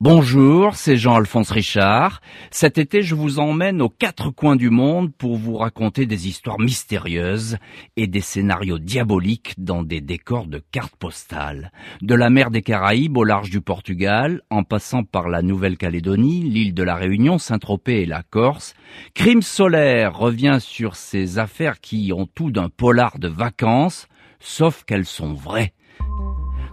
Bonjour, 0.00 0.76
c'est 0.76 0.96
Jean-Alphonse 0.96 1.50
Richard. 1.50 2.20
Cet 2.52 2.78
été, 2.78 3.02
je 3.02 3.16
vous 3.16 3.40
emmène 3.40 3.82
aux 3.82 3.88
quatre 3.88 4.30
coins 4.30 4.54
du 4.54 4.70
monde 4.70 5.12
pour 5.12 5.36
vous 5.36 5.56
raconter 5.56 6.06
des 6.06 6.28
histoires 6.28 6.60
mystérieuses 6.60 7.58
et 7.96 8.06
des 8.06 8.20
scénarios 8.20 8.78
diaboliques 8.78 9.54
dans 9.58 9.82
des 9.82 10.00
décors 10.00 10.46
de 10.46 10.62
cartes 10.70 10.94
postales. 10.94 11.72
De 12.00 12.14
la 12.14 12.30
mer 12.30 12.52
des 12.52 12.62
Caraïbes 12.62 13.16
au 13.16 13.24
large 13.24 13.50
du 13.50 13.60
Portugal, 13.60 14.40
en 14.50 14.62
passant 14.62 15.02
par 15.02 15.28
la 15.28 15.42
Nouvelle-Calédonie, 15.42 16.44
l'île 16.44 16.74
de 16.74 16.84
la 16.84 16.94
Réunion, 16.94 17.38
Saint-Tropez 17.38 18.02
et 18.02 18.06
la 18.06 18.22
Corse, 18.22 18.74
Crime 19.14 19.42
solaire 19.42 20.16
revient 20.16 20.58
sur 20.60 20.94
ces 20.94 21.40
affaires 21.40 21.80
qui 21.80 22.12
ont 22.14 22.28
tout 22.32 22.52
d'un 22.52 22.68
polar 22.68 23.18
de 23.18 23.26
vacances, 23.26 24.06
sauf 24.38 24.84
qu'elles 24.84 25.06
sont 25.06 25.34
vraies 25.34 25.72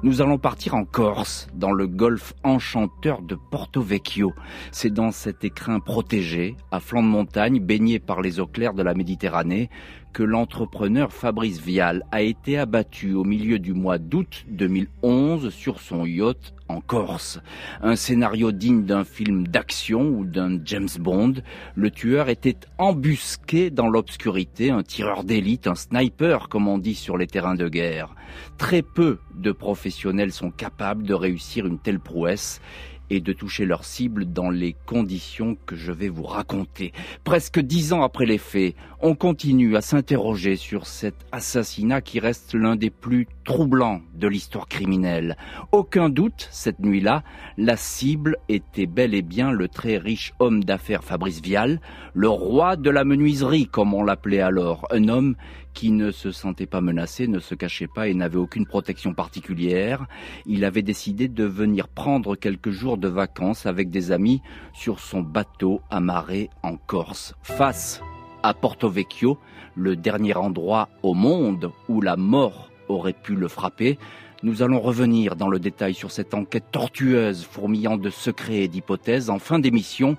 nous 0.06 0.22
allons 0.22 0.38
partir 0.38 0.76
en 0.76 0.86
Corse, 0.86 1.48
dans 1.56 1.72
le 1.72 1.88
golfe 1.88 2.36
enchanteur 2.44 3.24
de 3.24 3.34
Porto 3.34 3.82
Vecchio. 3.82 4.34
C'est 4.72 4.94
dans 4.94 5.10
cet 5.10 5.44
écrin 5.44 5.80
protégé, 5.80 6.56
à 6.72 6.80
flanc 6.80 7.02
de 7.02 7.08
montagne, 7.08 7.60
baigné 7.60 7.98
par 7.98 8.22
les 8.22 8.40
eaux 8.40 8.46
claires 8.46 8.76
de 8.76 8.84
la 8.84 8.94
Méditerranée, 8.94 9.72
que 10.14 10.22
l'entrepreneur 10.22 11.12
Fabrice 11.12 11.60
Vial 11.60 12.06
a 12.12 12.22
été 12.22 12.60
abattu 12.60 13.16
au 13.16 13.24
milieu 13.24 13.58
du 13.58 13.74
mois 13.74 13.98
d'août 13.98 14.46
2011 14.48 15.50
sur 15.50 15.80
son 15.80 16.06
yacht 16.06 16.54
en 16.68 16.82
Corse. 16.82 17.40
Un 17.82 17.96
scénario 17.96 18.52
digne 18.52 18.86
d'un 18.86 19.04
film 19.04 19.48
d'action 19.48 20.02
ou 20.02 20.26
d'un 20.26 20.60
James 20.66 20.90
Bond. 21.00 21.36
Le 21.76 21.92
tueur 21.92 22.30
était 22.30 22.58
embusqué 22.78 23.70
dans 23.70 23.88
l'obscurité, 23.88 24.72
un 24.72 24.84
tireur 24.84 25.24
d'élite, 25.24 25.68
un 25.68 25.76
sniper 25.76 26.50
comme 26.50 26.68
on 26.68 26.78
dit 26.78 26.96
sur 26.96 27.18
les 27.18 27.28
terrains 27.28 27.56
de 27.56 27.68
guerre. 27.68 28.16
Très 28.58 28.82
peu 28.82 29.20
de 29.36 29.52
professionnels 29.52 30.32
sont 30.32 30.52
capables 30.52 31.04
de 31.04 31.14
réussir 31.14 31.66
une 31.66 31.80
telle 31.80 32.00
prouesse 32.00 32.62
et 33.10 33.20
de 33.20 33.34
toucher 33.34 33.66
leur 33.66 33.86
cible 33.86 34.26
dans 34.26 34.50
les 34.50 34.76
conditions 34.86 35.58
que 35.66 35.76
je 35.76 35.92
vais 35.92 36.10
vous 36.10 36.24
raconter. 36.24 36.94
Presque 37.24 37.60
dix 37.60 37.94
ans 37.94 38.04
après 38.04 38.26
les 38.26 38.38
faits, 38.38 38.76
on 39.02 39.16
continue 39.16 39.76
à 39.76 39.82
s'interroger 39.82 40.56
sur 40.56 40.88
cet 40.88 41.16
assassinat 41.32 42.02
qui 42.02 42.20
reste 42.20 42.54
l'un 42.54 42.76
des 42.76 42.90
plus 42.90 43.28
troublants 43.44 44.02
de 44.16 44.28
l'histoire 44.28 44.68
criminelle. 44.68 45.38
Aucun 45.72 46.10
doute, 46.10 46.48
cette 46.52 46.80
nuit-là, 46.80 47.24
la 47.58 47.78
cible 47.78 48.38
était 48.50 48.88
bel 48.88 49.14
et 49.14 49.22
bien 49.22 49.52
le 49.52 49.68
très 49.68 49.98
riche 49.98 50.34
homme 50.40 50.64
d'affaires 50.64 51.04
Fabrice 51.04 51.42
Vial, 51.42 51.80
le 52.14 52.30
roi 52.30 52.76
de 52.76 52.90
la 52.90 53.04
menuiserie 53.04 53.68
comme 53.68 53.94
on 53.94 54.04
l'appelait 54.04 54.42
alors, 54.42 54.88
un 54.92 55.08
homme 55.08 55.36
qui 55.76 55.92
ne 55.92 56.10
se 56.10 56.32
sentait 56.32 56.66
pas 56.66 56.82
menacé, 56.82 57.28
ne 57.28 57.38
se 57.38 57.54
cachait 57.54 57.90
pas 57.94 58.08
et 58.08 58.16
n'avait 58.16 58.38
aucune 58.38 58.66
protection 58.66 59.14
particulière. 59.14 60.08
Il 60.48 60.66
avait 60.66 60.82
décidé 60.82 61.28
de 61.28 61.44
venir 61.44 61.90
prendre 61.90 62.36
quelques 62.36 62.72
jours 62.72 62.98
de 62.98 63.10
vacances 63.10 63.68
avec 63.68 63.92
des 63.92 64.12
amis 64.12 64.42
sur 64.74 65.00
son 65.00 65.22
bateau 65.22 65.82
amarré 65.92 66.50
en 66.64 66.78
Corse. 66.78 67.36
Face 67.44 68.02
à 68.42 68.54
Porto 68.54 68.90
Vecchio, 68.90 69.38
le 69.76 69.96
dernier 69.96 70.36
endroit 70.36 70.88
au 71.04 71.14
monde 71.14 71.72
où 71.90 72.02
la 72.02 72.16
mort 72.16 72.72
aurait 72.88 73.14
pu 73.14 73.36
le 73.36 73.50
frapper, 73.50 74.00
nous 74.44 74.62
allons 74.62 74.80
revenir 74.80 75.36
dans 75.36 75.50
le 75.50 75.60
détail 75.60 75.94
sur 75.94 76.12
cette 76.12 76.34
enquête 76.34 76.66
tortueuse, 76.72 77.44
fourmillant 77.44 77.98
de 77.98 78.10
secrets 78.10 78.64
et 78.64 78.68
d'hypothèses. 78.68 79.30
En 79.30 79.40
fin 79.40 79.60
d'émission, 79.60 80.16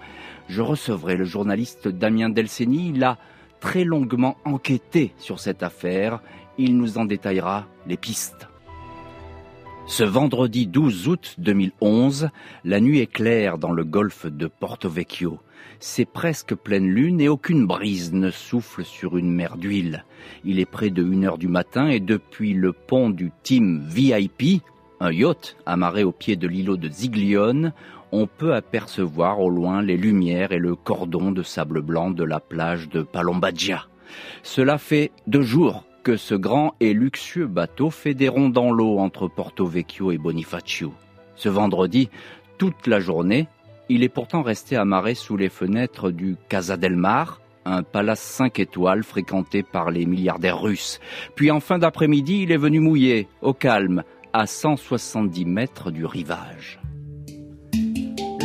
je 0.49 0.61
recevrai 0.61 1.17
le 1.17 1.25
journaliste 1.25 1.89
Damien 1.89 2.29
Delceni. 2.29 2.91
Il 2.91 3.05
a 3.05 3.19
très 3.61 3.85
longuement 3.85 4.37
enquêté 4.45 5.13
sur 5.19 5.41
cette 5.41 5.63
affaire. 5.63 6.21
Il 6.59 6.77
nous 6.77 6.99
en 6.99 7.05
détaillera 7.05 7.67
les 7.87 7.97
pistes. 7.97 8.49
Ce 9.87 10.03
vendredi 10.03 10.67
12 10.67 11.09
août 11.09 11.35
2011, 11.39 12.31
la 12.65 12.81
nuit 12.81 12.99
est 12.99 13.07
claire 13.07 13.57
dans 13.57 13.71
le 13.71 13.85
golfe 13.85 14.27
de 14.27 14.49
Porto 14.49 14.89
Vecchio. 14.89 15.39
C'est 15.79 16.07
presque 16.07 16.55
pleine 16.55 16.89
lune 16.89 17.21
et 17.21 17.29
aucune 17.29 17.67
brise 17.67 18.13
ne 18.13 18.31
souffle 18.31 18.85
sur 18.85 19.17
une 19.17 19.31
mer 19.31 19.57
d'huile. 19.57 20.05
Il 20.45 20.59
est 20.59 20.65
près 20.65 20.91
de 20.91 21.05
1 21.05 21.23
heure 21.23 21.39
du 21.39 21.47
matin 21.47 21.89
et 21.89 22.01
depuis 22.01 22.53
le 22.53 22.73
pont 22.73 23.11
du 23.11 23.31
Team 23.45 23.87
VIP, 23.87 24.63
un 24.99 25.13
yacht 25.13 25.57
amarré 25.67 26.03
au 26.03 26.13
pied 26.13 26.35
de 26.35 26.49
l'îlot 26.49 26.77
de 26.77 26.89
Ziglione, 26.89 27.73
on 28.17 28.27
peut 28.27 28.55
apercevoir 28.55 29.41
au 29.41 29.51
loin 29.51 29.83
les 29.83 29.99
lumières 29.99 30.53
et 30.53 30.59
le 30.59 30.75
cordon 30.75 31.33
de 31.33 31.43
sable 31.43 31.83
blanc 31.83 32.11
de 32.11 32.25
la 32.25 32.41
plage 32.41 32.89
de 32.89 33.03
Palombagia. 33.03 33.89
Cela 34.43 34.79
fait 34.79 35.13
deux 35.27 35.43
jours 35.43 35.85
que 36.03 36.17
ce 36.17 36.35
grand 36.35 36.75
et 36.81 36.95
luxueux 36.95 37.47
bateau 37.47 37.91
fait 37.91 38.15
des 38.15 38.29
ronds 38.29 38.49
dans 38.49 38.71
l'eau 38.71 38.99
entre 39.01 39.29
Porto 39.29 39.67
Vecchio 39.67 40.13
et 40.13 40.19
Bonifacio. 40.19 40.95
Ce 41.35 41.51
vendredi, 41.51 42.09
toute 42.57 42.87
la 42.87 43.01
journée, 43.01 43.49
il 43.91 44.03
est 44.03 44.09
pourtant 44.09 44.43
resté 44.43 44.77
amarré 44.77 45.15
sous 45.15 45.37
les 45.37 45.51
fenêtres 45.51 46.11
du 46.11 46.37
Casa 46.49 46.79
del 46.79 46.97
Mar, 46.97 47.43
un 47.67 47.83
palace 47.83 48.23
5 48.23 48.59
étoiles 48.61 49.03
fréquenté 49.03 49.63
par 49.63 49.91
les 49.91 50.07
milliardaires 50.07 50.63
russes. 50.63 51.01
Puis 51.35 51.51
en 51.51 51.61
fin 51.61 51.79
d'après-midi, 51.79 52.45
il 52.45 52.53
est 52.53 52.57
venu 52.57 52.81
mouiller, 52.81 53.29
au 53.43 53.53
calme, 53.53 54.05
à 54.33 54.47
170 54.47 55.45
mètres 55.45 55.91
du 55.91 56.07
rivage. 56.07 56.81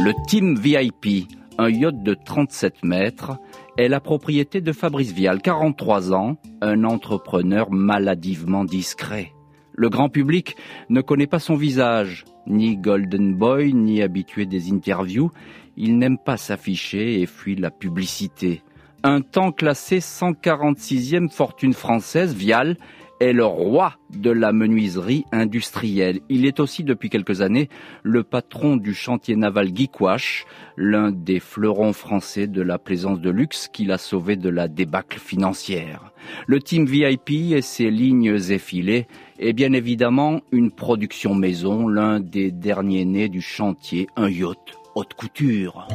Le 0.03 0.13
Team 0.25 0.57
VIP, 0.57 1.27
un 1.59 1.69
yacht 1.69 2.01
de 2.01 2.15
37 2.15 2.83
mètres, 2.83 3.37
est 3.77 3.87
la 3.87 3.99
propriété 3.99 4.59
de 4.59 4.71
Fabrice 4.71 5.11
Vial, 5.11 5.43
43 5.43 6.11
ans, 6.11 6.37
un 6.59 6.85
entrepreneur 6.85 7.71
maladivement 7.71 8.65
discret. 8.65 9.31
Le 9.73 9.89
grand 9.89 10.09
public 10.09 10.55
ne 10.89 11.01
connaît 11.01 11.27
pas 11.27 11.37
son 11.37 11.53
visage, 11.55 12.25
ni 12.47 12.77
Golden 12.77 13.35
Boy, 13.35 13.73
ni 13.73 14.01
habitué 14.01 14.47
des 14.47 14.71
interviews. 14.71 15.29
Il 15.77 15.99
n'aime 15.99 16.17
pas 16.17 16.37
s'afficher 16.37 17.21
et 17.21 17.27
fuit 17.27 17.55
la 17.55 17.69
publicité. 17.69 18.63
Un 19.03 19.21
temps 19.21 19.51
classé 19.51 19.99
146e 19.99 21.29
fortune 21.29 21.73
française, 21.73 22.33
Vial 22.33 22.75
est 23.21 23.33
le 23.33 23.45
roi 23.45 23.93
de 24.09 24.31
la 24.31 24.51
menuiserie 24.51 25.25
industrielle. 25.31 26.21
Il 26.27 26.43
est 26.47 26.59
aussi 26.59 26.83
depuis 26.83 27.11
quelques 27.11 27.41
années 27.41 27.69
le 28.01 28.23
patron 28.23 28.77
du 28.77 28.95
chantier 28.95 29.35
naval 29.35 29.71
Guiquache, 29.71 30.45
l'un 30.75 31.11
des 31.11 31.39
fleurons 31.39 31.93
français 31.93 32.47
de 32.47 32.63
la 32.63 32.79
plaisance 32.79 33.21
de 33.21 33.29
luxe 33.29 33.69
qui 33.71 33.85
l'a 33.85 33.99
sauvé 33.99 34.37
de 34.37 34.49
la 34.49 34.67
débâcle 34.67 35.19
financière. 35.19 36.11
Le 36.47 36.59
team 36.59 36.85
VIP 36.85 37.53
et 37.53 37.61
ses 37.61 37.91
lignes 37.91 38.35
effilées 38.49 39.05
est 39.37 39.53
bien 39.53 39.73
évidemment 39.73 40.41
une 40.51 40.71
production 40.71 41.35
maison, 41.35 41.87
l'un 41.87 42.19
des 42.19 42.51
derniers 42.51 43.05
nés 43.05 43.29
du 43.29 43.41
chantier, 43.41 44.07
un 44.15 44.29
yacht 44.29 44.57
haute 44.95 45.13
couture. 45.13 45.87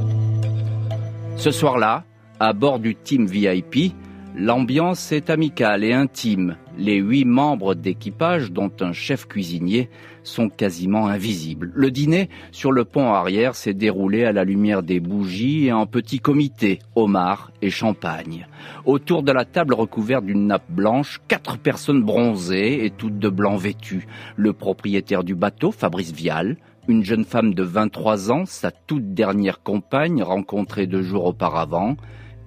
Ce 1.37 1.51
soir-là, 1.51 2.05
à 2.39 2.53
bord 2.53 2.79
du 2.79 2.95
team 2.95 3.27
VIP, 3.27 3.95
L'ambiance 4.39 5.13
est 5.13 5.31
amicale 5.31 5.83
et 5.83 5.95
intime. 5.95 6.59
Les 6.77 6.97
huit 6.97 7.25
membres 7.25 7.75
d'équipage, 7.75 8.53
dont 8.53 8.71
un 8.81 8.93
chef 8.93 9.27
cuisinier, 9.27 9.89
sont 10.25 10.51
quasiment 10.51 11.07
invisibles. 11.07 11.73
Le 11.75 11.91
dîner 11.91 12.29
sur 12.53 12.71
le 12.71 12.85
pont 12.85 13.15
arrière 13.15 13.55
s'est 13.55 13.73
déroulé 13.73 14.25
à 14.25 14.33
la 14.33 14.45
lumière 14.45 14.83
des 14.83 15.01
bougies 15.01 15.69
et 15.69 15.73
en 15.73 15.87
petit 15.87 16.19
comité, 16.19 16.81
homard 16.97 17.51
et 17.63 17.71
champagne. 17.71 18.47
Autour 18.85 19.23
de 19.23 19.33
la 19.33 19.47
table 19.47 19.73
recouverte 19.73 20.27
d'une 20.27 20.49
nappe 20.49 20.71
blanche, 20.71 21.23
quatre 21.29 21.57
personnes 21.57 22.03
bronzées 22.03 22.85
et 22.85 22.91
toutes 22.91 23.19
de 23.19 23.31
blanc 23.31 23.57
vêtues. 23.57 24.07
Le 24.37 24.53
propriétaire 24.53 25.25
du 25.25 25.35
bateau, 25.35 25.73
Fabrice 25.73 26.13
Vial, 26.13 26.59
une 26.89 27.05
jeune 27.05 27.25
femme 27.25 27.55
de 27.55 27.63
23 27.63 28.31
ans, 28.31 28.45
sa 28.45 28.71
toute 28.71 29.15
dernière 29.15 29.63
compagne 29.63 30.23
rencontrée 30.23 30.87
deux 30.87 31.03
jours 31.03 31.25
auparavant, 31.25 31.97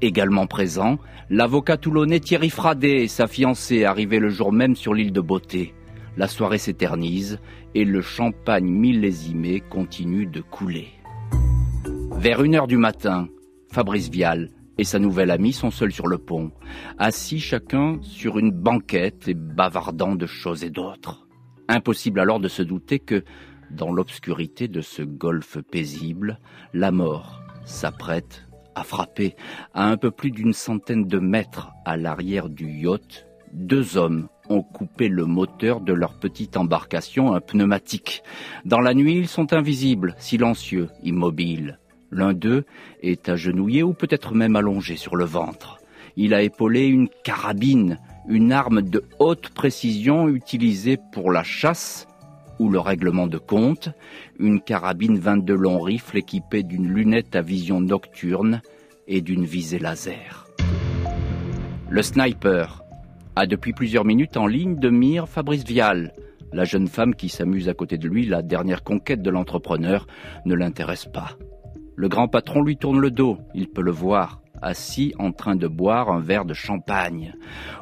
Également 0.02 0.48
présent, 0.48 0.98
l'avocat 1.30 1.76
toulonnais 1.76 2.22
Thierry 2.22 2.50
Fradet 2.50 3.04
et 3.04 3.08
sa 3.10 3.28
fiancée 3.28 3.84
arrivés 3.84 4.20
le 4.20 4.30
jour 4.30 4.54
même 4.54 4.78
sur 4.78 4.94
l'île 4.94 5.12
de 5.12 5.20
Beauté. 5.20 5.74
La 6.16 6.30
soirée 6.30 6.58
s'éternise 6.58 7.40
et 7.76 7.84
le 7.84 8.02
champagne 8.02 8.70
millésimé 8.70 9.60
continue 9.60 10.26
de 10.26 10.40
couler. 10.40 10.88
Vers 12.12 12.44
une 12.44 12.56
heure 12.56 12.68
du 12.68 12.78
matin, 12.78 13.28
Fabrice 13.72 14.10
Vial 14.10 14.50
et 14.78 14.86
sa 14.86 15.00
nouvelle 15.00 15.32
amie 15.32 15.52
sont 15.52 15.72
seuls 15.72 15.92
sur 15.92 16.08
le 16.08 16.18
pont, 16.18 16.52
assis 16.98 17.42
chacun 17.42 18.00
sur 18.02 18.40
une 18.40 18.52
banquette 18.52 19.28
et 19.28 19.34
bavardant 19.34 20.16
de 20.16 20.26
choses 20.26 20.64
et 20.64 20.70
d'autres. 20.70 21.28
Impossible 21.68 22.22
alors 22.22 22.40
de 22.40 22.48
se 22.48 22.64
douter 22.64 23.00
que, 23.00 23.26
dans 23.70 23.92
l'obscurité 23.92 24.70
de 24.70 24.80
ce 24.80 25.02
golfe 25.02 25.58
paisible, 25.70 26.40
la 26.74 26.92
mort 26.92 27.42
s'apprête 27.66 28.49
a 28.80 28.84
frappé 28.84 29.36
à 29.74 29.86
un 29.86 29.98
peu 29.98 30.10
plus 30.10 30.32
d'une 30.32 30.54
centaine 30.54 31.06
de 31.06 31.20
mètres 31.20 31.72
à 31.86 31.98
l'arrière 31.98 32.50
du 32.50 32.68
yacht. 32.70 33.28
Deux 33.52 33.98
hommes 33.98 34.28
ont 34.50 34.64
coupé 34.64 35.10
le 35.10 35.26
moteur 35.26 35.82
de 35.82 35.94
leur 35.94 36.14
petite 36.14 36.58
embarcation, 36.58 37.34
un 37.36 37.42
pneumatique. 37.42 38.24
Dans 38.66 38.80
la 38.80 38.94
nuit, 38.94 39.18
ils 39.18 39.28
sont 39.28 39.54
invisibles, 39.54 40.16
silencieux, 40.18 40.90
immobiles. 41.04 41.80
L'un 42.12 42.34
d'eux 42.34 42.66
est 43.02 43.30
agenouillé 43.30 43.84
ou 43.84 43.94
peut-être 43.94 44.34
même 44.34 44.56
allongé 44.56 44.96
sur 44.96 45.16
le 45.16 45.26
ventre. 45.26 45.78
Il 46.16 46.34
a 46.34 46.42
épaulé 46.42 46.88
une 46.88 47.10
carabine, 47.24 48.00
une 48.28 48.52
arme 48.52 48.82
de 48.82 49.04
haute 49.20 49.50
précision 49.50 50.28
utilisée 50.28 50.98
pour 51.12 51.32
la 51.32 51.44
chasse 51.44 52.08
ou 52.60 52.70
le 52.70 52.80
règlement 52.80 53.28
de 53.28 53.38
compte, 53.38 53.90
une 54.38 54.62
carabine 54.62 55.18
22 55.18 55.56
long 55.56 55.80
rifle 55.80 56.18
équipée 56.18 56.64
d'une 56.64 56.88
lunette 56.88 57.36
à 57.36 57.42
vision 57.42 57.82
nocturne 57.82 58.62
et 59.08 59.22
d'une 59.22 59.46
visée 59.46 59.80
laser. 59.80 60.48
Le 61.90 62.02
sniper 62.04 62.84
a 63.36 63.48
depuis 63.48 63.74
plusieurs 63.74 64.06
minutes 64.06 64.38
en 64.38 64.46
ligne 64.46 64.76
de 64.76 64.90
mire 64.90 65.28
Fabrice 65.28 65.64
Vial. 65.64 66.14
La 66.52 66.66
jeune 66.66 66.88
femme 66.88 67.16
qui 67.16 67.30
s'amuse 67.30 67.70
à 67.70 67.74
côté 67.74 67.98
de 67.98 68.08
lui, 68.08 68.26
la 68.26 68.42
dernière 68.42 68.84
conquête 68.84 69.22
de 69.22 69.30
l'entrepreneur, 69.30 70.06
ne 70.46 70.56
l'intéresse 70.56 71.06
pas. 71.06 71.38
Le 71.96 72.10
grand 72.10 72.28
patron 72.28 72.62
lui 72.62 72.78
tourne 72.78 73.00
le 73.00 73.12
dos, 73.12 73.38
il 73.54 73.68
peut 73.70 73.82
le 73.82 73.92
voir 73.92 74.42
assis 74.62 75.14
en 75.20 75.32
train 75.32 75.56
de 75.56 75.68
boire 75.68 76.12
un 76.12 76.20
verre 76.20 76.46
de 76.46 76.54
champagne. 76.54 77.34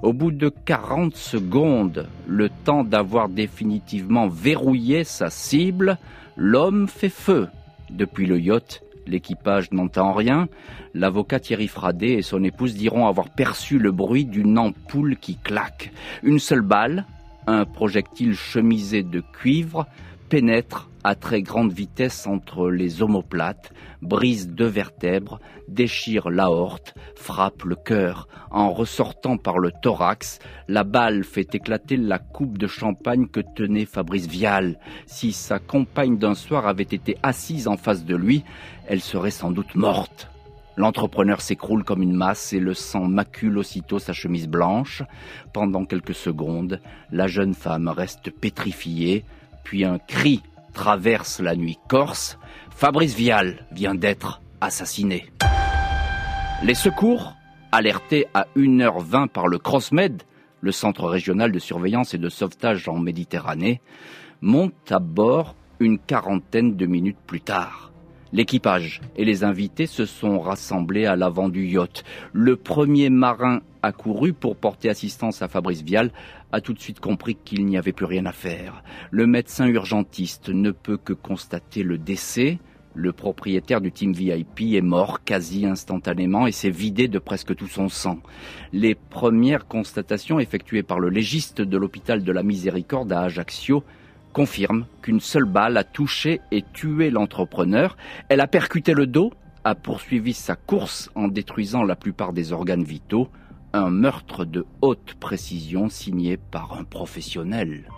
Au 0.02 0.14
bout 0.14 0.32
de 0.32 0.50
40 0.50 1.16
secondes, 1.16 2.08
le 2.28 2.50
temps 2.50 2.84
d'avoir 2.84 3.30
définitivement 3.30 4.28
verrouillé 4.28 5.04
sa 5.04 5.30
cible, 5.30 5.98
l'homme 6.36 6.88
fait 6.88 7.10
feu. 7.10 7.48
Depuis 7.90 8.26
le 8.26 8.40
yacht, 8.40 8.84
l'équipage 9.08 9.72
n'entend 9.72 10.14
rien. 10.14 10.48
L'avocat 10.94 11.40
Thierry 11.40 11.68
Fradet 11.68 12.14
et 12.14 12.22
son 12.22 12.44
épouse 12.44 12.76
diront 12.76 13.08
avoir 13.08 13.30
perçu 13.30 13.80
le 13.80 13.92
bruit 13.92 14.26
d'une 14.26 14.58
ampoule 14.58 15.18
qui 15.18 15.38
claque. 15.38 15.92
Une 16.24 16.40
seule 16.40 16.62
balle, 16.62 17.06
un 17.48 17.66
projectile 17.66 18.36
chemisé 18.36 19.04
de 19.04 19.22
cuivre, 19.22 19.88
pénètre 20.30 20.90
à 21.08 21.16
très 21.16 21.42
grande 21.42 21.72
vitesse 21.72 22.28
entre 22.28 22.70
les 22.70 23.02
omoplates, 23.02 23.72
brise 24.02 24.50
deux 24.50 24.68
vertèbres, 24.68 25.40
déchire 25.70 26.30
l'aorte, 26.30 26.96
frappe 27.16 27.64
le 27.64 27.76
cœur. 27.76 28.28
En 28.52 28.74
ressortant 28.74 29.38
par 29.38 29.58
le 29.58 29.72
thorax, 29.82 30.40
la 30.68 30.84
balle 30.84 31.24
fait 31.24 31.56
éclater 31.56 31.96
la 31.96 32.20
coupe 32.20 32.58
de 32.58 32.68
champagne 32.68 33.28
que 33.28 33.40
tenait 33.40 33.86
Fabrice 33.86 34.28
Vial. 34.28 34.80
Si 35.06 35.32
sa 35.32 35.60
compagne 35.60 36.18
d'un 36.18 36.36
soir 36.36 36.68
avait 36.68 36.84
été 36.84 37.16
assise 37.24 37.70
en 37.70 37.78
face 37.78 38.04
de 38.04 38.16
lui, 38.18 38.44
elle 38.86 39.02
serait 39.02 39.32
sans 39.32 39.52
doute 39.52 39.76
morte. 39.76 40.30
L'entrepreneur 40.76 41.40
s'écroule 41.40 41.86
comme 41.86 42.04
une 42.04 42.18
masse 42.18 42.52
et 42.52 42.60
le 42.60 42.74
sang 42.74 43.08
macule 43.08 43.58
aussitôt 43.58 44.00
sa 44.00 44.12
chemise 44.12 44.50
blanche. 44.50 45.04
Pendant 45.54 45.86
quelques 45.86 46.16
secondes, 46.16 46.82
la 47.14 47.28
jeune 47.28 47.54
femme 47.54 47.88
reste 47.88 48.30
pétrifiée, 48.30 49.24
puis 49.64 49.86
un 49.86 50.00
cri 50.00 50.44
traverse 50.78 51.40
la 51.40 51.56
nuit 51.56 51.80
corse, 51.90 52.38
Fabrice 52.70 53.16
Vial 53.16 53.66
vient 53.72 53.96
d'être 53.96 54.42
assassiné. 54.62 55.26
Les 56.62 56.76
secours, 56.76 57.34
alertés 57.72 58.28
à 58.36 58.46
1h20 58.56 59.28
par 59.28 59.48
le 59.48 59.58
CrossMed, 59.58 60.22
le 60.62 60.72
centre 60.72 61.06
régional 61.08 61.52
de 61.52 61.58
surveillance 61.58 62.14
et 62.14 62.20
de 62.20 62.30
sauvetage 62.30 62.88
en 62.88 63.00
Méditerranée, 63.00 63.82
montent 64.42 64.92
à 64.92 65.00
bord 65.00 65.56
une 65.80 65.98
quarantaine 65.98 66.76
de 66.76 66.86
minutes 66.86 67.18
plus 67.26 67.42
tard. 67.42 67.92
L'équipage 68.34 69.02
et 69.16 69.24
les 69.24 69.44
invités 69.44 69.88
se 69.88 70.06
sont 70.06 70.40
rassemblés 70.40 71.06
à 71.06 71.16
l'avant 71.16 71.48
du 71.48 71.66
yacht. 71.66 72.04
Le 72.34 72.58
premier 72.58 73.10
marin 73.10 73.62
accouru 73.82 74.34
pour 74.34 74.58
porter 74.58 74.90
assistance 74.90 75.42
à 75.42 75.48
Fabrice 75.48 75.82
Vial 75.82 76.12
a 76.52 76.60
tout 76.60 76.74
de 76.74 76.80
suite 76.80 77.00
compris 77.00 77.36
qu'il 77.36 77.66
n'y 77.66 77.78
avait 77.78 77.94
plus 77.94 78.06
rien 78.06 78.26
à 78.26 78.34
faire. 78.34 78.84
Le 79.12 79.28
médecin 79.28 79.68
urgentiste 79.68 80.50
ne 80.50 80.72
peut 80.72 80.98
que 80.98 81.14
constater 81.14 81.84
le 81.84 81.98
décès. 81.98 82.60
Le 82.94 83.14
propriétaire 83.14 83.80
du 83.80 83.92
team 83.92 84.12
VIP 84.12 84.74
est 84.74 84.82
mort 84.82 85.24
quasi 85.24 85.66
instantanément 85.66 86.48
et 86.48 86.52
s'est 86.52 86.70
vidé 86.70 87.08
de 87.08 87.20
presque 87.20 87.56
tout 87.56 87.68
son 87.68 87.90
sang. 87.90 88.20
Les 88.74 88.96
premières 88.96 89.68
constatations 89.68 90.40
effectuées 90.40 90.84
par 90.84 91.00
le 91.00 91.10
légiste 91.10 91.62
de 91.62 91.78
l'hôpital 91.78 92.24
de 92.24 92.32
la 92.32 92.44
Miséricorde 92.44 93.12
à 93.14 93.22
Ajaccio 93.22 93.84
confirme 94.34 94.86
qu'une 95.02 95.20
seule 95.20 95.46
balle 95.46 95.78
a 95.78 95.84
touché 95.84 96.42
et 96.52 96.64
tué 96.74 97.10
l'entrepreneur. 97.10 97.98
Elle 98.30 98.42
a 98.42 98.48
percuté 98.48 98.94
le 98.94 99.08
dos, 99.08 99.34
a 99.64 99.76
poursuivi 99.76 100.34
sa 100.34 100.56
course 100.56 101.10
en 101.16 101.28
détruisant 101.28 101.84
la 101.84 101.96
plupart 101.96 102.34
des 102.34 102.54
organes 102.54 102.84
vitaux. 102.84 103.30
Un 103.74 103.90
meurtre 103.90 104.46
de 104.46 104.66
haute 104.82 105.16
précision 105.20 105.90
signé 105.90 106.38
par 106.38 106.78
un 106.78 106.84
professionnel. 106.84 107.90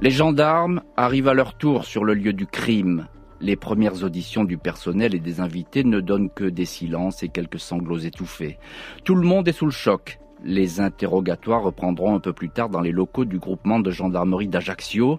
Les 0.00 0.10
gendarmes 0.10 0.82
arrivent 0.96 1.28
à 1.28 1.34
leur 1.34 1.56
tour 1.56 1.84
sur 1.84 2.04
le 2.04 2.14
lieu 2.14 2.32
du 2.32 2.46
crime. 2.46 3.06
Les 3.40 3.56
premières 3.56 4.04
auditions 4.04 4.44
du 4.44 4.56
personnel 4.56 5.14
et 5.14 5.20
des 5.20 5.40
invités 5.40 5.84
ne 5.84 6.00
donnent 6.00 6.30
que 6.30 6.44
des 6.44 6.64
silences 6.64 7.22
et 7.22 7.28
quelques 7.28 7.58
sanglots 7.58 7.98
étouffés. 7.98 8.58
Tout 9.04 9.14
le 9.14 9.26
monde 9.26 9.48
est 9.48 9.52
sous 9.52 9.66
le 9.66 9.70
choc. 9.70 10.18
Les 10.42 10.80
interrogatoires 10.80 11.62
reprendront 11.62 12.14
un 12.14 12.20
peu 12.20 12.32
plus 12.32 12.50
tard 12.50 12.68
dans 12.68 12.80
les 12.80 12.92
locaux 12.92 13.24
du 13.24 13.38
groupement 13.38 13.78
de 13.78 13.90
gendarmerie 13.90 14.48
d'Ajaccio. 14.48 15.18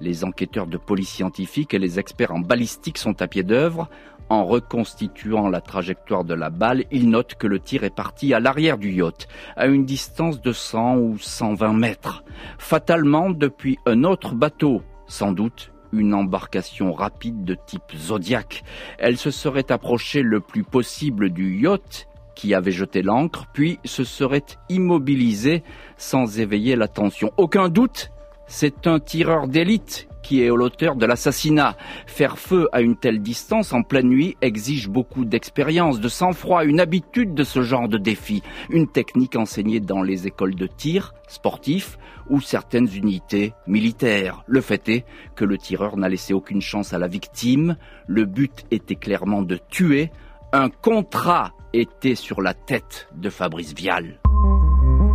Les 0.00 0.24
enquêteurs 0.24 0.66
de 0.66 0.78
police 0.78 1.10
scientifique 1.10 1.74
et 1.74 1.78
les 1.78 1.98
experts 1.98 2.32
en 2.32 2.40
balistique 2.40 2.98
sont 2.98 3.20
à 3.20 3.28
pied 3.28 3.42
d'œuvre. 3.42 3.88
En 4.28 4.46
reconstituant 4.46 5.48
la 5.48 5.60
trajectoire 5.60 6.24
de 6.24 6.34
la 6.34 6.48
balle, 6.48 6.84
ils 6.90 7.10
notent 7.10 7.34
que 7.34 7.46
le 7.46 7.58
tir 7.58 7.84
est 7.84 7.94
parti 7.94 8.32
à 8.32 8.40
l'arrière 8.40 8.78
du 8.78 8.90
yacht, 8.90 9.28
à 9.56 9.66
une 9.66 9.84
distance 9.84 10.40
de 10.40 10.52
100 10.52 10.96
ou 10.96 11.18
120 11.18 11.74
mètres, 11.74 12.24
fatalement 12.56 13.28
depuis 13.28 13.78
un 13.84 14.04
autre 14.04 14.34
bateau, 14.34 14.80
sans 15.06 15.32
doute 15.32 15.72
une 15.92 16.14
embarcation 16.14 16.92
rapide 16.92 17.44
de 17.44 17.54
type 17.54 17.92
Zodiac. 17.94 18.64
Elle 18.98 19.18
se 19.18 19.30
serait 19.30 19.70
approchée 19.70 20.22
le 20.22 20.40
plus 20.40 20.64
possible 20.64 21.28
du 21.28 21.58
yacht 21.58 22.08
qui 22.34 22.54
avait 22.54 22.72
jeté 22.72 23.02
l'ancre, 23.02 23.46
puis 23.52 23.78
se 23.84 24.04
serait 24.04 24.44
immobilisé 24.68 25.62
sans 25.96 26.38
éveiller 26.38 26.76
l'attention. 26.76 27.30
Aucun 27.36 27.68
doute, 27.68 28.10
c'est 28.46 28.86
un 28.86 29.00
tireur 29.00 29.48
d'élite 29.48 30.08
qui 30.22 30.42
est 30.42 30.48
l'auteur 30.48 30.96
de 30.96 31.04
l'assassinat. 31.04 31.76
Faire 32.06 32.38
feu 32.38 32.68
à 32.72 32.80
une 32.80 32.96
telle 32.96 33.20
distance 33.20 33.72
en 33.72 33.82
pleine 33.82 34.08
nuit 34.08 34.36
exige 34.40 34.88
beaucoup 34.88 35.24
d'expérience, 35.24 36.00
de 36.00 36.08
sang-froid, 36.08 36.64
une 36.64 36.80
habitude 36.80 37.34
de 37.34 37.44
ce 37.44 37.62
genre 37.62 37.88
de 37.88 37.98
défi, 37.98 38.42
une 38.70 38.86
technique 38.86 39.36
enseignée 39.36 39.80
dans 39.80 40.02
les 40.02 40.26
écoles 40.26 40.54
de 40.54 40.66
tir 40.66 41.12
sportifs 41.28 41.98
ou 42.30 42.40
certaines 42.40 42.88
unités 42.94 43.52
militaires. 43.66 44.44
Le 44.46 44.60
fait 44.60 44.88
est 44.88 45.04
que 45.34 45.44
le 45.44 45.58
tireur 45.58 45.96
n'a 45.96 46.08
laissé 46.08 46.32
aucune 46.32 46.60
chance 46.60 46.92
à 46.92 46.98
la 46.98 47.08
victime, 47.08 47.76
le 48.06 48.24
but 48.24 48.64
était 48.70 48.94
clairement 48.94 49.42
de 49.42 49.58
tuer, 49.70 50.10
un 50.52 50.68
contrat 50.68 51.52
était 51.72 52.14
sur 52.14 52.42
la 52.42 52.52
tête 52.52 53.08
de 53.14 53.30
Fabrice 53.30 53.74
Vial. 53.74 54.20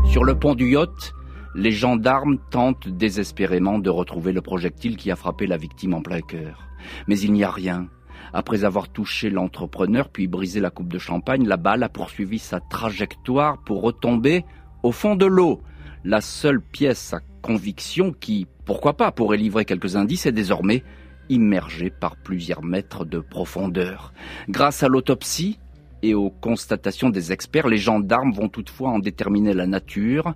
Sur 0.05 0.23
le 0.23 0.37
pont 0.37 0.55
du 0.55 0.71
yacht, 0.71 1.13
les 1.53 1.71
gendarmes 1.71 2.39
tentent 2.49 2.89
désespérément 2.89 3.77
de 3.77 3.89
retrouver 3.89 4.31
le 4.31 4.41
projectile 4.41 4.97
qui 4.97 5.11
a 5.11 5.15
frappé 5.15 5.45
la 5.45 5.57
victime 5.57 5.93
en 5.93 6.01
plein 6.01 6.21
cœur. 6.21 6.67
Mais 7.07 7.19
il 7.19 7.33
n'y 7.33 7.43
a 7.43 7.51
rien. 7.51 7.87
Après 8.33 8.63
avoir 8.63 8.89
touché 8.89 9.29
l'entrepreneur 9.29 10.09
puis 10.09 10.27
brisé 10.27 10.59
la 10.59 10.71
coupe 10.71 10.91
de 10.91 10.97
champagne, 10.97 11.47
la 11.47 11.57
balle 11.57 11.83
a 11.83 11.89
poursuivi 11.89 12.39
sa 12.39 12.59
trajectoire 12.59 13.63
pour 13.63 13.81
retomber 13.81 14.43
au 14.83 14.91
fond 14.91 15.15
de 15.15 15.25
l'eau. 15.25 15.61
La 16.03 16.21
seule 16.21 16.61
pièce 16.61 17.13
à 17.13 17.19
conviction 17.41 18.13
qui, 18.13 18.47
pourquoi 18.65 18.97
pas, 18.97 19.11
pourrait 19.11 19.37
livrer 19.37 19.65
quelques 19.65 19.95
indices 19.95 20.25
est 20.25 20.31
désormais 20.31 20.83
immergée 21.29 21.89
par 21.89 22.15
plusieurs 22.15 22.63
mètres 22.63 23.05
de 23.05 23.19
profondeur. 23.19 24.13
Grâce 24.49 24.83
à 24.83 24.87
l'autopsie, 24.87 25.59
et 26.01 26.13
aux 26.13 26.29
constatations 26.29 27.09
des 27.09 27.31
experts, 27.31 27.67
les 27.67 27.77
gendarmes 27.77 28.31
vont 28.31 28.49
toutefois 28.49 28.89
en 28.89 28.99
déterminer 28.99 29.53
la 29.53 29.67
nature. 29.67 30.33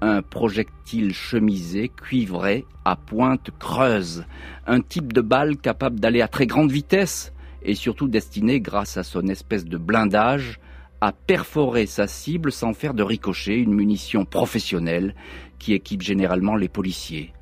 Un 0.00 0.22
projectile 0.22 1.14
chemisé, 1.14 1.88
cuivré, 1.88 2.64
à 2.84 2.96
pointe 2.96 3.50
creuse. 3.58 4.24
Un 4.66 4.80
type 4.80 5.12
de 5.12 5.20
balle 5.20 5.56
capable 5.56 6.00
d'aller 6.00 6.22
à 6.22 6.28
très 6.28 6.46
grande 6.46 6.72
vitesse 6.72 7.32
et 7.62 7.74
surtout 7.74 8.08
destiné, 8.08 8.60
grâce 8.60 8.96
à 8.96 9.04
son 9.04 9.28
espèce 9.28 9.64
de 9.64 9.78
blindage, 9.78 10.58
à 11.00 11.12
perforer 11.12 11.86
sa 11.86 12.06
cible 12.06 12.52
sans 12.52 12.72
faire 12.72 12.94
de 12.94 13.02
ricochet, 13.02 13.58
une 13.58 13.74
munition 13.74 14.24
professionnelle 14.24 15.14
qui 15.58 15.72
équipe 15.72 16.02
généralement 16.02 16.56
les 16.56 16.68
policiers 16.68 17.32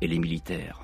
et 0.00 0.08
les 0.08 0.18
militaires. 0.18 0.80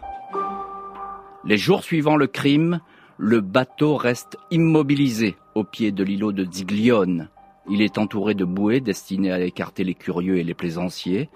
Les 1.44 1.58
jours 1.58 1.84
suivant 1.84 2.16
le 2.16 2.26
crime, 2.26 2.80
le 3.18 3.40
bateau 3.40 3.96
reste 3.96 4.36
immobilisé 4.50 5.36
au 5.54 5.64
pied 5.64 5.90
de 5.90 6.04
l'îlot 6.04 6.32
de 6.32 6.44
Ziglione. 6.44 7.30
Il 7.68 7.80
est 7.80 7.96
entouré 7.96 8.34
de 8.34 8.44
bouées 8.44 8.80
destinées 8.80 9.32
à 9.32 9.40
écarter 9.40 9.84
les 9.84 9.94
curieux 9.94 10.36
et 10.36 10.44
les 10.44 10.54
plaisanciers. 10.54 11.30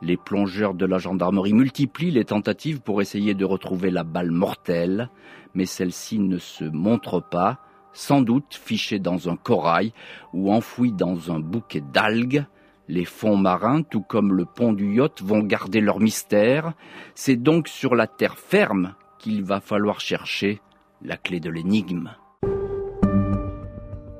Les 0.00 0.16
plongeurs 0.16 0.74
de 0.74 0.86
la 0.86 0.98
gendarmerie 0.98 1.52
multiplient 1.52 2.12
les 2.12 2.24
tentatives 2.24 2.80
pour 2.80 3.02
essayer 3.02 3.34
de 3.34 3.44
retrouver 3.44 3.90
la 3.90 4.04
balle 4.04 4.30
mortelle, 4.30 5.10
mais 5.54 5.66
celle-ci 5.66 6.20
ne 6.20 6.38
se 6.38 6.64
montre 6.64 7.20
pas, 7.20 7.58
sans 7.92 8.22
doute 8.22 8.54
fichée 8.54 9.00
dans 9.00 9.28
un 9.28 9.36
corail 9.36 9.92
ou 10.32 10.52
enfouie 10.52 10.92
dans 10.92 11.32
un 11.32 11.40
bouquet 11.40 11.82
d'algues. 11.92 12.44
Les 12.86 13.04
fonds 13.04 13.36
marins, 13.36 13.82
tout 13.82 14.02
comme 14.02 14.34
le 14.34 14.44
pont 14.44 14.72
du 14.72 14.94
yacht, 14.94 15.20
vont 15.20 15.40
garder 15.40 15.80
leur 15.80 15.98
mystère. 15.98 16.74
C'est 17.16 17.36
donc 17.36 17.66
sur 17.66 17.96
la 17.96 18.06
terre 18.06 18.38
ferme 18.38 18.94
qu'il 19.18 19.42
va 19.42 19.60
falloir 19.60 20.00
chercher 20.00 20.60
la 21.04 21.18
clé 21.18 21.38
de 21.38 21.50
l'énigme. 21.50 22.10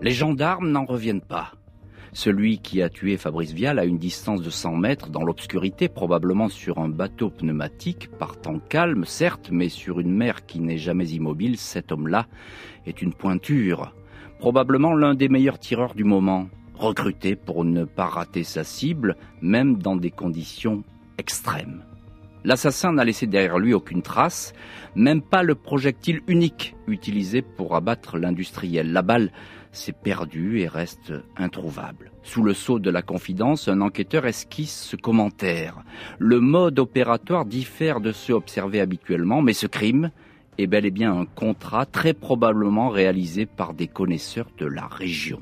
Les 0.02 0.10
gendarmes 0.10 0.70
n'en 0.70 0.84
reviennent 0.84 1.22
pas. 1.22 1.52
Celui 2.12 2.58
qui 2.58 2.82
a 2.82 2.90
tué 2.90 3.16
Fabrice 3.16 3.52
Vial 3.52 3.78
à 3.78 3.86
une 3.86 3.98
distance 3.98 4.42
de 4.42 4.50
100 4.50 4.76
mètres 4.76 5.08
dans 5.08 5.24
l'obscurité, 5.24 5.88
probablement 5.88 6.48
sur 6.48 6.78
un 6.78 6.90
bateau 6.90 7.30
pneumatique, 7.30 8.10
par 8.18 8.40
temps 8.40 8.60
calme, 8.60 9.04
certes, 9.04 9.48
mais 9.50 9.70
sur 9.70 9.98
une 9.98 10.14
mer 10.14 10.46
qui 10.46 10.60
n'est 10.60 10.78
jamais 10.78 11.08
immobile, 11.08 11.56
cet 11.56 11.90
homme-là 11.90 12.26
est 12.86 13.02
une 13.02 13.14
pointure. 13.14 13.94
Probablement 14.38 14.94
l'un 14.94 15.14
des 15.14 15.30
meilleurs 15.30 15.58
tireurs 15.58 15.94
du 15.94 16.04
moment, 16.04 16.48
recruté 16.74 17.34
pour 17.34 17.64
ne 17.64 17.84
pas 17.84 18.06
rater 18.06 18.44
sa 18.44 18.62
cible, 18.62 19.16
même 19.40 19.78
dans 19.78 19.96
des 19.96 20.10
conditions 20.10 20.84
extrêmes. 21.18 21.82
L'assassin 22.44 22.92
n'a 22.92 23.04
laissé 23.04 23.26
derrière 23.26 23.58
lui 23.58 23.72
aucune 23.72 24.02
trace, 24.02 24.52
même 24.94 25.22
pas 25.22 25.42
le 25.42 25.54
projectile 25.54 26.20
unique 26.26 26.76
utilisé 26.86 27.40
pour 27.40 27.74
abattre 27.74 28.18
l'industriel. 28.18 28.92
La 28.92 29.00
balle 29.00 29.32
s'est 29.72 29.94
perdue 29.94 30.60
et 30.60 30.68
reste 30.68 31.14
introuvable. 31.38 32.12
Sous 32.22 32.42
le 32.42 32.52
sceau 32.52 32.78
de 32.78 32.90
la 32.90 33.00
confidence, 33.00 33.68
un 33.68 33.80
enquêteur 33.80 34.26
esquisse 34.26 34.88
ce 34.90 34.96
commentaire. 34.96 35.82
Le 36.18 36.38
mode 36.38 36.78
opératoire 36.78 37.46
diffère 37.46 38.00
de 38.00 38.12
ceux 38.12 38.34
observés 38.34 38.80
habituellement, 38.80 39.40
mais 39.40 39.54
ce 39.54 39.66
crime 39.66 40.10
est 40.58 40.66
bel 40.66 40.84
et 40.84 40.90
bien 40.90 41.18
un 41.18 41.24
contrat 41.24 41.86
très 41.86 42.12
probablement 42.12 42.90
réalisé 42.90 43.46
par 43.46 43.72
des 43.72 43.88
connaisseurs 43.88 44.50
de 44.58 44.66
la 44.66 44.86
région. 44.86 45.40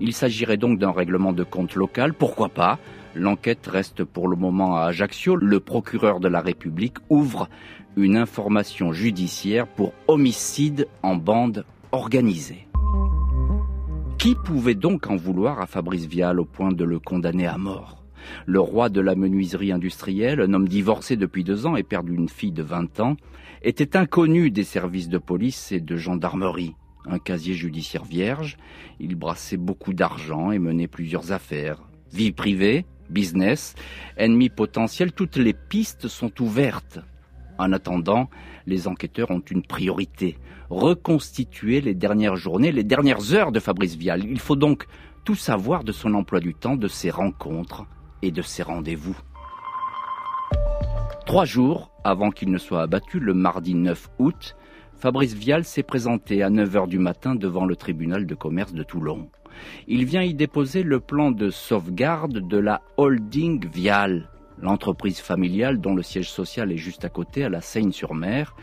Il 0.00 0.14
s'agirait 0.14 0.56
donc 0.56 0.78
d'un 0.78 0.90
règlement 0.90 1.32
de 1.32 1.44
compte 1.44 1.74
local, 1.74 2.14
pourquoi 2.14 2.48
pas 2.48 2.78
L'enquête 3.18 3.66
reste 3.66 4.04
pour 4.04 4.28
le 4.28 4.36
moment 4.36 4.76
à 4.76 4.82
Ajaccio. 4.82 5.34
Le 5.34 5.58
procureur 5.58 6.20
de 6.20 6.28
la 6.28 6.40
République 6.40 6.98
ouvre 7.08 7.48
une 7.96 8.16
information 8.16 8.92
judiciaire 8.92 9.66
pour 9.66 9.92
homicide 10.06 10.86
en 11.02 11.16
bande 11.16 11.64
organisée. 11.90 12.68
Qui 14.18 14.36
pouvait 14.36 14.76
donc 14.76 15.08
en 15.08 15.16
vouloir 15.16 15.60
à 15.60 15.66
Fabrice 15.66 16.06
Vial 16.06 16.38
au 16.38 16.44
point 16.44 16.70
de 16.70 16.84
le 16.84 17.00
condamner 17.00 17.48
à 17.48 17.58
mort? 17.58 18.04
Le 18.46 18.60
roi 18.60 18.88
de 18.88 19.00
la 19.00 19.16
menuiserie 19.16 19.72
industrielle, 19.72 20.40
un 20.40 20.54
homme 20.54 20.68
divorcé 20.68 21.16
depuis 21.16 21.42
deux 21.42 21.66
ans 21.66 21.74
et 21.74 21.82
père 21.82 22.04
d'une 22.04 22.28
fille 22.28 22.52
de 22.52 22.62
20 22.62 23.00
ans, 23.00 23.16
était 23.62 23.96
inconnu 23.96 24.52
des 24.52 24.62
services 24.62 25.08
de 25.08 25.18
police 25.18 25.72
et 25.72 25.80
de 25.80 25.96
gendarmerie. 25.96 26.76
Un 27.04 27.18
casier 27.18 27.54
judiciaire 27.54 28.04
vierge, 28.04 28.58
il 29.00 29.16
brassait 29.16 29.56
beaucoup 29.56 29.92
d'argent 29.92 30.52
et 30.52 30.60
menait 30.60 30.86
plusieurs 30.86 31.32
affaires. 31.32 31.82
Vie 32.12 32.32
privée, 32.32 32.86
business, 33.10 33.74
ennemis 34.16 34.48
potentiels, 34.48 35.12
toutes 35.12 35.36
les 35.36 35.52
pistes 35.52 36.08
sont 36.08 36.40
ouvertes. 36.40 37.00
En 37.58 37.72
attendant, 37.72 38.30
les 38.66 38.86
enquêteurs 38.86 39.30
ont 39.30 39.40
une 39.40 39.62
priorité, 39.62 40.38
reconstituer 40.70 41.80
les 41.80 41.94
dernières 41.94 42.36
journées, 42.36 42.72
les 42.72 42.84
dernières 42.84 43.34
heures 43.34 43.52
de 43.52 43.60
Fabrice 43.60 43.96
Vial. 43.96 44.24
Il 44.24 44.38
faut 44.38 44.56
donc 44.56 44.86
tout 45.24 45.34
savoir 45.34 45.84
de 45.84 45.92
son 45.92 46.14
emploi 46.14 46.40
du 46.40 46.54
temps, 46.54 46.76
de 46.76 46.88
ses 46.88 47.10
rencontres 47.10 47.84
et 48.22 48.30
de 48.30 48.42
ses 48.42 48.62
rendez-vous. 48.62 49.16
Trois 51.26 51.44
jours 51.44 51.90
avant 52.04 52.30
qu'il 52.30 52.50
ne 52.50 52.58
soit 52.58 52.82
abattu, 52.82 53.20
le 53.20 53.34
mardi 53.34 53.74
9 53.74 54.08
août, 54.18 54.56
Fabrice 54.98 55.34
Vial 55.34 55.64
s'est 55.64 55.82
présenté 55.82 56.42
à 56.42 56.50
9 56.50 56.76
heures 56.76 56.86
du 56.86 56.98
matin 56.98 57.34
devant 57.34 57.66
le 57.66 57.76
tribunal 57.76 58.26
de 58.26 58.34
commerce 58.34 58.72
de 58.72 58.82
Toulon. 58.82 59.28
Il 59.86 60.04
vient 60.04 60.22
y 60.22 60.34
déposer 60.34 60.82
le 60.82 61.00
plan 61.00 61.30
de 61.30 61.50
sauvegarde 61.50 62.46
de 62.46 62.58
la 62.58 62.82
holding 62.96 63.68
Vial, 63.68 64.28
l'entreprise 64.60 65.20
familiale 65.20 65.80
dont 65.80 65.94
le 65.94 66.02
siège 66.02 66.30
social 66.30 66.72
est 66.72 66.76
juste 66.76 67.04
à 67.04 67.08
côté, 67.08 67.44
à 67.44 67.48
la 67.48 67.60
Seine-sur-Mer, 67.60 68.54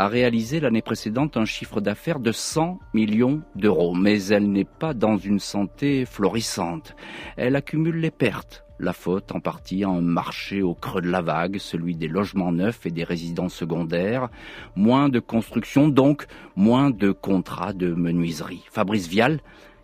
a 0.00 0.08
réalisé 0.08 0.60
l'année 0.60 0.80
précédente 0.80 1.36
un 1.36 1.44
chiffre 1.44 1.82
d'affaires 1.82 2.20
de 2.20 2.32
100 2.32 2.78
millions 2.94 3.42
d'euros. 3.54 3.94
Mais 3.94 4.28
elle 4.28 4.50
n'est 4.50 4.64
pas 4.64 4.94
dans 4.94 5.18
une 5.18 5.40
santé 5.40 6.06
florissante. 6.06 6.96
Elle 7.36 7.54
accumule 7.54 7.96
les 7.96 8.10
pertes. 8.10 8.64
La 8.78 8.94
faute 8.94 9.30
en 9.32 9.40
partie 9.40 9.84
à 9.84 9.90
un 9.90 10.00
marché 10.00 10.62
au 10.62 10.72
creux 10.72 11.02
de 11.02 11.10
la 11.10 11.20
vague, 11.20 11.58
celui 11.58 11.96
des 11.96 12.08
logements 12.08 12.50
neufs 12.50 12.86
et 12.86 12.90
des 12.90 13.04
résidences 13.04 13.52
secondaires. 13.52 14.30
Moins 14.74 15.10
de 15.10 15.20
construction, 15.20 15.88
donc 15.88 16.26
moins 16.56 16.88
de 16.88 17.12
contrats 17.12 17.74
de 17.74 17.92
menuiserie. 17.92 18.64
Fabrice 18.70 19.06
Vial 19.06 19.40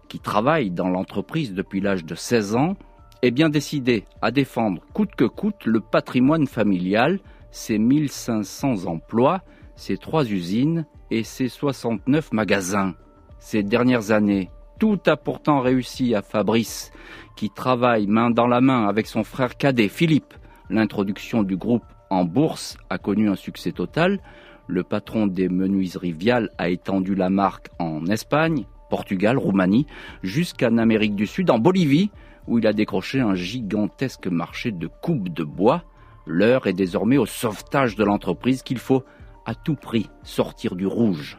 qui 0.08 0.18
travaille 0.18 0.70
dans 0.70 0.88
l'entreprise 0.88 1.52
depuis 1.54 1.80
l'âge 1.80 2.04
de 2.04 2.14
16 2.14 2.56
ans, 2.56 2.76
est 3.22 3.30
bien 3.30 3.48
décidé 3.48 4.04
à 4.22 4.30
défendre 4.30 4.82
coûte 4.92 5.14
que 5.16 5.24
coûte 5.24 5.64
le 5.64 5.80
patrimoine 5.80 6.46
familial, 6.46 7.18
ses 7.50 7.78
1500 7.78 8.86
emplois, 8.86 9.42
ses 9.74 9.96
trois 9.96 10.30
usines 10.30 10.86
et 11.10 11.24
ses 11.24 11.48
69 11.48 12.32
magasins. 12.32 12.94
Ces 13.38 13.62
dernières 13.62 14.10
années, 14.10 14.50
tout 14.78 14.98
a 15.06 15.16
pourtant 15.16 15.60
réussi 15.60 16.14
à 16.14 16.22
Fabrice, 16.22 16.92
qui 17.36 17.50
travaille 17.50 18.06
main 18.06 18.30
dans 18.30 18.46
la 18.46 18.60
main 18.60 18.86
avec 18.86 19.06
son 19.06 19.24
frère 19.24 19.56
cadet 19.56 19.88
Philippe. 19.88 20.34
L'introduction 20.68 21.42
du 21.42 21.56
groupe 21.56 21.84
en 22.10 22.24
bourse 22.24 22.76
a 22.90 22.98
connu 22.98 23.28
un 23.28 23.36
succès 23.36 23.72
total. 23.72 24.20
Le 24.66 24.82
patron 24.82 25.26
des 25.26 25.48
menuiseries 25.48 26.12
Vial 26.12 26.50
a 26.58 26.68
étendu 26.68 27.14
la 27.14 27.30
marque 27.30 27.68
en 27.78 28.06
Espagne, 28.06 28.66
Portugal, 28.88 29.38
Roumanie, 29.38 29.86
jusqu'en 30.22 30.78
Amérique 30.78 31.14
du 31.14 31.26
Sud, 31.26 31.50
en 31.50 31.58
Bolivie, 31.58 32.10
où 32.46 32.58
il 32.58 32.66
a 32.66 32.72
décroché 32.72 33.20
un 33.20 33.34
gigantesque 33.34 34.26
marché 34.26 34.72
de 34.72 34.86
coupes 34.86 35.28
de 35.28 35.44
bois. 35.44 35.84
L'heure 36.26 36.66
est 36.66 36.72
désormais 36.72 37.18
au 37.18 37.26
sauvetage 37.26 37.96
de 37.96 38.04
l'entreprise 38.04 38.62
qu'il 38.62 38.78
faut 38.78 39.04
à 39.44 39.54
tout 39.54 39.76
prix 39.76 40.08
sortir 40.22 40.74
du 40.74 40.86
rouge. 40.86 41.38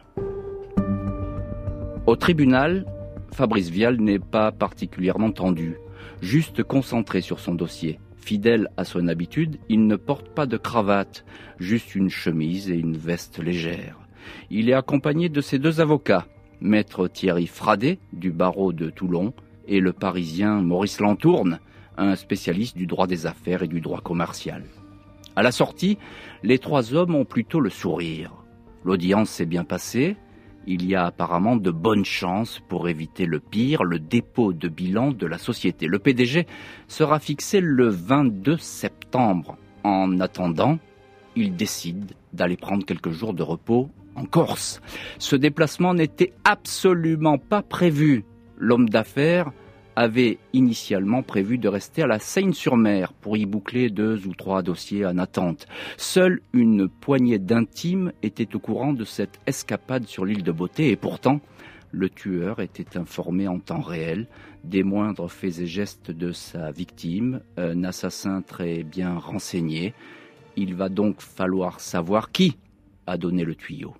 Au 2.06 2.16
tribunal, 2.16 2.86
Fabrice 3.32 3.68
Vial 3.68 4.00
n'est 4.00 4.18
pas 4.18 4.50
particulièrement 4.50 5.30
tendu, 5.30 5.76
juste 6.22 6.62
concentré 6.62 7.20
sur 7.20 7.38
son 7.38 7.54
dossier. 7.54 8.00
Fidèle 8.16 8.68
à 8.76 8.84
son 8.84 9.08
habitude, 9.08 9.58
il 9.68 9.86
ne 9.86 9.96
porte 9.96 10.28
pas 10.30 10.46
de 10.46 10.56
cravate, 10.56 11.24
juste 11.58 11.94
une 11.94 12.10
chemise 12.10 12.70
et 12.70 12.76
une 12.76 12.96
veste 12.96 13.38
légère. 13.38 13.98
Il 14.50 14.68
est 14.68 14.74
accompagné 14.74 15.28
de 15.28 15.40
ses 15.40 15.58
deux 15.58 15.80
avocats, 15.80 16.26
maître 16.60 17.08
Thierry 17.08 17.46
Fradet 17.46 17.98
du 18.12 18.30
barreau 18.30 18.72
de 18.72 18.90
Toulon 18.90 19.32
et 19.66 19.80
le 19.80 19.92
parisien 19.92 20.60
Maurice 20.60 21.00
Lantourne, 21.00 21.60
un 21.96 22.16
spécialiste 22.16 22.76
du 22.76 22.86
droit 22.86 23.06
des 23.06 23.26
affaires 23.26 23.62
et 23.62 23.68
du 23.68 23.80
droit 23.80 24.00
commercial. 24.00 24.64
À 25.36 25.42
la 25.42 25.52
sortie, 25.52 25.98
les 26.42 26.58
trois 26.58 26.94
hommes 26.94 27.14
ont 27.14 27.24
plutôt 27.24 27.60
le 27.60 27.70
sourire. 27.70 28.32
L'audience 28.84 29.30
s'est 29.30 29.46
bien 29.46 29.64
passée. 29.64 30.16
Il 30.66 30.86
y 30.86 30.94
a 30.94 31.06
apparemment 31.06 31.56
de 31.56 31.70
bonnes 31.70 32.04
chances 32.04 32.60
pour 32.68 32.88
éviter 32.88 33.24
le 33.24 33.40
pire, 33.40 33.84
le 33.84 33.98
dépôt 33.98 34.52
de 34.52 34.68
bilan 34.68 35.12
de 35.12 35.26
la 35.26 35.38
société. 35.38 35.86
Le 35.86 35.98
PDG 35.98 36.46
sera 36.88 37.18
fixé 37.20 37.60
le 37.60 37.88
22 37.88 38.58
septembre. 38.58 39.56
En 39.84 40.20
attendant, 40.20 40.78
il 41.36 41.54
décide 41.56 42.12
d'aller 42.32 42.56
prendre 42.56 42.84
quelques 42.84 43.10
jours 43.10 43.32
de 43.32 43.42
repos 43.42 43.90
Corse. 44.24 44.80
Ce 45.18 45.36
déplacement 45.36 45.94
n'était 45.94 46.32
absolument 46.44 47.38
pas 47.38 47.62
prévu. 47.62 48.24
L'homme 48.56 48.88
d'affaires 48.88 49.52
avait 49.98 50.38
initialement 50.52 51.24
prévu 51.24 51.58
de 51.58 51.66
rester 51.66 52.02
à 52.02 52.06
la 52.06 52.20
Seine-sur-Mer 52.20 53.12
pour 53.12 53.36
y 53.36 53.46
boucler 53.46 53.90
deux 53.90 54.28
ou 54.28 54.34
trois 54.34 54.62
dossiers 54.62 55.04
en 55.04 55.18
attente. 55.18 55.66
Seule 55.96 56.40
une 56.52 56.88
poignée 56.88 57.40
d'intimes 57.40 58.12
était 58.22 58.54
au 58.54 58.60
courant 58.60 58.92
de 58.92 59.04
cette 59.04 59.40
escapade 59.46 60.06
sur 60.06 60.24
l'île 60.24 60.44
de 60.44 60.52
Beauté 60.52 60.90
et 60.90 60.96
pourtant, 60.96 61.40
le 61.90 62.08
tueur 62.10 62.60
était 62.60 62.96
informé 62.96 63.48
en 63.48 63.58
temps 63.58 63.80
réel 63.80 64.28
des 64.62 64.84
moindres 64.84 65.28
faits 65.28 65.58
et 65.58 65.66
gestes 65.66 66.12
de 66.12 66.30
sa 66.30 66.70
victime, 66.70 67.40
un 67.56 67.82
assassin 67.82 68.42
très 68.42 68.84
bien 68.84 69.18
renseigné. 69.18 69.94
Il 70.54 70.76
va 70.76 70.88
donc 70.88 71.20
falloir 71.22 71.80
savoir 71.80 72.30
qui 72.30 72.56
le 73.16 73.54
tuyau. 73.54 73.94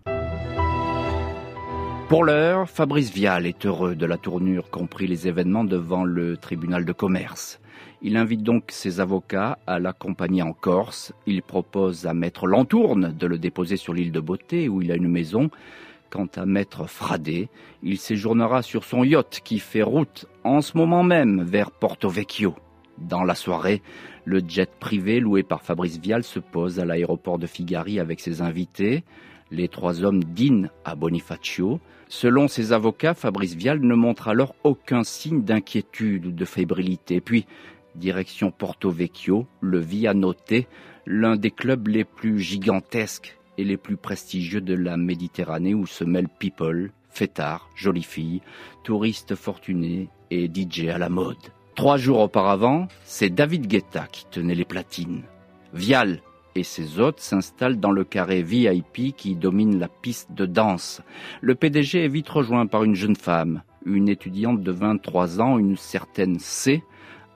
Pour 2.08 2.24
l'heure, 2.24 2.68
Fabrice 2.68 3.12
Vial 3.12 3.46
est 3.46 3.66
heureux 3.66 3.94
de 3.94 4.06
la 4.06 4.16
tournure 4.16 4.70
compris 4.70 5.06
les 5.06 5.28
événements 5.28 5.64
devant 5.64 6.04
le 6.04 6.36
tribunal 6.36 6.84
de 6.84 6.92
commerce. 6.92 7.60
Il 8.00 8.16
invite 8.16 8.42
donc 8.42 8.64
ses 8.68 9.00
avocats 9.00 9.58
à 9.66 9.78
l'accompagner 9.78 10.42
en 10.42 10.52
Corse. 10.52 11.12
Il 11.26 11.42
propose 11.42 12.06
à 12.06 12.14
maître 12.14 12.46
Lantourne 12.46 13.12
de 13.12 13.26
le 13.26 13.38
déposer 13.38 13.76
sur 13.76 13.92
l'île 13.92 14.12
de 14.12 14.20
Beauté 14.20 14.68
où 14.68 14.80
il 14.80 14.90
a 14.90 14.96
une 14.96 15.08
maison. 15.08 15.50
Quant 16.08 16.28
à 16.36 16.46
maître 16.46 16.88
Fradet, 16.88 17.48
il 17.82 17.98
séjournera 17.98 18.62
sur 18.62 18.84
son 18.84 19.04
yacht 19.04 19.40
qui 19.44 19.58
fait 19.58 19.82
route 19.82 20.26
en 20.44 20.62
ce 20.62 20.78
moment 20.78 21.02
même 21.02 21.42
vers 21.42 21.70
Porto 21.70 22.08
Vecchio. 22.08 22.54
Dans 22.96 23.22
la 23.22 23.34
soirée, 23.34 23.82
le 24.28 24.42
jet 24.47 24.70
privé 24.78 25.20
loué 25.20 25.42
par 25.42 25.62
Fabrice 25.62 25.99
Vial 25.99 26.23
se 26.23 26.38
pose 26.38 26.80
à 26.80 26.85
l'aéroport 26.85 27.38
de 27.38 27.47
Figari 27.47 27.99
avec 27.99 28.20
ses 28.20 28.42
invités. 28.42 29.02
Les 29.50 29.68
trois 29.68 30.04
hommes 30.04 30.23
dînent 30.23 30.68
à 30.85 30.94
Bonifacio. 30.94 31.80
Selon 32.08 32.47
ses 32.47 32.73
avocats, 32.73 33.14
Fabrice 33.14 33.54
Vial 33.54 33.80
ne 33.80 33.94
montre 33.94 34.28
alors 34.28 34.54
aucun 34.64 35.02
signe 35.02 35.44
d'inquiétude 35.44 36.26
ou 36.26 36.32
de 36.32 36.44
fébrilité. 36.44 37.23
Puis, 37.23 37.47
direction 37.94 38.50
Porto 38.50 38.90
Vecchio, 38.90 39.47
le 39.62 39.78
Via 39.78 40.12
Notte, 40.12 40.66
l'un 41.06 41.37
des 41.37 41.50
clubs 41.50 41.88
les 41.88 42.04
plus 42.04 42.38
gigantesques 42.38 43.38
et 43.56 43.64
les 43.64 43.78
plus 43.78 43.97
prestigieux 43.97 44.61
de 44.61 44.75
la 44.75 44.99
Méditerranée 44.99 45.73
où 45.73 45.87
se 45.87 46.04
mêlent 46.04 46.28
people, 46.38 46.92
fêtards, 47.08 47.70
jolies 47.75 48.02
filles, 48.02 48.42
touristes 48.85 49.37
fortunés 49.37 50.11
et 50.30 50.50
DJ 50.54 50.88
à 50.88 50.99
la 50.99 51.08
mode. 51.08 51.38
Trois 51.78 51.97
jours 51.97 52.18
auparavant, 52.18 52.88
c'est 53.04 53.30
David 53.30 53.68
Guetta 53.68 54.08
qui 54.11 54.26
tenait 54.26 54.56
les 54.56 54.64
platines. 54.64 55.23
Vial 55.73 56.23
et 56.56 56.64
ses 56.64 56.99
hôtes 56.99 57.20
s'installent 57.20 57.78
dans 57.78 57.92
le 57.92 58.02
carré 58.02 58.42
VIP 58.42 59.14
qui 59.16 59.37
domine 59.37 59.78
la 59.78 59.87
piste 59.87 60.32
de 60.32 60.44
danse. 60.44 61.02
Le 61.40 61.54
PDG 61.54 62.04
est 62.04 62.08
vite 62.08 62.30
rejoint 62.30 62.66
par 62.66 62.82
une 62.82 62.97
jeune 62.97 63.14
femme, 63.14 63.62
une 63.87 64.08
étudiante 64.08 64.61
de 64.61 64.73
23 64.73 65.40
ans, 65.40 65.56
une 65.56 65.76
certaine 65.76 66.40
C, 66.40 66.82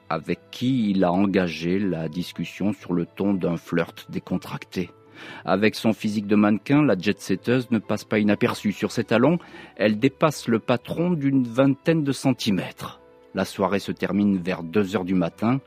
avec 0.09 0.41
qui 0.51 0.91
il 0.91 1.05
a 1.05 1.13
engagé 1.13 1.79
la 1.79 2.09
discussion 2.09 2.73
sur 2.73 2.95
le 2.95 3.07
ton 3.07 3.35
d'un 3.35 3.57
flirt 3.57 4.11
décontracté. 4.11 4.91
Avec 5.45 5.77
son 5.77 5.93
physique 5.93 6.27
de 6.27 6.35
mannequin, 6.35 6.83
la 6.83 6.99
jet-setteuse 6.99 7.71
ne 7.71 7.79
passe 7.79 8.03
pas 8.03 8.19
inaperçue. 8.19 8.73
Sur 8.73 8.91
ses 8.91 9.05
talons, 9.05 9.39
elle 9.77 10.01
dépasse 10.01 10.49
le 10.49 10.59
patron 10.59 11.13
d'une 11.13 11.45
vingtaine 11.45 12.03
de 12.03 12.11
centimètres. 12.11 13.02
La 13.35 13.45
soirée 13.45 13.79
se 13.79 13.93
termine 13.93 14.37
vers 14.39 14.63
2 14.63 14.97
heures 14.97 15.05
du 15.05 15.15
matin 15.15 15.61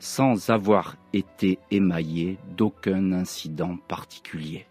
sans 0.00 0.50
avoir 0.50 0.96
été 1.12 1.60
émaillée 1.70 2.38
d'aucun 2.56 3.12
incident 3.12 3.76
particulier. 3.86 4.66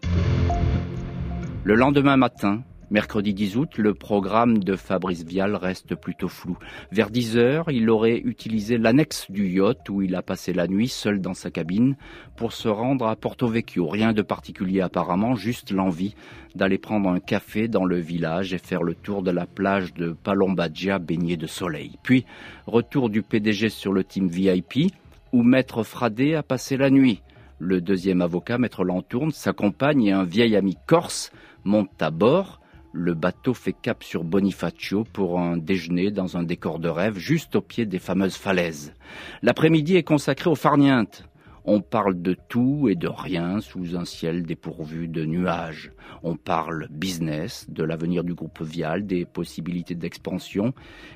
Le 1.64 1.76
lendemain 1.76 2.18
matin, 2.18 2.64
Mercredi 2.92 3.34
10 3.34 3.56
août, 3.56 3.78
le 3.78 3.94
programme 3.94 4.58
de 4.58 4.76
Fabrice 4.76 5.24
Vial 5.24 5.56
reste 5.56 5.96
plutôt 5.96 6.28
flou. 6.28 6.58
Vers 6.92 7.10
10 7.10 7.38
heures, 7.38 7.72
il 7.72 7.90
aurait 7.90 8.18
utilisé 8.18 8.78
l'annexe 8.78 9.32
du 9.32 9.48
yacht 9.48 9.88
où 9.90 10.02
il 10.02 10.14
a 10.14 10.22
passé 10.22 10.52
la 10.52 10.68
nuit 10.68 10.90
seul 10.90 11.22
dans 11.22 11.34
sa 11.34 11.52
cabine 11.52 11.96
pour 12.36 12.52
se 12.52 12.68
rendre 12.68 13.08
à 13.08 13.16
Porto 13.16 13.48
Vecchio. 13.48 13.88
Rien 13.88 14.12
de 14.12 14.22
particulier 14.22 14.82
apparemment, 14.82 15.36
juste 15.36 15.72
l'envie 15.72 16.16
d'aller 16.54 16.78
prendre 16.78 17.08
un 17.08 17.22
café 17.22 17.70
dans 17.70 17.86
le 17.86 17.96
village 17.96 18.54
et 18.54 18.58
faire 18.58 18.84
le 18.84 18.94
tour 18.94 19.24
de 19.24 19.32
la 19.32 19.46
plage 19.46 19.94
de 19.94 20.12
Palombagia 20.12 21.00
baignée 21.00 21.38
de 21.38 21.48
soleil. 21.48 21.94
Puis, 22.04 22.26
retour 22.68 23.10
du 23.10 23.22
PDG 23.22 23.70
sur 23.70 23.94
le 23.94 24.04
team 24.04 24.28
VIP 24.28 24.92
où 25.32 25.44
Maître 25.44 25.84
Fradé 25.84 26.36
a 26.36 26.44
passé 26.44 26.76
la 26.76 26.90
nuit. 26.90 27.22
Le 27.58 27.80
deuxième 27.80 28.22
avocat, 28.22 28.58
Maître 28.58 28.84
Lantourne, 28.84 29.32
sa 29.32 29.54
compagne 29.54 30.04
et 30.08 30.12
un 30.12 30.26
vieil 30.26 30.58
ami 30.58 30.76
corse 30.88 31.32
montent 31.64 32.02
à 32.02 32.12
bord 32.12 32.61
le 32.94 33.14
bateau 33.14 33.54
fait 33.54 33.74
cap 33.74 34.04
sur 34.04 34.24
Bonifacio 34.24 35.04
pour 35.04 35.40
un 35.40 35.58
déjeuner 35.58 36.12
dans 36.12 36.38
un 36.38 36.44
décor 36.44 36.80
de 36.80 36.90
rêve 36.90 37.18
juste 37.18 37.56
au 37.56 37.62
pied 37.62 37.86
des 37.86 38.00
fameuses 38.00 38.36
falaises. 38.36 38.94
L'après-midi 39.42 39.96
est 39.96 40.04
consacré 40.04 40.50
aux 40.50 40.56
farnientes. 40.56 41.26
On 41.64 41.80
parle 41.80 42.22
de 42.22 42.36
tout 42.50 42.90
et 42.90 42.96
de 42.96 43.08
rien 43.08 43.62
sous 43.62 43.96
un 43.96 44.04
ciel 44.04 44.44
dépourvu 44.44 45.08
de 45.08 45.26
nuages. 45.26 45.92
On 46.24 46.36
parle 46.36 46.88
business, 46.90 47.68
de 47.70 47.84
l'avenir 47.84 48.24
du 48.24 48.34
groupe 48.34 48.64
Vial, 48.64 49.06
des 49.06 49.26
possibilités 49.26 49.94
d'expansion 49.94 50.74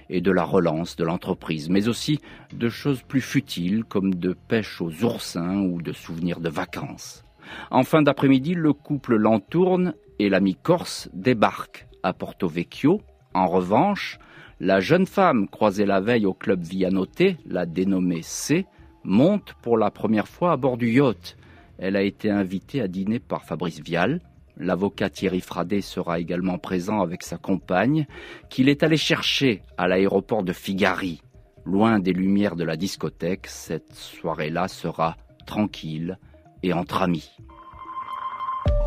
et 0.09 0.21
de 0.21 0.31
la 0.31 0.43
relance 0.43 0.95
de 0.95 1.03
l'entreprise, 1.03 1.69
mais 1.69 1.87
aussi 1.87 2.19
de 2.53 2.69
choses 2.69 3.01
plus 3.01 3.21
futiles 3.21 3.83
comme 3.83 4.13
de 4.13 4.35
pêche 4.47 4.81
aux 4.81 5.03
oursins 5.03 5.57
ou 5.57 5.81
de 5.81 5.93
souvenirs 5.93 6.39
de 6.39 6.49
vacances. 6.49 7.23
En 7.71 7.83
fin 7.83 8.03
d'après-midi, 8.03 8.53
le 8.53 8.73
couple 8.73 9.15
l'entourne 9.15 9.93
et 10.19 10.29
l'ami 10.29 10.55
corse 10.55 11.09
débarque 11.13 11.87
à 12.03 12.13
Porto 12.13 12.47
Vecchio. 12.47 13.01
En 13.33 13.47
revanche, 13.47 14.19
la 14.59 14.79
jeune 14.79 15.05
femme 15.05 15.47
croisée 15.47 15.85
la 15.85 15.99
veille 15.99 16.25
au 16.25 16.33
club 16.33 16.61
Vianoté, 16.61 17.37
la 17.45 17.65
dénommée 17.65 18.21
C, 18.21 18.65
monte 19.03 19.53
pour 19.61 19.77
la 19.77 19.91
première 19.91 20.27
fois 20.27 20.51
à 20.51 20.57
bord 20.57 20.77
du 20.77 20.89
yacht. 20.89 21.37
Elle 21.77 21.95
a 21.95 22.01
été 22.01 22.29
invitée 22.29 22.81
à 22.81 22.87
dîner 22.87 23.19
par 23.19 23.43
Fabrice 23.43 23.81
Vial. 23.81 24.21
L'avocat 24.57 25.09
Thierry 25.09 25.41
Fradet 25.41 25.81
sera 25.81 26.19
également 26.19 26.57
présent 26.57 27.01
avec 27.01 27.23
sa 27.23 27.37
compagne, 27.37 28.07
qu'il 28.49 28.69
est 28.69 28.83
allé 28.83 28.95
chercher 28.95 29.61
à 29.77 29.87
l'aéroport 29.87 30.43
de 30.43 30.53
Figari. 30.53 31.21
Loin 31.65 31.99
des 31.99 32.13
lumières 32.13 32.55
de 32.55 32.63
la 32.63 32.77
discothèque, 32.77 33.47
cette 33.47 33.93
soirée-là 33.93 34.69
sera 34.69 35.17
tranquille 35.45 36.17
et 36.63 36.71
entre 36.71 37.01
amis. 37.01 37.29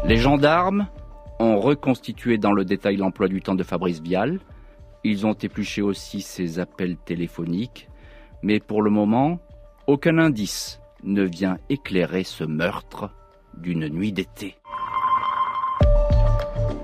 Les 0.04 0.16
gendarmes 0.16 0.88
ont 1.38 1.60
reconstitué 1.60 2.38
dans 2.38 2.52
le 2.52 2.64
détail 2.64 2.96
l'emploi 2.96 3.28
du 3.28 3.40
temps 3.40 3.54
de 3.54 3.62
Fabrice 3.62 4.00
Vial. 4.00 4.40
Ils 5.04 5.26
ont 5.26 5.34
épluché 5.34 5.82
aussi 5.82 6.20
ses 6.20 6.58
appels 6.58 6.96
téléphoniques. 6.96 7.88
Mais 8.42 8.60
pour 8.60 8.82
le 8.82 8.90
moment, 8.90 9.38
aucun 9.86 10.18
indice 10.18 10.80
ne 11.02 11.22
vient 11.22 11.58
éclairer 11.68 12.24
ce 12.24 12.44
meurtre 12.44 13.10
d'une 13.56 13.88
nuit 13.88 14.12
d'été. 14.12 14.56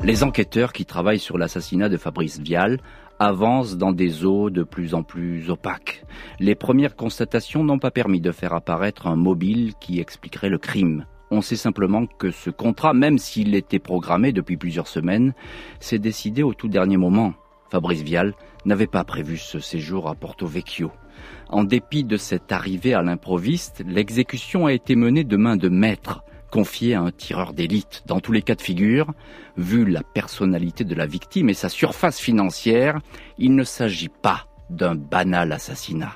Les 0.03 0.23
enquêteurs 0.23 0.73
qui 0.73 0.85
travaillent 0.85 1.19
sur 1.19 1.39
l'assassinat 1.39 1.89
de 1.89 1.97
Fabrice 1.97 2.39
Vial 2.39 2.79
avancent 3.19 3.77
dans 3.77 3.93
des 3.93 4.25
eaux 4.25 4.51
de 4.51 4.63
plus 4.63 4.95
en 4.95 5.03
plus 5.03 5.51
opaques. 5.51 6.05
Les 6.41 6.55
premières 6.55 6.97
constatations 6.97 7.65
n'ont 7.65 7.79
pas 7.79 7.91
permis 7.91 8.21
de 8.21 8.33
faire 8.33 8.53
apparaître 8.53 9.07
un 9.07 9.17
mobile 9.17 9.73
qui 9.81 10.01
expliquerait 10.01 10.51
le 10.51 10.59
crime. 10.59 11.07
On 11.31 11.41
sait 11.41 11.57
simplement 11.57 12.07
que 12.07 12.31
ce 12.31 12.51
contrat, 12.51 12.95
même 12.95 13.19
s'il 13.19 13.55
était 13.55 13.79
programmé 13.79 14.33
depuis 14.33 14.57
plusieurs 14.57 14.89
semaines, 14.89 15.35
s'est 15.81 15.99
décidé 15.99 16.43
au 16.43 16.55
tout 16.55 16.69
dernier 16.69 16.97
moment. 16.97 17.35
Fabrice 17.71 18.03
Vial 18.03 18.35
n'avait 18.65 18.87
pas 18.87 19.05
prévu 19.05 19.37
ce 19.37 19.59
séjour 19.59 20.09
à 20.09 20.15
Porto 20.15 20.47
Vecchio. 20.47 20.93
En 21.49 21.65
dépit 21.65 22.05
de 22.05 22.17
cette 22.17 22.53
arrivée 22.53 22.95
à 22.95 23.03
l'improviste, 23.03 23.83
l'exécution 23.87 24.67
a 24.67 24.73
été 24.73 24.97
menée 24.97 25.25
de 25.25 25.37
main 25.37 25.57
de 25.57 25.69
maître, 25.69 26.23
confiée 26.51 26.95
à 26.95 27.01
un 27.01 27.11
tireur 27.11 27.53
d'élite. 27.53 28.03
Dans 28.07 28.21
tous 28.21 28.33
les 28.33 28.43
cas 28.43 28.55
de 28.55 28.63
figure, 28.63 29.13
vu 29.57 29.85
la 29.85 30.03
personnalité 30.03 30.85
de 30.85 30.95
la 30.95 31.07
victime 31.07 31.49
et 31.49 31.55
sa 31.55 31.69
surface 31.69 32.19
financière, 32.19 33.01
il 33.39 33.55
ne 33.55 33.65
s'agit 33.65 34.09
pas 34.09 34.47
d'un 34.71 34.95
banal 34.95 35.53
assassinat. 35.53 36.13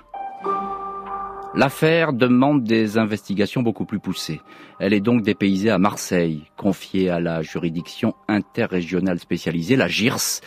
L'affaire 1.59 2.13
demande 2.13 2.63
des 2.63 2.99
investigations 2.99 3.63
beaucoup 3.63 3.85
plus 3.85 3.99
poussées. 3.99 4.41
Elle 4.79 4.95
est 4.95 5.01
donc 5.01 5.23
dépaysée 5.23 5.71
à 5.71 5.79
Marseille, 5.79 6.45
confiée 6.57 7.11
à 7.11 7.19
la 7.19 7.43
juridiction 7.43 8.15
interrégionale 8.29 9.19
spécialisée, 9.19 9.75
la 9.75 9.89
GIRS, 9.89 10.41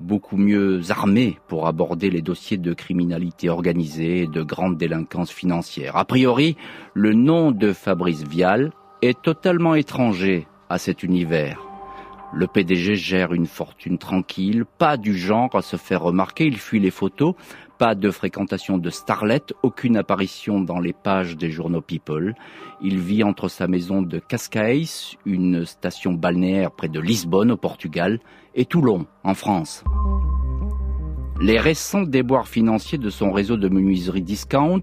beaucoup 0.00 0.36
mieux 0.36 0.80
armée 0.90 1.38
pour 1.46 1.68
aborder 1.68 2.10
les 2.10 2.20
dossiers 2.20 2.56
de 2.56 2.74
criminalité 2.74 3.48
organisée 3.48 4.22
et 4.22 4.26
de 4.26 4.42
grande 4.42 4.76
délinquance 4.76 5.30
financière. 5.30 5.94
A 5.94 6.04
priori, 6.04 6.56
le 6.94 7.14
nom 7.14 7.52
de 7.52 7.72
Fabrice 7.72 8.24
Vial 8.24 8.72
est 9.02 9.22
totalement 9.22 9.76
étranger 9.76 10.48
à 10.68 10.78
cet 10.78 11.04
univers. 11.04 11.62
Le 12.32 12.48
PDG 12.48 12.96
gère 12.96 13.32
une 13.32 13.46
fortune 13.46 13.98
tranquille, 13.98 14.64
pas 14.78 14.96
du 14.96 15.16
genre 15.16 15.54
à 15.54 15.62
se 15.62 15.76
faire 15.76 16.02
remarquer, 16.02 16.44
il 16.44 16.58
fuit 16.58 16.80
les 16.80 16.90
photos, 16.90 17.34
pas 17.78 17.94
de 17.94 18.10
fréquentation 18.10 18.78
de 18.78 18.90
starlet, 18.90 19.42
aucune 19.62 19.96
apparition 19.96 20.60
dans 20.60 20.80
les 20.80 20.92
pages 20.92 21.36
des 21.36 21.50
journaux 21.50 21.80
People. 21.80 22.34
Il 22.82 22.98
vit 22.98 23.22
entre 23.22 23.48
sa 23.48 23.66
maison 23.66 24.02
de 24.02 24.18
Cascais, 24.18 24.84
une 25.24 25.64
station 25.64 26.12
balnéaire 26.12 26.70
près 26.70 26.88
de 26.88 27.00
Lisbonne 27.00 27.50
au 27.50 27.56
Portugal, 27.56 28.18
et 28.54 28.64
Toulon 28.64 29.06
en 29.24 29.34
France. 29.34 29.84
Les 31.40 31.58
récents 31.58 32.02
déboires 32.02 32.48
financiers 32.48 32.96
de 32.96 33.10
son 33.10 33.30
réseau 33.30 33.58
de 33.58 33.68
menuiserie 33.68 34.22
discount 34.22 34.82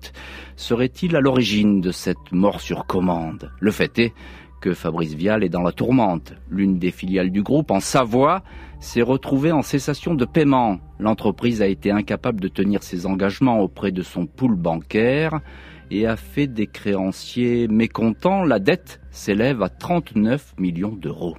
seraient-ils 0.56 1.16
à 1.16 1.20
l'origine 1.20 1.82
de 1.82 1.92
cette 1.92 2.32
mort 2.32 2.62
sur 2.62 2.86
commande? 2.86 3.52
Le 3.60 3.72
fait 3.72 3.98
est 3.98 4.14
que 4.62 4.74
Fabrice 4.74 5.16
Vial 5.16 5.44
est 5.44 5.50
dans 5.50 5.64
la 5.64 5.72
tourmente. 5.72 6.34
L'une 6.50 6.78
des 6.78 6.92
filiales 6.92 7.32
du 7.32 7.42
groupe, 7.42 7.72
en 7.72 7.80
Savoie, 7.80 8.44
s'est 8.84 9.02
retrouvée 9.02 9.52
en 9.52 9.62
cessation 9.62 10.14
de 10.14 10.26
paiement. 10.26 10.80
L'entreprise 11.00 11.62
a 11.62 11.68
été 11.68 11.90
incapable 11.90 12.42
de 12.42 12.50
tenir 12.50 12.84
ses 12.84 13.06
engagements 13.06 13.62
auprès 13.62 13.92
de 13.92 14.02
son 14.02 14.26
pool 14.26 14.56
bancaire 14.56 15.40
et 15.90 16.06
a 16.06 16.18
fait 16.18 16.48
des 16.48 16.68
créanciers 16.68 17.68
mécontents. 17.68 18.44
La 18.44 18.60
dette 18.60 19.00
s'élève 19.10 19.64
à 19.64 19.70
39 19.70 20.56
millions 20.58 20.92
d'euros. 20.92 21.38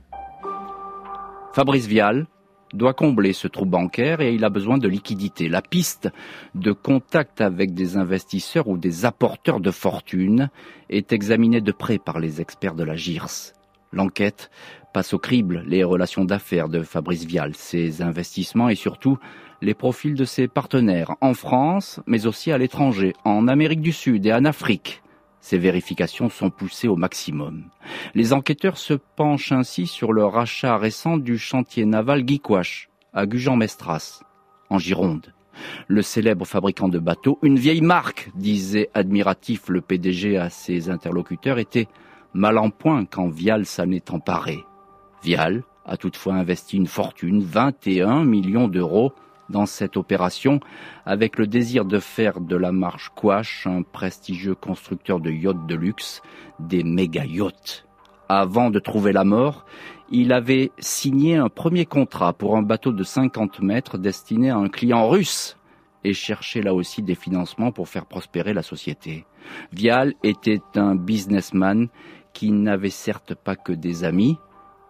Fabrice 1.52 1.86
Vial, 1.86 2.26
doit 2.72 2.94
combler 2.94 3.32
ce 3.32 3.46
trou 3.46 3.66
bancaire 3.66 4.20
et 4.20 4.34
il 4.34 4.44
a 4.44 4.50
besoin 4.50 4.78
de 4.78 4.88
liquidité. 4.88 5.48
La 5.48 5.62
piste 5.62 6.10
de 6.56 6.72
contact 6.72 7.40
avec 7.40 7.72
des 7.72 7.96
investisseurs 7.96 8.66
ou 8.66 8.76
des 8.76 9.04
apporteurs 9.04 9.60
de 9.60 9.70
fortune 9.70 10.50
est 10.90 11.12
examinée 11.12 11.60
de 11.60 11.72
près 11.72 11.98
par 11.98 12.18
les 12.18 12.40
experts 12.40 12.74
de 12.74 12.82
la 12.82 12.96
GIRS. 12.96 13.52
L'enquête 13.92 14.50
passe 14.94 15.12
au 15.12 15.18
crible 15.18 15.64
les 15.66 15.82
relations 15.82 16.24
d'affaires 16.24 16.68
de 16.68 16.84
Fabrice 16.84 17.24
Vial, 17.24 17.56
ses 17.56 18.00
investissements 18.00 18.68
et 18.68 18.76
surtout 18.76 19.18
les 19.60 19.74
profils 19.74 20.14
de 20.14 20.24
ses 20.24 20.46
partenaires 20.46 21.16
en 21.20 21.34
France, 21.34 22.00
mais 22.06 22.26
aussi 22.26 22.52
à 22.52 22.58
l'étranger, 22.58 23.12
en 23.24 23.48
Amérique 23.48 23.80
du 23.80 23.90
Sud 23.90 24.24
et 24.24 24.32
en 24.32 24.44
Afrique. 24.44 25.02
Ces 25.40 25.58
vérifications 25.58 26.30
sont 26.30 26.48
poussées 26.48 26.86
au 26.86 26.94
maximum. 26.94 27.64
Les 28.14 28.32
enquêteurs 28.32 28.78
se 28.78 28.94
penchent 28.94 29.50
ainsi 29.50 29.88
sur 29.88 30.12
le 30.12 30.24
rachat 30.24 30.78
récent 30.78 31.16
du 31.16 31.38
chantier 31.38 31.84
naval 31.86 32.22
Guiquache, 32.22 32.88
à 33.12 33.26
Gujan-Mestras, 33.26 34.22
en 34.70 34.78
Gironde. 34.78 35.34
Le 35.88 36.02
célèbre 36.02 36.46
fabricant 36.46 36.88
de 36.88 37.00
bateaux, 37.00 37.40
une 37.42 37.58
vieille 37.58 37.82
marque, 37.82 38.30
disait 38.36 38.90
admiratif 38.94 39.68
le 39.68 39.80
PDG 39.80 40.36
à 40.36 40.50
ses 40.50 40.88
interlocuteurs, 40.88 41.58
était 41.58 41.88
mal 42.32 42.58
en 42.58 42.70
point 42.70 43.04
quand 43.04 43.28
Vial 43.28 43.66
s'en 43.66 43.90
est 43.90 44.12
emparé. 44.12 44.64
Vial 45.24 45.64
a 45.86 45.96
toutefois 45.96 46.34
investi 46.34 46.76
une 46.76 46.86
fortune, 46.86 47.42
21 47.42 48.24
millions 48.24 48.68
d'euros, 48.68 49.14
dans 49.48 49.64
cette 49.64 49.96
opération 49.96 50.60
avec 51.06 51.38
le 51.38 51.46
désir 51.46 51.86
de 51.86 51.98
faire 51.98 52.40
de 52.42 52.56
la 52.56 52.72
marche 52.72 53.10
Quash 53.14 53.66
un 53.66 53.82
prestigieux 53.82 54.54
constructeur 54.54 55.20
de 55.20 55.30
yachts 55.30 55.66
de 55.66 55.74
luxe, 55.74 56.20
des 56.58 56.84
méga 56.84 57.24
yachts. 57.24 57.86
Avant 58.28 58.68
de 58.68 58.78
trouver 58.78 59.12
la 59.12 59.24
mort, 59.24 59.64
il 60.10 60.30
avait 60.30 60.72
signé 60.78 61.36
un 61.36 61.48
premier 61.48 61.86
contrat 61.86 62.34
pour 62.34 62.58
un 62.58 62.62
bateau 62.62 62.92
de 62.92 63.02
50 63.02 63.60
mètres 63.60 63.96
destiné 63.96 64.50
à 64.50 64.56
un 64.56 64.68
client 64.68 65.08
russe 65.08 65.56
et 66.04 66.12
cherchait 66.12 66.62
là 66.62 66.74
aussi 66.74 67.02
des 67.02 67.14
financements 67.14 67.72
pour 67.72 67.88
faire 67.88 68.04
prospérer 68.04 68.52
la 68.52 68.62
société. 68.62 69.24
Vial 69.72 70.12
était 70.22 70.62
un 70.74 70.94
businessman 70.94 71.88
qui 72.34 72.52
n'avait 72.52 72.90
certes 72.90 73.34
pas 73.34 73.56
que 73.56 73.72
des 73.72 74.04
amis, 74.04 74.38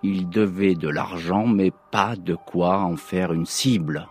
il 0.05 0.29
devait 0.29 0.75
de 0.75 0.89
l'argent 0.89 1.47
mais 1.47 1.73
pas 1.91 2.15
de 2.15 2.35
quoi 2.35 2.81
en 2.81 2.97
faire 2.97 3.33
une 3.33 3.47
cible. 3.47 4.07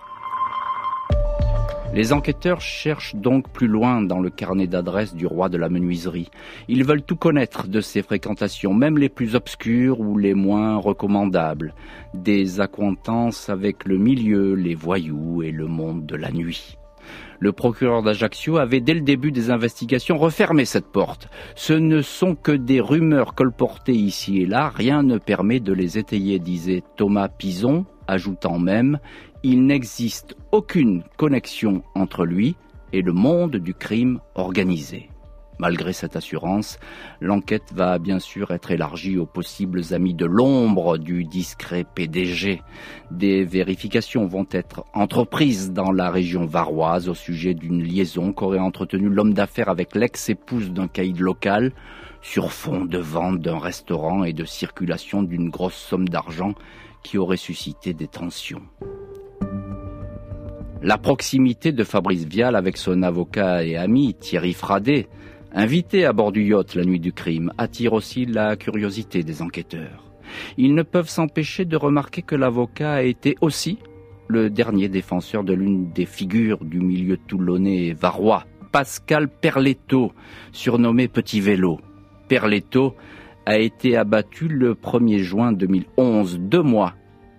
Les 1.93 2.11
enquêteurs 2.11 2.61
cherchent 2.61 3.13
donc 3.13 3.51
plus 3.51 3.67
loin 3.67 4.01
dans 4.01 4.19
le 4.19 4.31
carnet 4.31 4.65
d'adresses 4.65 5.13
du 5.13 5.27
roi 5.27 5.49
de 5.49 5.57
la 5.57 5.69
menuiserie. 5.69 6.31
Ils 6.67 6.83
veulent 6.83 7.03
tout 7.03 7.15
connaître 7.15 7.67
de 7.67 7.81
ses 7.81 8.01
fréquentations, 8.01 8.73
même 8.73 8.97
les 8.97 9.09
plus 9.09 9.35
obscures 9.35 9.99
ou 9.99 10.17
les 10.17 10.33
moins 10.33 10.77
recommandables, 10.77 11.75
des 12.15 12.59
acquaintances 12.59 13.49
avec 13.49 13.85
le 13.85 13.99
milieu, 13.99 14.55
les 14.55 14.73
voyous 14.73 15.43
et 15.43 15.51
le 15.51 15.67
monde 15.67 16.07
de 16.07 16.15
la 16.15 16.31
nuit. 16.31 16.79
Le 17.39 17.51
procureur 17.51 18.03
d'Ajaccio 18.03 18.57
avait 18.57 18.81
dès 18.81 18.93
le 18.93 19.01
début 19.01 19.31
des 19.31 19.49
investigations 19.49 20.17
refermé 20.17 20.65
cette 20.65 20.91
porte. 20.91 21.27
Ce 21.55 21.73
ne 21.73 22.01
sont 22.01 22.35
que 22.35 22.51
des 22.51 22.79
rumeurs 22.79 23.35
colportées 23.35 23.93
ici 23.93 24.41
et 24.41 24.45
là, 24.45 24.69
rien 24.73 25.03
ne 25.03 25.17
permet 25.17 25.59
de 25.59 25.73
les 25.73 25.97
étayer, 25.97 26.39
disait 26.39 26.83
Thomas 26.95 27.27
Pison, 27.27 27.85
ajoutant 28.07 28.59
même 28.59 28.99
il 29.43 29.65
n'existe 29.65 30.35
aucune 30.51 31.03
connexion 31.17 31.83
entre 31.95 32.25
lui 32.25 32.55
et 32.93 33.01
le 33.01 33.11
monde 33.11 33.57
du 33.57 33.73
crime 33.73 34.19
organisé. 34.35 35.09
Malgré 35.59 35.93
cette 35.93 36.15
assurance, 36.15 36.79
l'enquête 37.21 37.71
va 37.73 37.99
bien 37.99 38.19
sûr 38.19 38.51
être 38.51 38.71
élargie 38.71 39.17
aux 39.17 39.25
possibles 39.25 39.81
amis 39.91 40.13
de 40.13 40.25
l'ombre 40.25 40.97
du 40.97 41.23
discret 41.23 41.85
PDG. 41.95 42.61
Des 43.11 43.43
vérifications 43.43 44.25
vont 44.25 44.47
être 44.51 44.85
entreprises 44.93 45.71
dans 45.71 45.91
la 45.91 46.09
région 46.09 46.45
varoise 46.45 47.07
au 47.07 47.13
sujet 47.13 47.53
d'une 47.53 47.83
liaison 47.83 48.33
qu'aurait 48.33 48.59
entretenue 48.59 49.09
l'homme 49.09 49.33
d'affaires 49.33 49.69
avec 49.69 49.95
l'ex-épouse 49.95 50.71
d'un 50.71 50.87
caïd 50.87 51.19
local 51.19 51.71
sur 52.21 52.51
fond 52.51 52.85
de 52.85 52.97
vente 52.97 53.39
d'un 53.39 53.59
restaurant 53.59 54.23
et 54.23 54.33
de 54.33 54.45
circulation 54.45 55.23
d'une 55.23 55.49
grosse 55.49 55.75
somme 55.75 56.07
d'argent 56.07 56.53
qui 57.03 57.17
aurait 57.17 57.37
suscité 57.37 57.93
des 57.93 58.07
tensions. 58.07 58.61
La 60.81 60.97
proximité 60.97 61.71
de 61.71 61.83
Fabrice 61.83 62.25
Vial 62.25 62.55
avec 62.55 62.75
son 62.75 63.03
avocat 63.03 63.63
et 63.63 63.77
ami 63.77 64.15
Thierry 64.15 64.53
Fradet, 64.53 65.07
invité 65.53 66.05
à 66.05 66.13
bord 66.13 66.31
du 66.31 66.43
yacht 66.43 66.75
la 66.75 66.83
nuit 66.83 66.99
du 66.99 67.13
crime, 67.13 67.51
attire 67.57 67.93
aussi 67.93 68.25
la 68.25 68.55
curiosité 68.55 69.23
des 69.23 69.41
enquêteurs. 69.41 70.11
Ils 70.57 70.73
ne 70.73 70.83
peuvent 70.83 71.09
s'empêcher 71.09 71.65
de 71.65 71.77
remarquer 71.77 72.21
que 72.21 72.35
l'avocat 72.35 72.93
a 72.93 73.01
été 73.03 73.35
aussi 73.41 73.77
le 74.27 74.49
dernier 74.49 74.89
défenseur 74.89 75.43
de 75.43 75.53
l'une 75.53 75.91
des 75.91 76.05
figures 76.05 76.63
du 76.63 76.79
milieu 76.79 77.17
toulonnais 77.17 77.87
et 77.87 77.93
varois, 77.93 78.45
Pascal 78.71 79.27
Perletto, 79.27 80.11
surnommé 80.51 81.07
Petit 81.07 81.41
Vélo. 81.41 81.79
Perletto 82.27 82.95
a 83.45 83.59
été 83.59 83.97
abattu 83.97 84.47
le 84.47 84.73
1er 84.73 85.19
juin 85.19 85.51
2011, 85.51 86.39
deux 86.39 86.63
mois 86.63 86.93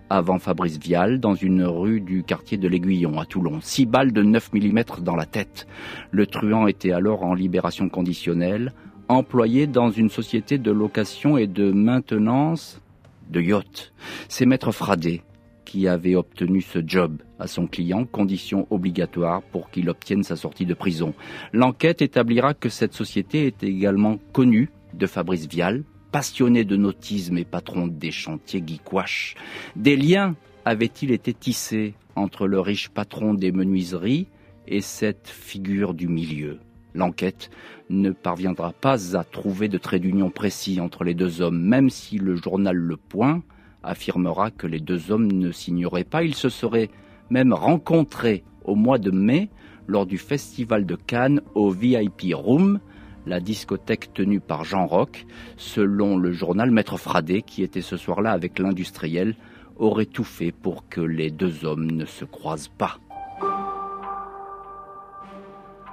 avant 0.09 0.39
Fabrice 0.39 0.77
Vial, 0.77 1.19
dans 1.19 1.35
une 1.35 1.63
rue 1.63 2.01
du 2.01 2.23
quartier 2.23 2.57
de 2.57 2.67
l'Aiguillon 2.67 3.19
à 3.19 3.25
Toulon. 3.25 3.59
Six 3.61 3.85
balles 3.85 4.11
de 4.11 4.23
9 4.23 4.53
mm 4.53 4.83
dans 5.01 5.15
la 5.15 5.25
tête. 5.25 5.67
Le 6.11 6.27
truand 6.27 6.67
était 6.67 6.91
alors 6.91 7.23
en 7.23 7.33
libération 7.33 7.89
conditionnelle, 7.89 8.73
employé 9.07 9.67
dans 9.67 9.89
une 9.89 10.09
société 10.09 10.57
de 10.57 10.71
location 10.71 11.37
et 11.37 11.47
de 11.47 11.71
maintenance 11.71 12.81
de 13.29 13.41
yachts. 13.41 13.93
C'est 14.29 14.45
Maître 14.45 14.71
Fradet 14.71 15.21
qui 15.65 15.87
avait 15.87 16.15
obtenu 16.15 16.61
ce 16.61 16.79
job 16.85 17.21
à 17.39 17.47
son 17.47 17.67
client, 17.67 18.05
condition 18.05 18.67
obligatoire 18.69 19.41
pour 19.41 19.71
qu'il 19.71 19.89
obtienne 19.89 20.23
sa 20.23 20.35
sortie 20.35 20.65
de 20.65 20.75
prison. 20.75 21.13
L'enquête 21.51 22.01
établira 22.01 22.53
que 22.53 22.69
cette 22.69 22.93
société 22.93 23.47
est 23.47 23.63
également 23.63 24.17
connue 24.31 24.69
de 24.93 25.07
Fabrice 25.07 25.47
Vial 25.47 25.83
passionné 26.15 26.63
de 26.63 26.77
nautisme 26.77 27.37
et 27.37 27.43
patron 27.43 27.87
des 27.87 28.09
chantiers 28.09 28.61
Guiquache. 28.61 29.35
Des 29.75 29.97
liens 29.97 30.37
avaient-ils 30.63 31.11
été 31.11 31.33
tissés 31.33 31.93
entre 32.15 32.47
le 32.47 32.61
riche 32.61 32.87
patron 32.87 33.33
des 33.33 33.51
menuiseries 33.51 34.29
et 34.65 34.79
cette 34.79 35.27
figure 35.27 35.93
du 35.93 36.07
milieu? 36.07 36.59
L'enquête 36.93 37.49
ne 37.89 38.11
parviendra 38.11 38.71
pas 38.71 39.17
à 39.17 39.25
trouver 39.25 39.67
de 39.67 39.77
trait 39.77 39.99
d'union 39.99 40.29
précis 40.29 40.79
entre 40.79 41.03
les 41.03 41.15
deux 41.15 41.41
hommes, 41.41 41.61
même 41.61 41.89
si 41.89 42.17
le 42.17 42.37
journal 42.37 42.77
Le 42.77 42.95
Point 42.95 43.43
affirmera 43.83 44.51
que 44.51 44.67
les 44.67 44.79
deux 44.79 45.11
hommes 45.11 45.29
ne 45.29 45.51
s'ignoraient 45.51 46.05
pas. 46.05 46.23
Ils 46.23 46.33
se 46.33 46.47
seraient 46.47 46.91
même 47.29 47.51
rencontrés 47.51 48.45
au 48.63 48.75
mois 48.75 48.99
de 48.99 49.11
mai 49.11 49.49
lors 49.85 50.05
du 50.05 50.17
festival 50.17 50.85
de 50.85 50.95
Cannes 50.95 51.41
au 51.55 51.71
VIP 51.71 52.33
Room, 52.33 52.79
la 53.25 53.39
discothèque 53.39 54.13
tenue 54.13 54.39
par 54.39 54.63
Jean 54.63 54.85
Roch, 54.85 55.25
selon 55.57 56.17
le 56.17 56.31
journal 56.31 56.71
Maître 56.71 56.97
Fradet, 56.97 57.41
qui 57.41 57.63
était 57.63 57.81
ce 57.81 57.97
soir-là 57.97 58.31
avec 58.31 58.59
l'industriel, 58.59 59.35
aurait 59.77 60.05
tout 60.05 60.23
fait 60.23 60.51
pour 60.51 60.87
que 60.87 61.01
les 61.01 61.31
deux 61.31 61.65
hommes 61.65 61.91
ne 61.91 62.05
se 62.05 62.25
croisent 62.25 62.71
pas. 62.77 62.97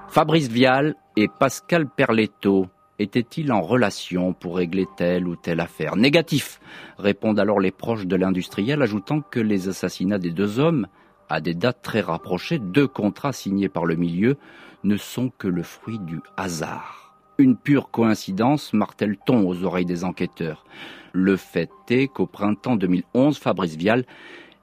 Fabrice 0.09 0.49
Vial 0.49 0.95
et 1.17 1.27
Pascal 1.27 1.89
Perletto 1.89 2.67
étaient-ils 2.99 3.51
en 3.51 3.63
relation 3.63 4.35
pour 4.35 4.57
régler 4.57 4.87
telle 4.97 5.27
ou 5.27 5.37
telle 5.37 5.61
affaire 5.61 5.97
Négatif, 5.97 6.61
répondent 6.99 7.41
alors 7.41 7.61
les 7.61 7.71
proches 7.71 8.07
de 8.07 8.17
l'industriel, 8.17 8.83
ajoutant 8.83 9.23
que 9.23 9.41
les 9.41 9.69
assassinats 9.69 10.19
des 10.19 10.31
deux 10.31 10.59
hommes, 10.59 10.87
à 11.29 11.41
des 11.41 11.55
dates 11.55 11.83
très 11.83 12.03
rapprochées, 12.03 12.59
deux 12.59 12.87
contrats 12.87 13.33
signés 13.33 13.71
par 13.71 13.87
le 13.87 13.97
milieu, 13.97 14.37
ne 14.85 14.97
sont 14.97 15.31
que 15.31 15.49
le 15.49 15.63
fruit 15.63 15.99
du 15.99 16.21
hasard. 16.37 17.02
Une 17.39 17.57
pure 17.57 17.91
coïncidence, 17.91 18.75
martèle-t-on 18.75 19.49
aux 19.49 19.65
oreilles 19.65 19.87
des 19.87 20.05
enquêteurs? 20.05 20.67
Le 21.13 21.39
fait 21.39 21.71
est 21.89 22.07
qu'au 22.07 22.27
printemps 22.27 22.77
2011, 22.77 23.39
Fabrice 23.39 23.77
Vial 23.77 24.05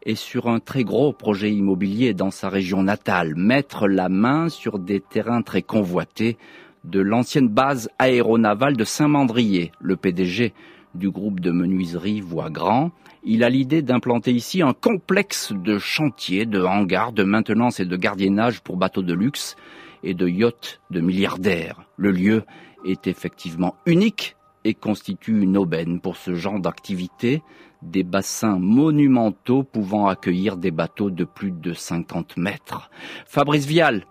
est 0.06 0.14
sur 0.14 0.48
un 0.48 0.60
très 0.60 0.84
gros 0.84 1.12
projet 1.12 1.52
immobilier 1.52 2.14
dans 2.14 2.30
sa 2.30 2.48
région 2.48 2.84
natale, 2.84 3.34
mettre 3.36 3.88
la 3.88 4.08
main 4.08 4.50
sur 4.50 4.78
des 4.78 5.00
terrains 5.00 5.42
très 5.42 5.64
convoités 5.64 6.38
de 6.84 7.00
l'ancienne 7.00 7.48
base 7.48 7.90
aéronavale 7.98 8.78
de 8.78 8.84
Saint-Mandrier. 8.84 9.72
Le 9.82 9.96
PDG 9.96 10.54
du 10.94 11.10
groupe 11.10 11.40
de 11.40 11.52
menuiserie 11.52 12.22
voit 12.22 12.52
grand. 12.52 12.92
Il 13.24 13.44
a 13.44 13.50
l'idée 13.50 13.82
d'implanter 13.82 14.32
ici 14.32 14.62
un 14.62 14.74
complexe 14.74 15.54
de 15.54 15.80
chantiers, 15.80 16.46
de 16.46 16.62
hangars, 16.62 17.14
de 17.14 17.24
maintenance 17.24 17.80
et 17.80 17.86
de 17.86 17.96
gardiennage 17.98 18.62
pour 18.62 18.78
bateaux 18.78 19.02
de 19.02 19.14
luxe 19.14 19.56
et 20.04 20.14
de 20.14 20.28
yachts 20.28 20.80
de 20.90 21.02
milliardaires. 21.02 21.82
Le 21.98 22.12
lieu 22.12 22.44
est 22.86 23.08
effectivement 23.08 23.76
unique 23.86 24.36
et 24.64 24.74
constitue 24.74 25.42
une 25.42 25.58
aubaine 25.58 26.00
pour 26.00 26.18
ce 26.18 26.36
genre 26.36 26.60
d'activité, 26.60 27.42
des 27.82 28.04
bassins 28.04 28.60
monumentaux 28.60 29.64
pouvant 29.64 30.08
accueillir 30.08 30.58
des 30.58 30.72
bateaux 30.72 31.10
de 31.10 31.24
plus 31.24 31.52
de 31.52 31.74
50 31.74 32.38
mètres. 32.38 32.90
Fabrice 33.26 33.66
Vial 33.66 34.06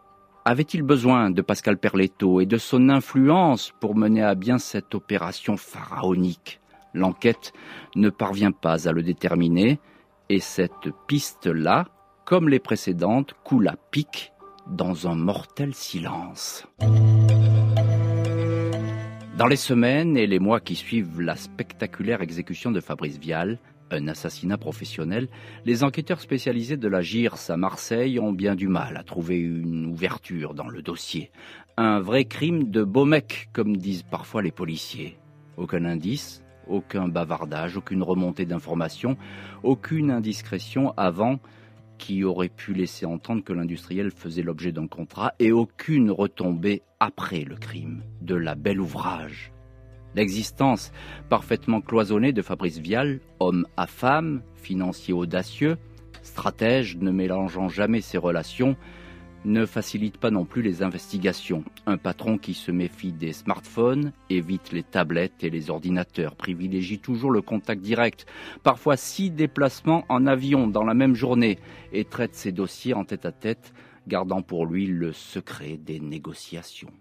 avait-il 0.44 0.82
besoin 0.82 1.30
de 1.30 1.42
Pascal 1.42 1.76
Perletto 1.76 2.40
et 2.40 2.46
de 2.46 2.56
son 2.56 2.88
influence 2.88 3.74
pour 3.80 3.94
mener 3.94 4.22
à 4.22 4.34
bien 4.34 4.58
cette 4.58 4.94
opération 4.94 5.58
pharaonique? 5.58 6.60
L'enquête 6.94 7.52
ne 7.96 8.08
parvient 8.08 8.52
pas 8.52 8.88
à 8.88 8.92
le 8.92 9.02
déterminer 9.02 9.78
et 10.30 10.40
cette 10.40 10.88
piste-là, 11.06 11.86
comme 12.24 12.48
les 12.48 12.58
précédentes, 12.60 13.34
coule 13.44 13.68
à 13.68 13.76
pic 13.90 14.32
dans 14.70 15.08
un 15.08 15.14
mortel 15.14 15.74
silence. 15.74 16.66
Dans 19.36 19.46
les 19.46 19.56
semaines 19.56 20.16
et 20.16 20.26
les 20.26 20.38
mois 20.38 20.60
qui 20.60 20.74
suivent 20.74 21.20
la 21.20 21.36
spectaculaire 21.36 22.22
exécution 22.22 22.70
de 22.70 22.80
Fabrice 22.80 23.18
Vial, 23.18 23.58
un 23.90 24.08
assassinat 24.08 24.58
professionnel, 24.58 25.28
les 25.64 25.84
enquêteurs 25.84 26.20
spécialisés 26.20 26.76
de 26.76 26.88
la 26.88 27.00
GIRS 27.00 27.50
à 27.50 27.56
Marseille 27.56 28.18
ont 28.18 28.32
bien 28.32 28.54
du 28.54 28.68
mal 28.68 28.96
à 28.96 29.02
trouver 29.02 29.38
une 29.38 29.86
ouverture 29.86 30.54
dans 30.54 30.68
le 30.68 30.82
dossier. 30.82 31.30
Un 31.76 32.00
vrai 32.00 32.24
crime 32.24 32.70
de 32.70 32.82
beau 32.82 33.04
mec, 33.04 33.48
comme 33.52 33.76
disent 33.76 34.02
parfois 34.02 34.42
les 34.42 34.50
policiers. 34.50 35.16
Aucun 35.56 35.84
indice, 35.84 36.42
aucun 36.66 37.08
bavardage, 37.08 37.76
aucune 37.76 38.02
remontée 38.02 38.44
d'informations, 38.44 39.16
aucune 39.62 40.10
indiscrétion 40.10 40.92
avant 40.96 41.38
qui 41.98 42.24
aurait 42.24 42.48
pu 42.48 42.72
laisser 42.72 43.04
entendre 43.04 43.44
que 43.44 43.52
l'industriel 43.52 44.10
faisait 44.10 44.42
l'objet 44.42 44.72
d'un 44.72 44.86
contrat 44.86 45.34
et 45.38 45.52
aucune 45.52 46.10
retombée 46.10 46.82
après 47.00 47.44
le 47.44 47.56
crime 47.56 48.02
de 48.22 48.34
la 48.34 48.54
belle 48.54 48.80
ouvrage. 48.80 49.52
L'existence 50.14 50.90
parfaitement 51.28 51.80
cloisonnée 51.80 52.32
de 52.32 52.42
Fabrice 52.42 52.78
Vial, 52.78 53.20
homme 53.40 53.66
à 53.76 53.86
femme, 53.86 54.42
financier 54.54 55.12
audacieux, 55.12 55.76
Stratège, 56.22 56.96
ne 56.96 57.10
mélangeant 57.10 57.68
jamais 57.68 58.00
ses 58.00 58.18
relations, 58.18 58.76
ne 59.44 59.66
facilite 59.66 60.18
pas 60.18 60.30
non 60.30 60.44
plus 60.44 60.62
les 60.62 60.82
investigations. 60.82 61.64
Un 61.86 61.96
patron 61.96 62.38
qui 62.38 62.54
se 62.54 62.70
méfie 62.70 63.12
des 63.12 63.32
smartphones, 63.32 64.12
évite 64.30 64.72
les 64.72 64.82
tablettes 64.82 65.44
et 65.44 65.50
les 65.50 65.70
ordinateurs, 65.70 66.36
privilégie 66.36 66.98
toujours 66.98 67.30
le 67.30 67.42
contact 67.42 67.80
direct, 67.80 68.26
parfois 68.62 68.96
six 68.96 69.30
déplacements 69.30 70.04
en 70.08 70.26
avion 70.26 70.66
dans 70.66 70.84
la 70.84 70.94
même 70.94 71.14
journée, 71.14 71.58
et 71.92 72.04
traite 72.04 72.34
ses 72.34 72.52
dossiers 72.52 72.94
en 72.94 73.04
tête 73.04 73.24
à 73.24 73.32
tête, 73.32 73.72
gardant 74.06 74.42
pour 74.42 74.66
lui 74.66 74.86
le 74.86 75.12
secret 75.12 75.76
des 75.76 76.00
négociations. 76.00 76.92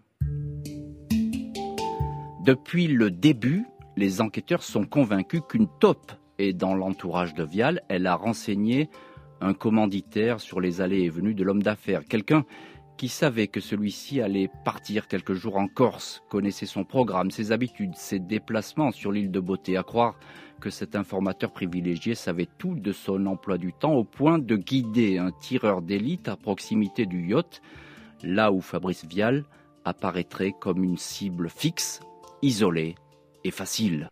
Depuis 2.44 2.88
le 2.88 3.12
début, 3.12 3.66
les 3.98 4.22
enquêteurs 4.22 4.64
sont 4.64 4.86
convaincus 4.86 5.42
qu'une 5.50 5.68
taupe 5.80 6.12
est 6.38 6.54
dans 6.54 6.76
l'entourage 6.76 7.34
de 7.34 7.44
Vial. 7.44 7.82
Elle 7.90 8.08
a 8.08 8.16
renseigné 8.16 8.90
un 9.42 9.54
commanditaire 9.54 10.40
sur 10.40 10.60
les 10.60 10.82
allées 10.82 11.02
et 11.02 11.10
venues 11.10 11.36
de 11.36 11.44
l'homme 11.44 11.64
d'affaires, 11.64 12.06
quelqu'un 12.06 12.46
qui 12.98 13.10
savait 13.10 13.48
que 13.48 13.60
celui-ci 13.60 14.22
allait 14.22 14.50
partir 14.66 15.08
quelques 15.08 15.34
jours 15.34 15.58
en 15.58 15.68
Corse, 15.68 16.24
connaissait 16.30 16.66
son 16.66 16.84
programme, 16.84 17.30
ses 17.30 17.52
habitudes, 17.52 17.96
ses 17.96 18.20
déplacements 18.20 18.92
sur 18.92 19.12
l'île 19.12 19.32
de 19.32 19.40
Beauté, 19.40 19.78
à 19.78 19.84
croire 19.84 20.20
que 20.60 20.72
cet 20.72 20.96
informateur 20.96 21.52
privilégié 21.52 22.16
savait 22.16 22.48
tout 22.58 22.74
de 22.74 22.92
son 22.92 23.28
emploi 23.28 23.60
du 23.60 23.72
temps 23.72 23.94
au 23.94 24.04
point 24.04 24.40
de 24.40 24.56
guider 24.56 25.20
un 25.20 25.32
tireur 25.32 25.84
d'élite 25.84 26.28
à 26.28 26.36
proximité 26.36 27.06
du 27.06 27.28
yacht, 27.28 27.62
là 28.24 28.52
où 28.52 28.62
Fabrice 28.62 29.06
Vial 29.06 29.46
apparaîtrait 29.86 30.54
comme 30.60 30.84
une 30.84 30.98
cible 30.98 31.50
fixe, 31.50 32.00
isolée 32.42 32.96
et 33.44 33.52
facile. 33.52 34.10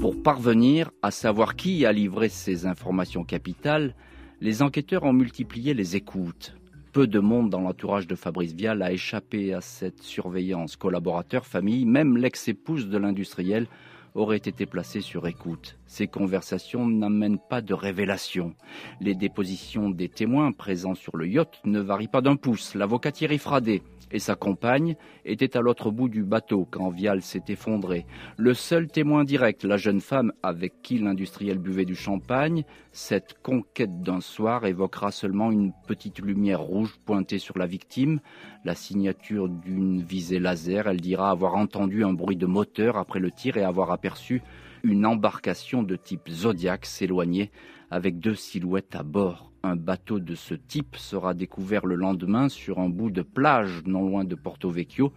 Pour 0.00 0.22
parvenir 0.22 0.90
à 1.02 1.10
savoir 1.10 1.56
qui 1.56 1.84
a 1.84 1.92
livré 1.92 2.30
ces 2.30 2.64
informations 2.64 3.22
capitales, 3.22 3.94
les 4.40 4.62
enquêteurs 4.62 5.04
ont 5.04 5.12
multiplié 5.12 5.74
les 5.74 5.94
écoutes. 5.94 6.54
Peu 6.92 7.06
de 7.06 7.20
monde 7.20 7.50
dans 7.50 7.60
l'entourage 7.60 8.06
de 8.06 8.14
Fabrice 8.14 8.54
Vial 8.54 8.80
a 8.80 8.92
échappé 8.92 9.52
à 9.52 9.60
cette 9.60 10.02
surveillance. 10.02 10.76
Collaborateurs, 10.76 11.44
famille, 11.44 11.84
même 11.84 12.16
l'ex-épouse 12.16 12.88
de 12.88 12.96
l'industriel 12.96 13.66
aurait 14.14 14.38
été 14.38 14.64
placé 14.64 15.02
sur 15.02 15.26
écoute. 15.26 15.76
Ces 15.86 16.06
conversations 16.06 16.86
n'amènent 16.86 17.38
pas 17.38 17.60
de 17.60 17.74
révélation. 17.74 18.54
Les 19.02 19.14
dépositions 19.14 19.90
des 19.90 20.08
témoins 20.08 20.50
présents 20.52 20.94
sur 20.94 21.18
le 21.18 21.28
yacht 21.28 21.60
ne 21.66 21.78
varient 21.78 22.08
pas 22.08 22.22
d'un 22.22 22.36
pouce. 22.36 22.74
L'avocat 22.74 23.12
Thierry 23.12 23.38
Fradet 23.38 23.82
et 24.10 24.18
sa 24.18 24.34
compagne 24.34 24.96
étaient 25.24 25.56
à 25.56 25.60
l'autre 25.60 25.90
bout 25.90 26.08
du 26.08 26.22
bateau 26.22 26.66
quand 26.70 26.90
Vial 26.90 27.22
s'est 27.22 27.44
effondré. 27.48 28.06
Le 28.36 28.54
seul 28.54 28.88
témoin 28.88 29.24
direct, 29.24 29.64
la 29.64 29.76
jeune 29.76 30.00
femme 30.00 30.32
avec 30.42 30.82
qui 30.82 30.98
l'industriel 30.98 31.58
buvait 31.58 31.84
du 31.84 31.94
champagne, 31.94 32.64
cette 32.92 33.36
conquête 33.42 34.02
d'un 34.02 34.20
soir 34.20 34.66
évoquera 34.66 35.10
seulement 35.10 35.50
une 35.50 35.72
petite 35.86 36.18
lumière 36.20 36.60
rouge 36.60 36.98
pointée 37.04 37.38
sur 37.38 37.58
la 37.58 37.66
victime, 37.66 38.20
la 38.64 38.74
signature 38.74 39.48
d'une 39.48 40.02
visée 40.02 40.38
laser. 40.38 40.88
Elle 40.88 41.00
dira 41.00 41.30
avoir 41.30 41.54
entendu 41.54 42.04
un 42.04 42.12
bruit 42.12 42.36
de 42.36 42.46
moteur 42.46 42.96
après 42.96 43.20
le 43.20 43.30
tir 43.30 43.56
et 43.56 43.64
avoir 43.64 43.90
aperçu 43.90 44.42
une 44.82 45.06
embarcation 45.06 45.82
de 45.82 45.96
type 45.96 46.28
Zodiac 46.28 46.86
s'éloigner 46.86 47.50
avec 47.90 48.18
deux 48.18 48.34
silhouettes 48.34 48.94
à 48.94 49.02
bord. 49.02 49.49
Un 49.62 49.76
bateau 49.76 50.20
de 50.20 50.34
ce 50.34 50.54
type 50.54 50.96
sera 50.96 51.34
découvert 51.34 51.84
le 51.84 51.94
lendemain 51.94 52.48
sur 52.48 52.78
un 52.78 52.88
bout 52.88 53.10
de 53.10 53.20
plage 53.20 53.82
non 53.84 54.08
loin 54.08 54.24
de 54.24 54.34
Porto 54.34 54.70
Vecchio, 54.70 55.12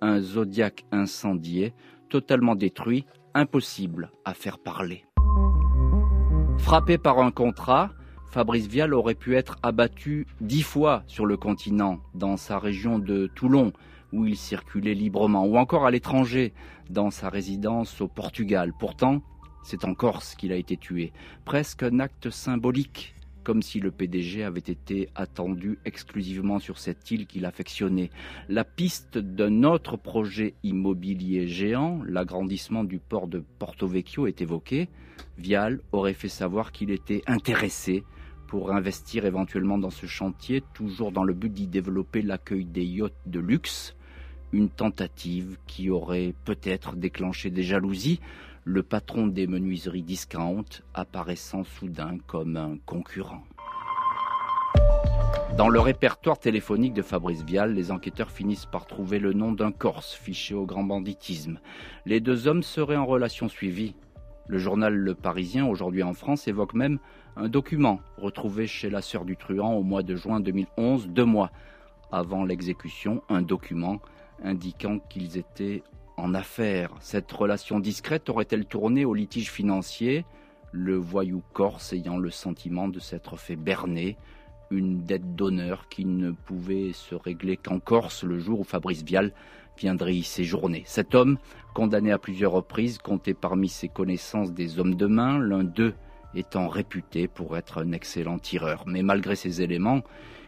un 0.00 0.18
Zodiac 0.20 0.86
incendié, 0.92 1.74
totalement 2.08 2.54
détruit, 2.54 3.04
impossible 3.34 4.10
à 4.24 4.32
faire 4.32 4.58
parler. 4.58 5.04
Frappé 6.56 6.96
par 6.96 7.18
un 7.18 7.30
contrat, 7.30 7.90
Fabrice 8.30 8.66
Vial 8.66 8.94
aurait 8.94 9.14
pu 9.14 9.36
être 9.36 9.58
abattu 9.62 10.26
dix 10.40 10.62
fois 10.62 11.02
sur 11.06 11.26
le 11.26 11.36
continent, 11.36 12.00
dans 12.14 12.38
sa 12.38 12.58
région 12.58 12.98
de 12.98 13.26
Toulon, 13.34 13.74
où 14.14 14.24
il 14.24 14.36
circulait 14.36 14.94
librement, 14.94 15.44
ou 15.44 15.58
encore 15.58 15.84
à 15.84 15.90
l'étranger, 15.90 16.54
dans 16.88 17.10
sa 17.10 17.28
résidence 17.28 18.00
au 18.00 18.08
Portugal. 18.08 18.72
Pourtant, 18.78 19.20
c'est 19.62 19.84
en 19.84 19.94
Corse 19.94 20.34
qu'il 20.34 20.50
a 20.50 20.56
été 20.56 20.78
tué. 20.78 21.12
Presque 21.44 21.82
un 21.82 22.00
acte 22.00 22.30
symbolique, 22.30 23.14
comme 23.44 23.62
si 23.62 23.80
le 23.80 23.90
PDG 23.90 24.44
avait 24.44 24.60
été 24.60 25.08
attendu 25.14 25.78
exclusivement 25.84 26.58
sur 26.58 26.78
cette 26.78 27.10
île 27.10 27.26
qu'il 27.26 27.44
affectionnait. 27.44 28.10
La 28.48 28.64
piste 28.64 29.18
d'un 29.18 29.64
autre 29.64 29.96
projet 29.96 30.54
immobilier 30.62 31.48
géant, 31.48 32.02
l'agrandissement 32.06 32.84
du 32.84 32.98
port 32.98 33.26
de 33.26 33.42
Porto 33.58 33.86
Vecchio, 33.86 34.26
est 34.26 34.40
évoquée. 34.40 34.88
Vial 35.38 35.80
aurait 35.92 36.14
fait 36.14 36.28
savoir 36.28 36.72
qu'il 36.72 36.90
était 36.90 37.22
intéressé 37.26 38.04
pour 38.46 38.72
investir 38.72 39.24
éventuellement 39.24 39.78
dans 39.78 39.90
ce 39.90 40.06
chantier, 40.06 40.62
toujours 40.74 41.10
dans 41.10 41.24
le 41.24 41.32
but 41.32 41.52
d'y 41.52 41.66
développer 41.66 42.20
l'accueil 42.20 42.66
des 42.66 42.84
yachts 42.84 43.14
de 43.24 43.40
luxe, 43.40 43.96
une 44.52 44.68
tentative 44.68 45.56
qui 45.66 45.88
aurait 45.88 46.34
peut-être 46.44 46.94
déclenché 46.94 47.50
des 47.50 47.62
jalousies, 47.62 48.20
le 48.64 48.82
patron 48.84 49.26
des 49.26 49.48
menuiseries 49.48 50.02
discount 50.02 50.64
apparaissant 50.94 51.64
soudain 51.64 52.18
comme 52.28 52.56
un 52.56 52.76
concurrent. 52.86 53.42
Dans 55.56 55.68
le 55.68 55.80
répertoire 55.80 56.38
téléphonique 56.38 56.94
de 56.94 57.02
Fabrice 57.02 57.42
Vial, 57.42 57.74
les 57.74 57.90
enquêteurs 57.90 58.30
finissent 58.30 58.66
par 58.66 58.86
trouver 58.86 59.18
le 59.18 59.32
nom 59.32 59.52
d'un 59.52 59.72
Corse 59.72 60.14
fiché 60.14 60.54
au 60.54 60.64
grand 60.64 60.84
banditisme. 60.84 61.58
Les 62.06 62.20
deux 62.20 62.46
hommes 62.46 62.62
seraient 62.62 62.96
en 62.96 63.04
relation 63.04 63.48
suivie. 63.48 63.94
Le 64.46 64.58
journal 64.58 64.94
Le 64.94 65.14
Parisien, 65.14 65.66
aujourd'hui 65.66 66.02
en 66.02 66.14
France, 66.14 66.46
évoque 66.46 66.74
même 66.74 66.98
un 67.36 67.48
document 67.48 68.00
retrouvé 68.16 68.66
chez 68.66 68.90
la 68.90 69.02
sœur 69.02 69.24
du 69.24 69.36
truand 69.36 69.74
au 69.74 69.82
mois 69.82 70.02
de 70.02 70.14
juin 70.14 70.40
2011, 70.40 71.08
deux 71.08 71.24
mois 71.24 71.50
avant 72.12 72.44
l'exécution, 72.44 73.22
un 73.28 73.42
document 73.42 74.00
indiquant 74.42 74.98
qu'ils 74.98 75.36
étaient 75.36 75.82
en 76.16 76.34
affaires. 76.34 76.92
Cette 77.00 77.30
relation 77.30 77.80
discrète 77.80 78.28
aurait-elle 78.28 78.66
tourné 78.66 79.04
au 79.04 79.14
litige 79.14 79.50
financier, 79.50 80.24
le 80.72 80.96
voyou 80.96 81.42
corse 81.52 81.92
ayant 81.92 82.18
le 82.18 82.30
sentiment 82.30 82.88
de 82.88 82.98
s'être 82.98 83.36
fait 83.36 83.56
berner, 83.56 84.16
une 84.72 85.02
dette 85.02 85.34
d'honneur 85.34 85.88
qui 85.88 86.04
ne 86.04 86.30
pouvait 86.30 86.92
se 86.92 87.14
régler 87.14 87.56
qu'en 87.56 87.78
Corse 87.78 88.24
le 88.24 88.38
jour 88.38 88.60
où 88.60 88.64
Fabrice 88.64 89.02
Vial 89.02 89.32
viendrait 89.76 90.14
y 90.14 90.22
séjourner. 90.22 90.82
Cet 90.86 91.14
homme, 91.14 91.38
condamné 91.74 92.10
à 92.10 92.18
plusieurs 92.18 92.52
reprises, 92.52 92.98
comptait 92.98 93.34
parmi 93.34 93.68
ses 93.68 93.88
connaissances 93.88 94.52
des 94.52 94.78
hommes 94.78 94.94
de 94.94 95.06
main, 95.06 95.38
l'un 95.38 95.64
d'eux 95.64 95.94
étant 96.34 96.68
réputé 96.68 97.28
pour 97.28 97.56
être 97.56 97.78
un 97.78 97.92
excellent 97.92 98.38
tireur. 98.38 98.84
Mais 98.86 99.02
malgré 99.02 99.36
ces 99.36 99.62
éléments 99.62 100.02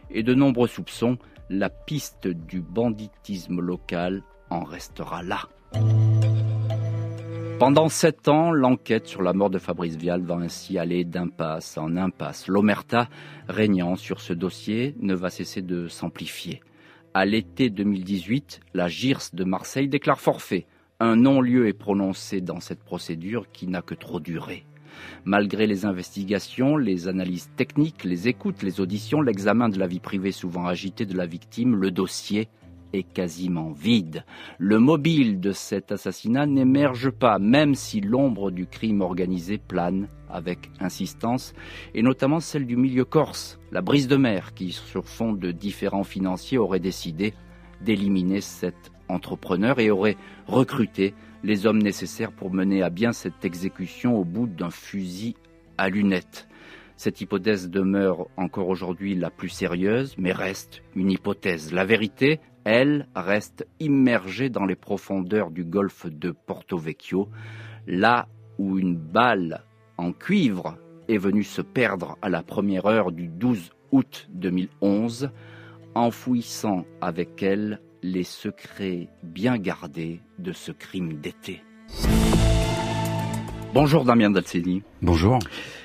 et 0.09 0.23
de 0.23 0.33
nombreux 0.33 0.67
soupçons, 0.67 1.17
la 1.49 1.69
piste 1.69 2.27
du 2.27 2.61
banditisme 2.61 3.59
local 3.59 4.23
en 4.49 4.63
restera 4.63 5.23
là. 5.23 5.49
Pendant 7.57 7.87
sept 7.87 8.27
ans, 8.27 8.51
l'enquête 8.51 9.07
sur 9.07 9.21
la 9.21 9.31
mort 9.31 9.49
de 9.49 9.59
Fabrice 9.59 9.95
Vial 9.95 10.21
va 10.21 10.35
ainsi 10.35 10.77
aller 10.77 11.05
d'impasse 11.05 11.77
en 11.77 11.95
impasse. 11.95 12.47
L'omerta 12.47 13.07
régnant 13.47 13.95
sur 13.95 14.19
ce 14.19 14.33
dossier 14.33 14.93
ne 14.99 15.15
va 15.15 15.29
cesser 15.29 15.61
de 15.61 15.87
s'amplifier. 15.87 16.61
À 17.13 17.25
l'été 17.25 17.69
2018, 17.69 18.59
la 18.73 18.89
GIRS 18.89 19.29
de 19.31 19.45
Marseille 19.45 19.87
déclare 19.87 20.19
forfait. 20.19 20.65
Un 20.99 21.15
non-lieu 21.15 21.67
est 21.67 21.73
prononcé 21.73 22.41
dans 22.41 22.59
cette 22.59 22.83
procédure 22.83 23.49
qui 23.53 23.67
n'a 23.67 23.81
que 23.81 23.95
trop 23.95 24.19
duré. 24.19 24.65
Malgré 25.23 25.65
les 25.65 25.85
investigations, 25.85 26.75
les 26.75 27.07
analyses 27.07 27.49
techniques, 27.55 28.03
les 28.03 28.27
écoutes, 28.27 28.63
les 28.63 28.81
auditions, 28.81 29.21
l'examen 29.21 29.69
de 29.69 29.79
la 29.79 29.87
vie 29.87 30.01
privée 30.01 30.33
souvent 30.33 30.67
agitée 30.67 31.05
de 31.05 31.15
la 31.15 31.25
victime, 31.25 31.75
le 31.75 31.91
dossier 31.91 32.49
est 32.95 33.03
quasiment 33.03 33.71
vide. 33.71 34.25
Le 34.57 34.79
mobile 34.79 35.39
de 35.39 35.51
cet 35.51 35.91
assassinat 35.91 36.45
n'émerge 36.45 37.11
pas, 37.11 37.39
même 37.39 37.75
si 37.75 38.01
l'ombre 38.01 38.51
du 38.51 38.65
crime 38.65 39.01
organisé 39.01 39.57
plane 39.57 40.07
avec 40.29 40.69
insistance, 40.79 41.53
et 41.93 42.01
notamment 42.01 42.39
celle 42.39 42.65
du 42.65 42.75
milieu 42.75 43.05
corse, 43.05 43.59
la 43.71 43.81
brise 43.81 44.07
de 44.07 44.17
mer, 44.17 44.53
qui, 44.53 44.71
sur 44.71 45.07
fond 45.07 45.33
de 45.33 45.51
différents 45.51 46.03
financiers, 46.03 46.57
aurait 46.57 46.79
décidé 46.79 47.33
d'éliminer 47.81 48.41
cet 48.41 48.91
entrepreneur 49.07 49.79
et 49.79 49.91
aurait 49.91 50.17
recruté 50.47 51.13
les 51.43 51.67
hommes 51.67 51.81
nécessaires 51.81 52.31
pour 52.31 52.51
mener 52.51 52.81
à 52.81 52.89
bien 52.89 53.13
cette 53.13 53.45
exécution 53.45 54.17
au 54.17 54.23
bout 54.23 54.47
d'un 54.47 54.71
fusil 54.71 55.35
à 55.77 55.89
lunettes. 55.89 56.47
Cette 56.97 57.19
hypothèse 57.19 57.69
demeure 57.69 58.27
encore 58.37 58.69
aujourd'hui 58.69 59.15
la 59.15 59.29
plus 59.29 59.49
sérieuse, 59.49 60.15
mais 60.17 60.31
reste 60.31 60.81
une 60.95 61.11
hypothèse. 61.11 61.73
La 61.73 61.83
vérité, 61.83 62.39
elle, 62.65 63.07
reste 63.15 63.67
immergée 63.79 64.49
dans 64.49 64.65
les 64.65 64.75
profondeurs 64.75 65.51
du 65.51 65.63
golfe 65.63 66.07
de 66.07 66.31
Porto 66.31 66.77
Vecchio, 66.77 67.29
là 67.87 68.27
où 68.57 68.77
une 68.77 68.97
balle 68.97 69.63
en 69.97 70.11
cuivre 70.11 70.77
est 71.07 71.17
venue 71.17 71.43
se 71.43 71.61
perdre 71.61 72.17
à 72.21 72.29
la 72.29 72.41
première 72.41 72.87
heure 72.87 73.11
du 73.11 73.27
12 73.27 73.71
août 73.91 74.27
2011, 74.33 75.29
enfouissant 75.93 76.85
avec 77.01 77.41
elle 77.43 77.79
les 78.01 78.23
secrets 78.23 79.09
bien 79.23 79.57
gardés 79.57 80.21
de 80.39 80.51
ce 80.51 80.71
crime 80.71 81.13
d'été. 81.13 81.63
Bonjour 83.73 84.05
Damien 84.05 84.29
Dalceni. 84.29 84.83
Bonjour. 85.01 85.39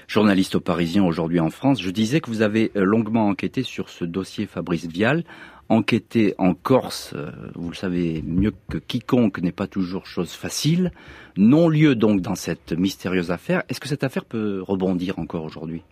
journaliste 0.06 0.54
au 0.54 0.60
Parisien 0.60 1.04
aujourd'hui 1.04 1.40
en 1.40 1.50
France. 1.50 1.82
Je 1.82 1.90
disais 1.90 2.20
que 2.20 2.30
vous 2.30 2.42
avez 2.42 2.70
longuement 2.74 3.26
enquêté 3.26 3.62
sur 3.62 3.88
ce 3.88 4.04
dossier 4.04 4.46
Fabrice 4.46 4.86
Vial. 4.86 5.24
Enquêter 5.70 6.34
en 6.38 6.52
Corse, 6.52 7.12
euh, 7.14 7.30
vous 7.54 7.70
le 7.70 7.76
savez 7.76 8.22
mieux 8.26 8.52
que 8.68 8.76
quiconque, 8.76 9.38
n'est 9.38 9.52
pas 9.52 9.68
toujours 9.68 10.04
chose 10.04 10.32
facile. 10.32 10.90
Non-lieu 11.36 11.94
donc 11.94 12.20
dans 12.20 12.34
cette 12.34 12.72
mystérieuse 12.72 13.30
affaire. 13.30 13.62
Est-ce 13.68 13.78
que 13.78 13.86
cette 13.86 14.02
affaire 14.02 14.24
peut 14.24 14.60
rebondir 14.66 15.20
encore 15.20 15.44
aujourd'hui? 15.44 15.84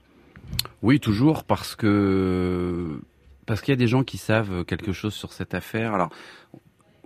Oui, 0.82 0.98
toujours, 0.98 1.44
parce 1.44 1.76
que 1.76 3.00
parce 3.46 3.60
qu'il 3.60 3.70
y 3.70 3.76
a 3.76 3.78
des 3.78 3.86
gens 3.86 4.02
qui 4.02 4.18
savent 4.18 4.64
quelque 4.64 4.92
chose 4.92 5.14
sur 5.14 5.32
cette 5.32 5.54
affaire. 5.54 5.94
Alors, 5.94 6.10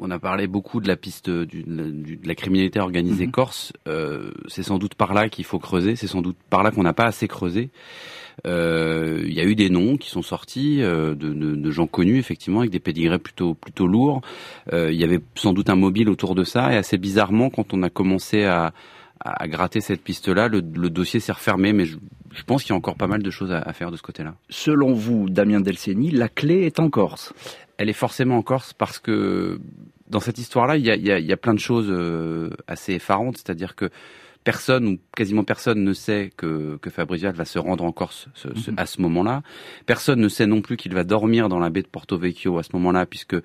on 0.03 0.11
a 0.11 0.19
parlé 0.19 0.49
beaucoup 0.49 0.81
de 0.81 0.88
la 0.88 0.97
piste 0.97 1.31
du, 1.31 1.62
de 1.62 2.27
la 2.27 2.35
criminalité 2.35 2.81
organisée 2.81 3.27
mhm. 3.27 3.33
corse. 3.33 3.73
Euh, 3.87 4.33
c'est 4.49 4.65
sans 4.65 4.79
doute 4.79 4.97
par 4.97 5.15
là 5.15 5.29
qu'il 5.29 5.45
faut 5.45 5.61
creuser. 5.61 5.95
C'est 5.95 6.09
sans 6.09 6.23
doute 6.23 6.37
par 6.51 6.65
là 6.65 6.73
qu'on 6.73 6.83
n'a 6.83 6.93
pas 6.93 7.07
assez 7.07 7.29
creusé. 7.29 7.71
Euh, 8.47 9.23
il 9.25 9.33
y 9.33 9.41
a 9.41 9.45
eu 9.45 9.55
des 9.55 9.71
noms 9.71 9.97
qui 9.97 10.11
sont 10.11 10.23
sortis 10.23 10.83
euh, 10.83 11.15
de, 11.15 11.33
de, 11.33 11.55
de, 11.55 11.71
gens 11.71 11.87
connus 11.87 12.19
effectivement 12.19 12.61
avec 12.61 12.73
des 12.73 12.81
pédigrés 12.81 13.19
plutôt 13.19 13.55
plutôt 13.55 13.87
lourds. 13.87 14.23
Il 14.73 14.95
y 14.95 15.05
avait 15.05 15.21
sans 15.37 15.53
doute 15.53 15.71
un 15.71 15.77
mobile 15.77 16.09
autour 16.09 16.35
de 16.35 16.43
ça 16.43 16.73
et 16.73 16.77
assez 16.77 16.99
bizarrement 16.99 17.51
quand 17.51 17.73
on 17.73 17.83
a 17.85 17.91
commencé 17.91 18.45
à, 18.45 18.73
à 19.21 19.47
gratter 19.47 19.81
cette 19.81 20.03
piste-là, 20.03 20.49
le, 20.49 20.62
le, 20.75 20.91
dossier 20.91 21.21
s'est 21.21 21.33
refermé. 21.33 21.73
Mais 21.73 21.85
je, 21.85 21.99
je 22.33 22.43
pense 22.43 22.62
qu'il 22.62 22.71
y 22.71 22.73
a 22.73 22.77
encore 22.77 22.97
pas 22.97 23.07
mal 23.07 23.23
de 23.23 23.31
choses 23.31 23.53
à, 23.53 23.59
à 23.59 23.73
faire 23.73 23.93
de 23.93 23.97
ce 23.97 24.03
côté-là. 24.03 24.35
Selon 24.49 24.95
vous, 24.95 25.29
Damien 25.29 25.61
Delceni, 25.61 26.11
la 26.11 26.29
clé 26.29 26.62
est 26.62 26.81
en 26.81 26.91
Corse 26.91 27.33
Elle 27.83 27.88
est 27.88 27.95
forcément 27.95 28.37
en 28.37 28.42
Corse 28.42 28.73
parce 28.75 29.01
que 29.01 29.59
dans 30.07 30.21
cette 30.21 30.38
histoire-là, 30.38 30.77
il 30.77 30.87
y 30.87 31.33
a, 31.33 31.37
plein 31.37 31.53
de 31.53 31.59
choses 31.59 31.88
euh, 31.90 32.51
assez 32.68 32.92
effarantes, 32.92 33.38
c'est-à-dire 33.38 33.75
que 33.75 33.90
personne 34.44 34.87
ou 34.88 34.98
quasiment 35.16 35.44
personne 35.44 35.85
ne 35.85 35.92
sait 35.92 36.31
que, 36.37 36.78
que 36.81 36.90
Fabrizial 36.90 37.35
va 37.35 37.44
se 37.44 37.59
rendre 37.59 37.85
en 37.85 37.92
Corse 37.92 38.28
ce, 38.35 38.48
ce, 38.57 38.70
mhm. 38.70 38.78
à 38.78 38.87
ce 38.87 39.00
moment-là. 39.02 39.42
Personne 39.87 40.20
ne 40.20 40.28
sait 40.28 40.46
non 40.46 40.61
plus 40.61 40.76
qu'il 40.76 40.94
va 40.94 41.05
dormir 41.05 41.48
dans 41.48 41.59
la 41.59 41.70
baie 41.70 41.83
de 41.83 41.87
Porto 41.87 42.18
Vecchio 42.18 42.59
à 42.59 42.62
ce 42.62 42.70
moment-là, 42.74 43.07
puisque 43.07 43.35
euh, 43.35 43.40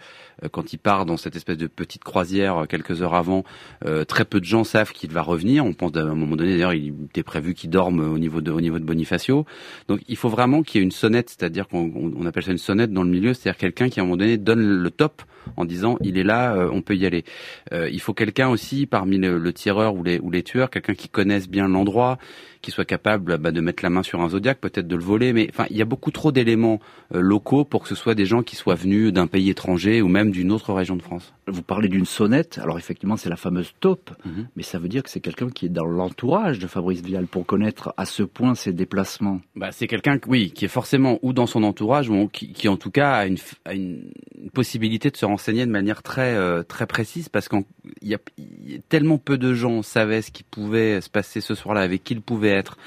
quand 0.52 0.74
il 0.74 0.78
part 0.78 1.06
dans 1.06 1.18
cette 1.18 1.36
espèce 1.36 1.58
de 1.58 1.68
petite 1.68 2.04
croisière 2.04 2.58
euh, 2.58 2.66
quelques 2.66 3.02
heures 3.02 3.16
avant, 3.16 3.44
euh, 3.86 4.06
très 4.06 4.26
peu 4.26 4.40
de 4.40 4.46
gens 4.46 4.64
savent 4.64 4.92
qu'il 4.92 5.12
va 5.12 5.22
revenir. 5.22 5.66
On 5.66 5.74
pense 5.74 5.96
à 5.96 6.02
un 6.02 6.16
moment 6.16 6.36
donné, 6.36 6.52
d'ailleurs, 6.52 6.74
il 6.74 6.94
était 7.06 7.24
prévu 7.24 7.54
qu'il 7.54 7.70
dorme 7.70 8.00
au 8.00 8.18
niveau 8.18 8.42
de, 8.42 8.52
au 8.52 8.62
niveau 8.62 8.80
de 8.80 8.86
Bonifacio. 8.86 9.46
Donc 9.88 10.02
il 10.08 10.18
faut 10.18 10.30
vraiment 10.30 10.64
qu'il 10.64 10.80
y 10.80 10.82
ait 10.82 10.86
une 10.86 10.92
sonnette, 10.92 11.30
c'est-à-dire 11.30 11.68
qu'on 11.68 11.92
on 11.96 12.26
appelle 12.26 12.44
ça 12.44 12.52
une 12.52 12.58
sonnette 12.58 12.92
dans 12.92 13.04
le 13.04 13.10
milieu, 13.10 13.34
c'est-à-dire 13.34 13.58
quelqu'un 13.58 13.90
qui 13.90 14.00
à 14.00 14.04
un 14.04 14.06
moment 14.06 14.18
donné 14.18 14.38
donne 14.38 14.62
le 14.62 14.92
top 14.92 15.22
en 15.56 15.66
disant 15.66 15.98
il 16.02 16.18
est 16.18 16.24
là, 16.24 16.56
euh, 16.56 16.70
on 16.72 16.82
peut 16.82 16.96
y 16.96 17.06
aller. 17.06 17.24
Euh, 17.72 17.90
il 17.92 18.02
faut 18.02 18.14
quelqu'un 18.14 18.50
aussi 18.50 18.86
parmi 18.86 19.18
le, 19.18 19.38
le 19.38 19.54
tireur 19.54 19.96
ou 19.96 20.04
les, 20.04 20.20
ou 20.20 20.30
les 20.32 20.44
tueurs, 20.44 20.70
quelqu'un 20.70 20.87
qui 20.94 21.10
connaisse 21.10 21.50
bien 21.50 21.68
l'endroit, 21.68 22.18
qui 22.62 22.72
soit 22.72 22.86
capable 22.86 23.38
bah, 23.38 23.52
de 23.52 23.62
mettre 23.62 23.84
la 23.84 23.90
main 23.90 24.04
sur 24.04 24.22
un 24.22 24.30
zodiaque, 24.30 24.60
peut-être 24.60 24.88
de 24.88 24.96
le 24.96 25.04
voler. 25.04 25.34
Mais 25.34 25.48
enfin, 25.50 25.66
il 25.70 25.78
y 25.78 25.82
a 25.82 25.86
beaucoup 25.86 26.12
trop 26.12 26.32
d'éléments 26.32 26.80
euh, 27.14 27.20
locaux 27.20 27.64
pour 27.64 27.84
que 27.84 27.90
ce 27.90 27.96
soit 27.96 28.16
des 28.16 28.26
gens 28.26 28.44
qui 28.44 28.56
soient 28.56 28.76
venus 28.76 29.14
d'un 29.14 29.28
pays 29.28 29.50
étranger 29.50 30.02
ou 30.02 30.08
même 30.08 30.32
d'une 30.32 30.52
autre 30.52 30.74
région 30.74 30.96
de 30.96 31.02
France. 31.02 31.34
Vous 31.48 31.62
parlez 31.62 31.88
d'une 31.88 32.06
sonnette. 32.06 32.60
Alors 32.62 32.78
effectivement, 32.78 33.18
c'est 33.18 33.30
la 33.30 33.38
fameuse 33.38 33.74
taupe, 33.80 34.12
mhm. 34.26 34.48
mais 34.56 34.64
ça 34.64 34.80
veut 34.80 34.90
dire 34.90 35.04
que 35.04 35.10
c'est 35.10 35.20
quelqu'un 35.22 35.50
qui 35.50 35.66
est 35.66 35.70
dans 35.70 35.86
l'entourage 35.86 36.60
de 36.60 36.68
Fabrice 36.68 37.02
Vial 37.02 37.28
pour 37.28 37.46
connaître 37.46 37.94
à 37.98 38.06
ce 38.06 38.24
point 38.24 38.56
ses 38.56 38.74
déplacements. 38.74 39.40
Bah, 39.56 39.72
c'est 39.72 39.88
quelqu'un, 39.88 40.20
oui, 40.28 40.52
qui 40.52 40.66
est 40.66 40.70
forcément 40.70 41.20
ou 41.22 41.34
dans 41.34 41.48
son 41.48 41.64
entourage 41.64 42.10
ou 42.10 42.28
qui, 42.28 42.52
qui 42.52 42.68
en 42.68 42.78
tout 42.78 42.92
cas 42.92 43.12
a 43.12 43.28
une, 43.28 43.38
a 43.66 43.74
une, 43.74 44.12
possibilité 44.54 45.10
de 45.10 45.18
se 45.18 45.26
renseigner 45.26 45.66
de 45.66 45.72
manière 45.72 46.02
très 46.02 46.36
euh, 46.36 46.64
très 46.64 46.88
précise 46.88 47.30
parce 47.30 47.48
qu'il 47.50 47.64
y, 48.02 48.10
y 48.10 48.76
a, 48.76 48.80
tellement 48.90 49.18
peu 49.18 49.38
de 49.38 49.54
gens 49.54 49.82
savaient 49.82 50.22
ce 50.22 50.32
qui 50.32 50.44
pouvait 50.44 51.02
se 51.02 51.10
passer 51.10 51.42
ce 51.42 51.56
soir-là, 51.56 51.82
avec 51.82 52.04
qui 52.04 52.14
il 52.14 52.22
pouvait 52.22 52.50
être, 52.50 52.78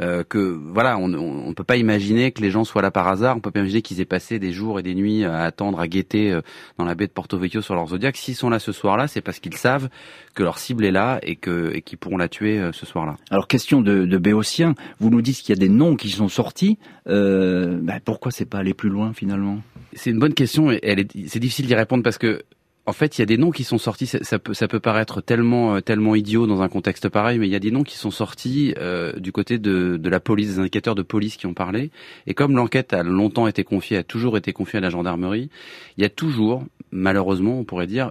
euh, 0.00 0.24
que 0.24 0.38
voilà, 0.38 0.98
on 0.98 1.08
ne 1.08 1.52
peut 1.52 1.64
pas 1.64 1.76
imaginer 1.76 2.32
que 2.32 2.40
les 2.40 2.50
gens 2.50 2.64
soient 2.64 2.82
là 2.82 2.90
par 2.90 3.08
hasard. 3.08 3.36
On 3.36 3.40
peut 3.40 3.50
pas 3.50 3.60
imaginer 3.60 3.82
qu'ils 3.82 4.00
aient 4.00 4.06
passé 4.06 4.38
des 4.38 4.52
jours 4.52 4.78
et 4.78 4.82
des 4.82 4.94
nuits 4.94 5.24
à 5.24 5.42
attendre, 5.42 5.80
à 5.80 5.88
guetter 5.88 6.32
euh, 6.32 6.40
dans 6.78 6.84
la 6.84 6.94
baie 6.94 7.06
de 7.06 7.12
Porto 7.12 7.38
Vecchio 7.38 7.62
sur 7.62 7.74
leur 7.74 7.88
zodiaque. 7.88 8.16
S'ils 8.16 8.34
sont 8.34 8.50
là 8.50 8.58
ce 8.58 8.72
soir-là, 8.72 9.06
c'est 9.06 9.20
parce 9.20 9.38
qu'ils 9.38 9.56
savent 9.56 9.88
que 10.34 10.42
leur 10.42 10.58
cible 10.58 10.84
est 10.84 10.90
là 10.90 11.18
et 11.22 11.36
que 11.36 11.72
et 11.74 11.82
qu'ils 11.82 11.98
pourront 11.98 12.16
la 12.16 12.28
tuer 12.28 12.58
euh, 12.58 12.72
ce 12.72 12.86
soir-là. 12.86 13.16
Alors 13.30 13.48
question 13.48 13.80
de, 13.80 14.04
de 14.04 14.18
Béotien, 14.18 14.74
vous 14.98 15.10
nous 15.10 15.22
dites 15.22 15.38
qu'il 15.38 15.54
y 15.54 15.58
a 15.58 15.60
des 15.60 15.68
noms 15.68 15.96
qui 15.96 16.08
sont 16.08 16.28
sortis. 16.28 16.78
Euh, 17.08 17.78
ben 17.82 18.00
pourquoi 18.04 18.32
c'est 18.32 18.44
pas 18.44 18.58
aller 18.58 18.74
plus 18.74 18.90
loin 18.90 19.12
finalement? 19.12 19.58
C'est 19.94 20.10
une 20.10 20.18
bonne 20.18 20.34
question 20.34 20.70
et 20.70 20.80
c'est 21.26 21.40
difficile 21.40 21.66
d'y 21.66 21.74
répondre 21.74 22.02
parce 22.02 22.18
que 22.18 22.42
en 22.84 22.92
fait, 22.92 23.16
il 23.16 23.20
y 23.20 23.22
a 23.22 23.26
des 23.26 23.38
noms 23.38 23.52
qui 23.52 23.62
sont 23.62 23.78
sortis. 23.78 24.06
Ça, 24.06 24.38
peut, 24.38 24.80
paraître 24.80 25.20
tellement, 25.20 25.76
euh, 25.76 25.80
tellement 25.80 26.14
idiot 26.16 26.46
dans 26.46 26.62
un 26.62 26.68
contexte 26.68 27.08
pareil, 27.08 27.38
mais 27.38 27.46
il 27.46 27.52
y 27.52 27.56
a 27.56 27.60
des 27.60 27.70
noms 27.70 27.84
qui 27.84 27.96
sont 27.96 28.10
sortis 28.10 28.74
euh, 28.78 29.12
du 29.18 29.30
côté 29.30 29.58
de, 29.58 29.96
de 29.96 30.08
la 30.08 30.18
police, 30.18 30.48
des 30.48 30.58
indicateurs 30.58 30.96
de 30.96 31.02
police 31.02 31.36
qui 31.36 31.46
ont 31.46 31.54
parlé. 31.54 31.90
Et 32.26 32.34
comme 32.34 32.56
l'enquête 32.56 32.92
a 32.92 33.04
longtemps 33.04 33.46
été 33.46 33.62
confiée, 33.62 33.98
a 33.98 34.02
toujours 34.02 34.36
été 34.36 34.52
confiée 34.52 34.78
à 34.78 34.80
la 34.80 34.90
gendarmerie, 34.90 35.48
il 35.96 36.02
y 36.02 36.04
a 36.04 36.10
toujours, 36.10 36.64
malheureusement, 36.90 37.58
on 37.58 37.64
pourrait 37.64 37.86
dire, 37.86 38.10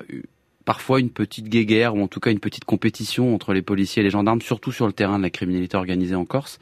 parfois 0.63 1.01
une 1.01 1.09
petite 1.09 1.49
guéguerre 1.49 1.95
ou 1.95 2.01
en 2.01 2.07
tout 2.07 2.21
cas 2.21 2.31
une 2.31 2.39
petite 2.39 2.63
compétition 2.63 3.35
entre 3.35 3.53
les 3.53 3.61
policiers 3.61 4.01
et 4.01 4.03
les 4.03 4.09
gendarmes, 4.09 4.41
surtout 4.41 4.71
sur 4.71 4.87
le 4.87 4.93
terrain 4.93 5.17
de 5.17 5.23
la 5.23 5.29
criminalité 5.29 5.75
organisée 5.75 6.15
en 6.15 6.23
Corse. 6.23 6.59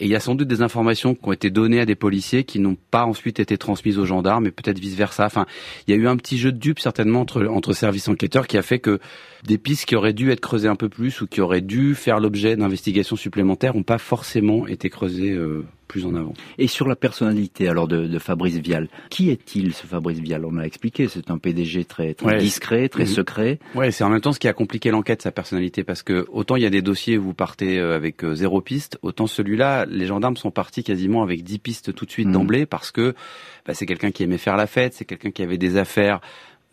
Et 0.00 0.04
il 0.04 0.10
y 0.10 0.14
a 0.14 0.20
sans 0.20 0.34
doute 0.34 0.48
des 0.48 0.62
informations 0.62 1.14
qui 1.14 1.28
ont 1.28 1.32
été 1.32 1.50
données 1.50 1.80
à 1.80 1.86
des 1.86 1.94
policiers 1.94 2.44
qui 2.44 2.60
n'ont 2.60 2.76
pas 2.90 3.04
ensuite 3.04 3.40
été 3.40 3.58
transmises 3.58 3.98
aux 3.98 4.04
gendarmes 4.04 4.46
et 4.46 4.50
peut-être 4.50 4.78
vice 4.78 4.94
versa. 4.94 5.26
Enfin, 5.26 5.46
il 5.86 5.94
y 5.94 5.98
a 5.98 6.00
eu 6.00 6.06
un 6.06 6.16
petit 6.16 6.38
jeu 6.38 6.52
de 6.52 6.58
dupes 6.58 6.78
certainement 6.78 7.20
entre, 7.20 7.46
entre 7.46 7.72
services 7.72 8.08
enquêteurs 8.08 8.46
qui 8.46 8.56
a 8.56 8.62
fait 8.62 8.78
que 8.78 9.00
des 9.44 9.58
pistes 9.58 9.86
qui 9.86 9.96
auraient 9.96 10.12
dû 10.12 10.30
être 10.30 10.40
creusées 10.40 10.68
un 10.68 10.76
peu 10.76 10.88
plus 10.88 11.20
ou 11.20 11.26
qui 11.26 11.40
auraient 11.40 11.60
dû 11.60 11.94
faire 11.94 12.20
l'objet 12.20 12.56
d'investigations 12.56 13.16
supplémentaires 13.16 13.74
n'ont 13.74 13.82
pas 13.82 13.98
forcément 13.98 14.66
été 14.66 14.90
creusées 14.90 15.32
euh, 15.32 15.64
plus 15.88 16.06
en 16.06 16.14
avant. 16.14 16.34
Et 16.58 16.68
sur 16.68 16.86
la 16.86 16.94
personnalité 16.94 17.68
alors 17.68 17.88
de, 17.88 18.06
de 18.06 18.18
Fabrice 18.18 18.56
Vial, 18.56 18.88
qui 19.10 19.30
est-il 19.30 19.74
ce 19.74 19.86
Fabrice 19.86 20.18
Vial? 20.18 20.44
On 20.44 20.58
a 20.58 20.62
expliqué, 20.62 21.08
c'est 21.08 21.30
un 21.30 21.38
PDG 21.38 21.84
très, 21.84 22.14
très 22.14 22.26
ouais. 22.26 22.38
discret, 22.38 22.88
très 22.88 23.06
secret. 23.06 23.58
Ouais, 23.74 23.90
c'est 23.90 24.04
en 24.04 24.10
même 24.10 24.20
temps 24.20 24.32
ce 24.32 24.38
qui 24.38 24.48
a 24.48 24.52
compliqué 24.52 24.90
l'enquête, 24.90 25.22
sa 25.22 25.32
personnalité, 25.32 25.82
parce 25.82 26.02
que 26.02 26.26
autant 26.30 26.56
il 26.56 26.62
y 26.62 26.66
a 26.66 26.70
des 26.70 26.82
dossiers 26.82 27.18
où 27.18 27.22
vous 27.24 27.34
partez 27.34 27.78
euh, 27.78 27.96
avec 27.96 28.22
euh, 28.22 28.34
zéro 28.34 28.60
piste, 28.60 28.98
autant 29.02 29.26
celui-là, 29.26 29.86
les 29.86 30.06
gendarmes 30.06 30.36
sont 30.36 30.50
partis 30.50 30.84
quasiment 30.84 31.22
avec 31.22 31.42
dix 31.42 31.58
pistes 31.58 31.94
tout 31.94 32.04
de 32.04 32.10
suite 32.10 32.28
mmh. 32.28 32.32
d'emblée, 32.32 32.66
parce 32.66 32.92
que 32.92 33.14
bah, 33.66 33.74
c'est 33.74 33.86
quelqu'un 33.86 34.10
qui 34.10 34.22
aimait 34.22 34.38
faire 34.38 34.56
la 34.56 34.66
fête, 34.66 34.94
c'est 34.94 35.04
quelqu'un 35.04 35.30
qui 35.30 35.42
avait 35.42 35.58
des 35.58 35.76
affaires 35.76 36.20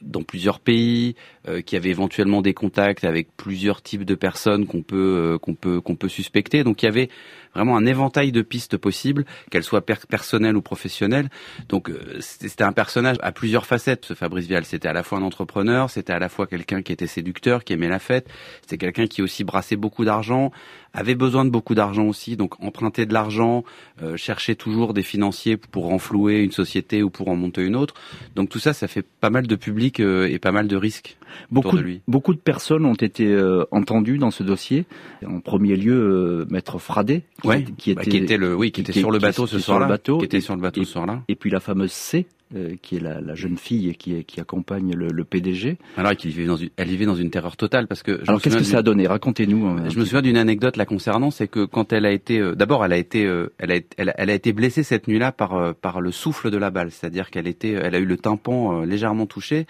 dans 0.02 0.24
plusieurs 0.24 0.60
pays, 0.60 1.16
euh, 1.48 1.62
qui 1.62 1.76
avait 1.76 1.90
éventuellement 1.90 2.42
des 2.42 2.54
contacts 2.54 3.04
avec 3.04 3.28
plusieurs 3.36 3.82
types 3.82 4.04
de 4.04 4.16
personnes 4.16 4.68
qu'on 4.68 4.82
peut 4.82 5.34
euh, 5.36 5.38
qu'on 5.38 5.56
peut 5.56 5.82
qu'on 5.82 5.96
peut 5.96 6.10
suspecter. 6.10 6.64
Donc 6.64 6.84
il 6.84 6.86
y 6.86 6.90
avait 6.90 7.10
vraiment 7.56 7.78
un 7.78 7.86
éventail 7.86 8.32
de 8.32 8.42
pistes 8.42 8.78
possibles, 8.78 9.26
qu'elles 9.50 9.64
soient 9.64 9.86
per 9.86 9.96
personnelles 10.08 10.56
ou 10.56 10.62
professionnelles. 10.62 11.30
Donc 11.70 11.90
euh, 11.90 12.18
c'était 12.20 12.64
un 12.64 12.74
personnage 12.74 13.18
à 13.22 13.32
plusieurs 13.32 13.66
facettes, 13.66 14.06
ce 14.06 14.14
Fabrice 14.14 14.48
Vial. 14.48 14.66
C'était 14.66 14.88
à 14.88 14.94
la 14.94 15.04
fois 15.04 15.18
un 15.18 15.24
entrepreneur, 15.24 15.90
c'était 15.90 16.14
à 16.14 16.20
la 16.20 16.30
fois 16.30 16.48
quelqu'un 16.48 16.82
qui 16.82 16.92
était 16.92 17.08
séducteur, 17.08 17.64
qui 17.64 17.74
aimait 17.74 17.90
la 17.90 18.00
fête, 18.00 18.30
c'était 18.62 18.78
quelqu'un 18.78 19.08
qui 19.08 19.22
aussi 19.22 19.44
brassait 19.44 19.76
beaucoup 19.76 20.06
d'argent, 20.06 20.52
avait 20.94 21.16
besoin 21.16 21.46
de 21.46 21.50
beaucoup 21.50 21.76
d'argent 21.76 22.06
aussi, 22.06 22.38
donc 22.38 22.62
emprunter 22.64 23.06
de 23.06 23.14
l'argent, 23.14 23.64
euh, 24.02 24.18
chercher 24.18 24.56
toujours 24.56 24.94
des 24.94 25.04
financiers 25.04 25.58
pour 25.58 25.86
renflouer 25.86 26.40
une 26.40 26.52
société 26.52 27.04
ou 27.04 27.10
pour 27.10 27.28
en 27.30 27.36
monter 27.36 27.64
une 27.64 27.76
autre. 27.76 27.96
Donc 28.36 28.50
tout 28.50 28.60
ça, 28.60 28.74
ça 28.74 28.88
fait 28.88 29.06
pas 29.20 29.30
mal 29.30 29.48
de 29.48 29.56
public 29.56 30.00
euh, 30.00 30.28
et 30.28 30.40
pas 30.40 30.52
mal 30.52 30.68
de 30.68 30.76
risques. 30.76 31.18
Beaucoup 31.52 31.78
de, 31.78 31.82
lui. 31.82 32.02
beaucoup 32.08 32.34
de 32.34 32.40
personnes 32.40 32.86
ont 32.86 32.96
été 32.96 33.28
euh, 33.28 33.66
entendues 33.72 34.18
dans 34.18 34.32
ce 34.32 34.44
dossier. 34.44 34.86
En 35.26 35.40
premier 35.40 35.76
lieu, 35.76 35.94
euh, 35.94 36.46
Maître 36.50 36.80
Fradet, 36.80 37.24
qui, 37.46 37.50
ouais, 37.50 37.66
qui, 37.78 37.92
était, 37.92 38.04
bah, 38.04 38.10
qui 38.10 38.18
était 38.18 38.38
le, 38.38 38.56
oui, 38.56 38.72
qui, 38.72 38.84
qui 38.84 38.92
était 38.92 39.00
sur 39.00 39.12
le 39.12 39.20
bateau 39.20 39.48
ce 39.48 39.60
soir-là, 39.60 39.98
qui 39.98 40.26
était 40.26 40.42
sur 40.42 40.56
le 40.56 40.62
bateau 40.62 40.82
et, 40.82 40.86
ce 40.86 40.92
soir-là. 40.92 41.22
Et 41.28 41.36
puis 41.36 41.50
la 41.50 41.60
fameuse 41.60 41.92
C, 41.92 42.28
euh, 42.54 42.76
qui 42.80 42.98
est 42.98 43.00
la, 43.00 43.22
la, 43.22 43.34
jeune 43.34 43.58
fille 43.58 43.96
qui, 43.96 44.24
qui 44.24 44.40
accompagne 44.40 44.94
le, 44.94 45.08
le 45.08 45.24
PDG. 45.24 45.80
Alors 45.98 46.12
elle 46.12 46.18
vivait 46.30 46.46
dans 46.46 46.56
une, 46.56 46.70
elle 46.78 46.88
vivait 46.88 47.08
dans 47.08 47.16
une 47.16 47.32
terreur 47.32 47.58
totale 47.58 47.88
parce 47.88 48.04
que. 48.04 48.20
Je 48.22 48.30
Alors 48.30 48.40
qu'est-ce 48.40 48.58
que 48.58 48.64
ça 48.64 48.78
a 48.78 48.82
donné? 48.84 49.08
Racontez-nous. 49.08 49.90
Je 49.90 49.98
me 49.98 50.06
souviens 50.06 50.22
d'une 50.22 50.38
anecdote 50.38 50.78
la 50.78 50.86
concernant, 50.86 51.32
c'est 51.32 51.48
que 51.48 51.66
quand 51.66 51.92
elle 51.92 52.06
a 52.06 52.12
été, 52.12 52.38
euh, 52.38 52.54
d'abord 52.54 52.86
elle 52.86 52.94
a 52.94 52.98
été, 52.98 53.26
euh, 53.26 53.52
elle, 53.58 53.72
a, 53.72 53.76
elle, 53.98 54.14
elle, 54.16 54.30
a 54.30 54.34
été 54.36 54.54
blessée 54.54 54.84
cette 54.84 55.08
nuit-là 55.08 55.32
par 55.32 55.74
par 55.74 56.02
le 56.02 56.12
souffle 56.12 56.52
de 56.52 56.58
la 56.58 56.70
balle, 56.70 56.92
c'est-à-dire 56.92 57.32
qu'elle 57.32 57.48
était, 57.48 57.72
elle 57.72 57.96
a 57.96 57.98
eu 57.98 58.06
le 58.06 58.16
tympan 58.16 58.82
légèrement 58.82 59.26
touché 59.26 59.66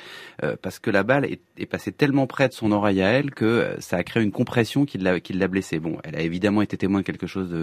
parce 0.61 0.79
que 0.79 0.91
la 0.91 1.03
balle 1.03 1.23
est, 1.23 1.39
est, 1.57 1.65
passée 1.67 1.93
tellement 1.93 2.27
près 2.27 2.49
de 2.49 2.53
son 2.53 2.73
oreille 2.73 3.01
à 3.01 3.07
elle 3.07 3.31
que 3.31 3.69
ça 3.79 3.95
a 3.95 4.03
créé 4.03 4.21
une 4.21 4.33
compression 4.33 4.83
qui 4.83 4.97
l'a 4.97 5.21
qui 5.21 5.31
l'a 5.31 5.47
blessée. 5.47 5.79
Bon, 5.79 5.97
elle 6.03 6.17
a 6.17 6.21
évidemment 6.21 6.61
été 6.61 6.75
témoin 6.75 6.99
de 6.99 7.05
quelque 7.05 7.25
chose 7.25 7.55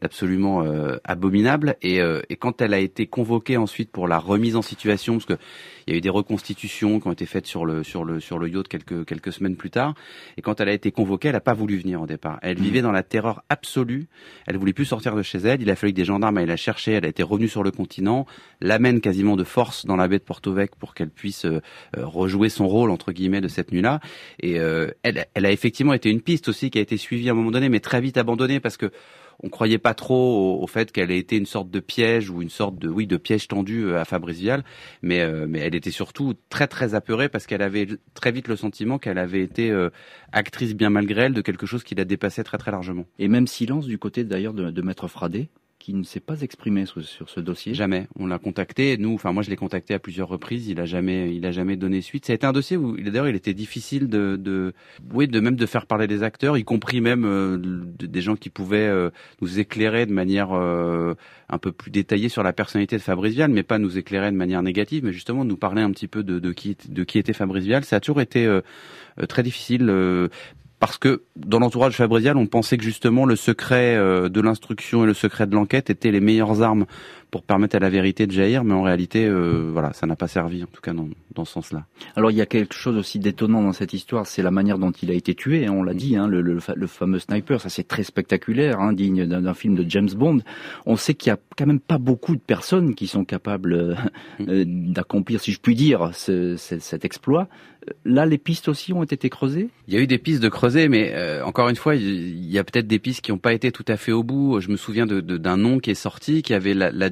d'absolument 0.00 0.64
abominable 1.04 1.76
et, 1.82 1.98
et 2.30 2.36
quand 2.36 2.62
elle 2.62 2.72
a 2.72 2.78
été 2.78 3.06
convoquée 3.06 3.58
ensuite 3.58 3.90
pour 3.90 4.08
la 4.08 4.18
remise 4.18 4.45
en 4.54 4.62
situation 4.62 5.14
parce 5.14 5.26
que 5.26 5.38
il 5.86 5.92
y 5.92 5.94
a 5.94 5.98
eu 5.98 6.00
des 6.00 6.08
reconstitutions 6.10 7.00
qui 7.00 7.06
ont 7.08 7.12
été 7.12 7.26
faites 7.26 7.46
sur 7.46 7.64
le 7.64 7.82
sur 7.82 8.04
le 8.04 8.20
sur 8.20 8.38
le 8.38 8.48
yacht 8.48 8.68
quelques 8.68 9.04
quelques 9.04 9.32
semaines 9.32 9.56
plus 9.56 9.70
tard. 9.70 9.94
Et 10.36 10.42
quand 10.42 10.60
elle 10.60 10.68
a 10.68 10.72
été 10.72 10.92
convoquée, 10.92 11.28
elle 11.28 11.34
n'a 11.34 11.40
pas 11.40 11.54
voulu 11.54 11.76
venir 11.76 12.00
au 12.02 12.06
départ. 12.06 12.38
Elle 12.42 12.58
mmh. 12.58 12.62
vivait 12.62 12.82
dans 12.82 12.92
la 12.92 13.02
terreur 13.02 13.42
absolue. 13.48 14.06
Elle 14.46 14.56
voulait 14.56 14.72
plus 14.72 14.84
sortir 14.84 15.16
de 15.16 15.22
chez 15.22 15.38
elle. 15.38 15.62
Il 15.62 15.70
a 15.70 15.76
fallu 15.76 15.92
que 15.92 15.96
des 15.96 16.04
gendarmes 16.04 16.36
aillent 16.38 16.46
la 16.46 16.56
chercher. 16.56 16.92
Elle 16.92 17.04
a 17.04 17.08
été 17.08 17.22
revenue 17.22 17.48
sur 17.48 17.62
le 17.62 17.70
continent, 17.70 18.26
l'amène 18.60 19.00
quasiment 19.00 19.36
de 19.36 19.44
force 19.44 19.86
dans 19.86 19.96
la 19.96 20.08
baie 20.08 20.18
de 20.18 20.24
Porto 20.24 20.52
Vec 20.52 20.76
pour 20.76 20.94
qu'elle 20.94 21.10
puisse 21.10 21.46
euh, 21.46 21.60
rejouer 21.96 22.48
son 22.48 22.68
rôle 22.68 22.90
entre 22.90 23.12
guillemets 23.12 23.40
de 23.40 23.48
cette 23.48 23.72
nuit-là. 23.72 24.00
Et 24.40 24.58
euh, 24.60 24.90
elle 25.02 25.26
elle 25.34 25.46
a 25.46 25.50
effectivement 25.50 25.92
été 25.92 26.10
une 26.10 26.20
piste 26.20 26.48
aussi 26.48 26.70
qui 26.70 26.78
a 26.78 26.82
été 26.82 26.96
suivie 26.96 27.28
à 27.28 27.32
un 27.32 27.34
moment 27.34 27.50
donné, 27.50 27.68
mais 27.68 27.80
très 27.80 28.00
vite 28.00 28.16
abandonnée 28.16 28.60
parce 28.60 28.76
que 28.76 28.90
on 29.42 29.48
croyait 29.48 29.78
pas 29.78 29.94
trop 29.94 30.62
au, 30.62 30.66
fait 30.66 30.92
qu'elle 30.92 31.10
ait 31.10 31.18
été 31.18 31.36
une 31.36 31.46
sorte 31.46 31.70
de 31.70 31.80
piège 31.80 32.30
ou 32.30 32.42
une 32.42 32.50
sorte 32.50 32.78
de 32.78 32.88
oui 32.88 33.06
de 33.06 33.16
piège 33.16 33.48
tendu 33.48 33.94
à 33.94 34.04
Fabrice 34.04 34.38
Vial, 34.38 34.64
mais 35.02 35.24
mais 35.46 35.60
elle 35.60 35.74
était 35.74 35.90
surtout 35.90 36.34
très 36.48 36.66
très 36.66 36.94
apeurée 36.94 37.28
parce 37.28 37.46
qu'elle 37.46 37.62
avait 37.62 37.86
très 38.14 38.32
vite 38.32 38.48
le 38.48 38.56
sentiment 38.56 38.98
qu'elle 38.98 39.18
avait 39.18 39.42
été 39.42 39.72
actrice 40.32 40.74
bien 40.74 40.90
malgré 40.90 41.22
elle 41.22 41.34
de 41.34 41.40
quelque 41.40 41.66
chose 41.66 41.84
qui 41.84 41.94
la 41.94 42.04
dépassait 42.04 42.44
très 42.44 42.58
très 42.58 42.70
largement. 42.70 43.06
Et 43.18 43.28
même 43.28 43.46
silence 43.46 43.86
du 43.86 43.98
côté 43.98 44.24
d'ailleurs 44.24 44.54
de, 44.54 44.70
de 44.70 44.82
Maître 44.82 45.08
Fradé 45.08 45.48
qui 45.86 45.94
ne 45.94 46.02
s'est 46.02 46.18
pas 46.18 46.40
exprimé 46.40 46.84
sur, 46.84 47.30
ce 47.30 47.38
dossier 47.38 47.72
Jamais. 47.72 48.08
On 48.18 48.26
l'a 48.26 48.40
contacté. 48.40 48.96
Nous, 48.98 49.14
enfin 49.14 49.30
moi, 49.30 49.44
je 49.44 49.50
l'ai 49.50 49.56
contacté 49.56 49.94
à 49.94 50.00
plusieurs 50.00 50.26
reprises. 50.26 50.66
Il 50.66 50.80
a 50.80 50.84
jamais, 50.84 51.32
il 51.32 51.46
a 51.46 51.52
jamais 51.52 51.76
donné 51.76 52.00
suite. 52.00 52.26
Ça 52.26 52.32
a 52.32 52.34
été 52.34 52.44
un 52.44 52.52
dossier 52.52 52.76
où, 52.76 52.96
d'ailleurs, 52.96 53.28
il 53.28 53.36
était 53.36 53.54
difficile 53.54 54.08
de, 54.08 54.34
de, 54.34 54.74
oui, 55.14 55.28
de 55.28 55.38
même 55.38 55.54
de 55.54 55.64
faire 55.64 55.86
parler 55.86 56.08
des 56.08 56.24
acteurs, 56.24 56.58
y 56.58 56.64
compris 56.64 57.00
même 57.00 57.24
euh, 57.24 57.56
des 58.00 58.20
gens 58.20 58.34
qui 58.34 58.50
pouvaient 58.50 58.88
euh, 58.88 59.10
nous 59.40 59.60
éclairer 59.60 60.06
de 60.06 60.12
manière 60.12 60.48
euh, 60.54 61.14
un 61.48 61.58
peu 61.58 61.70
plus 61.70 61.92
détaillée 61.92 62.30
sur 62.30 62.42
la 62.42 62.52
personnalité 62.52 62.96
de 62.96 63.02
Fabrice 63.02 63.34
Vial, 63.34 63.52
mais 63.52 63.62
pas 63.62 63.78
nous 63.78 63.96
éclairer 63.96 64.32
de 64.32 64.36
manière 64.36 64.64
négative, 64.64 65.04
mais 65.04 65.12
justement 65.12 65.44
nous 65.44 65.56
parler 65.56 65.82
un 65.82 65.92
petit 65.92 66.08
peu 66.08 66.24
de, 66.24 66.40
de 66.40 66.52
qui, 66.52 66.76
de 66.88 67.04
qui 67.04 67.20
était 67.20 67.32
Fabrice 67.32 67.64
Vial. 67.64 67.84
Ça 67.84 67.94
a 67.94 68.00
toujours 68.00 68.20
été 68.20 68.60
très 69.28 69.44
difficile 69.44 69.88
parce 70.78 70.98
que 70.98 71.22
dans 71.36 71.58
l'entourage 71.58 71.96
fabricial, 71.96 72.36
on 72.36 72.46
pensait 72.46 72.76
que 72.76 72.84
justement 72.84 73.24
le 73.24 73.36
secret 73.36 73.96
euh, 73.96 74.28
de 74.28 74.40
l'instruction 74.40 75.04
et 75.04 75.06
le 75.06 75.14
secret 75.14 75.46
de 75.46 75.54
l'enquête 75.54 75.90
étaient 75.90 76.10
les 76.10 76.20
meilleures 76.20 76.62
armes 76.62 76.86
pour 77.30 77.42
permettre 77.42 77.76
à 77.76 77.80
la 77.80 77.90
vérité 77.90 78.26
de 78.26 78.32
jaillir, 78.32 78.62
mais 78.64 78.74
en 78.74 78.82
réalité, 78.82 79.26
euh, 79.26 79.70
voilà, 79.72 79.92
ça 79.92 80.06
n'a 80.06 80.16
pas 80.16 80.28
servi, 80.28 80.62
en 80.62 80.68
tout 80.68 80.80
cas 80.80 80.92
dans, 80.92 81.08
dans 81.34 81.44
ce 81.44 81.52
sens-là. 81.54 81.84
Alors 82.14 82.30
il 82.30 82.36
y 82.36 82.40
a 82.40 82.46
quelque 82.46 82.74
chose 82.74 82.96
aussi 82.96 83.18
d'étonnant 83.18 83.62
dans 83.62 83.72
cette 83.72 83.92
histoire, 83.92 84.26
c'est 84.26 84.42
la 84.42 84.50
manière 84.50 84.78
dont 84.78 84.92
il 84.92 85.10
a 85.10 85.14
été 85.14 85.34
tué. 85.34 85.66
Hein, 85.66 85.72
on 85.72 85.82
l'a 85.82 85.94
dit, 85.94 86.16
hein, 86.16 86.28
le, 86.28 86.40
le, 86.40 86.58
le, 86.74 86.86
fameux 86.86 87.18
sniper, 87.18 87.60
ça 87.60 87.68
c'est 87.68 87.86
très 87.88 88.04
spectaculaire, 88.04 88.80
hein, 88.80 88.92
digne 88.92 89.26
d'un 89.26 89.54
film 89.54 89.74
de 89.74 89.84
James 89.88 90.10
Bond. 90.14 90.40
On 90.86 90.96
sait 90.96 91.14
qu'il 91.14 91.30
y 91.30 91.32
a 91.32 91.38
quand 91.56 91.66
même 91.66 91.80
pas 91.80 91.98
beaucoup 91.98 92.36
de 92.36 92.40
personnes 92.40 92.94
qui 92.94 93.06
sont 93.06 93.24
capables 93.24 93.72
euh, 93.74 94.64
mm. 94.64 94.92
d'accomplir, 94.92 95.40
si 95.40 95.52
je 95.52 95.60
puis 95.60 95.74
dire, 95.74 96.10
ce, 96.14 96.56
cet 96.56 97.04
exploit. 97.04 97.48
Là, 98.04 98.26
les 98.26 98.38
pistes 98.38 98.68
aussi 98.68 98.92
ont 98.92 99.04
été 99.04 99.28
creusées? 99.28 99.68
Il 99.88 99.94
y 99.94 99.96
a 99.96 100.00
eu 100.00 100.06
des 100.06 100.18
pistes 100.18 100.42
de 100.42 100.48
creuser, 100.48 100.88
mais 100.88 101.12
euh, 101.14 101.44
encore 101.44 101.68
une 101.68 101.76
fois, 101.76 101.94
il 101.94 102.50
y 102.50 102.58
a 102.58 102.64
peut-être 102.64 102.86
des 102.86 102.98
pistes 102.98 103.20
qui 103.20 103.30
n'ont 103.30 103.38
pas 103.38 103.52
été 103.52 103.70
tout 103.70 103.84
à 103.86 103.96
fait 103.96 104.12
au 104.12 104.22
bout. 104.22 104.60
Je 104.60 104.70
me 104.70 104.76
souviens 104.76 105.06
d'un 105.06 105.20
de, 105.20 105.56
nom 105.56 105.78
qui 105.78 105.90
est 105.90 105.94
sorti, 105.94 106.42
qui 106.42 106.54
avait 106.54 106.74
la, 106.74 107.10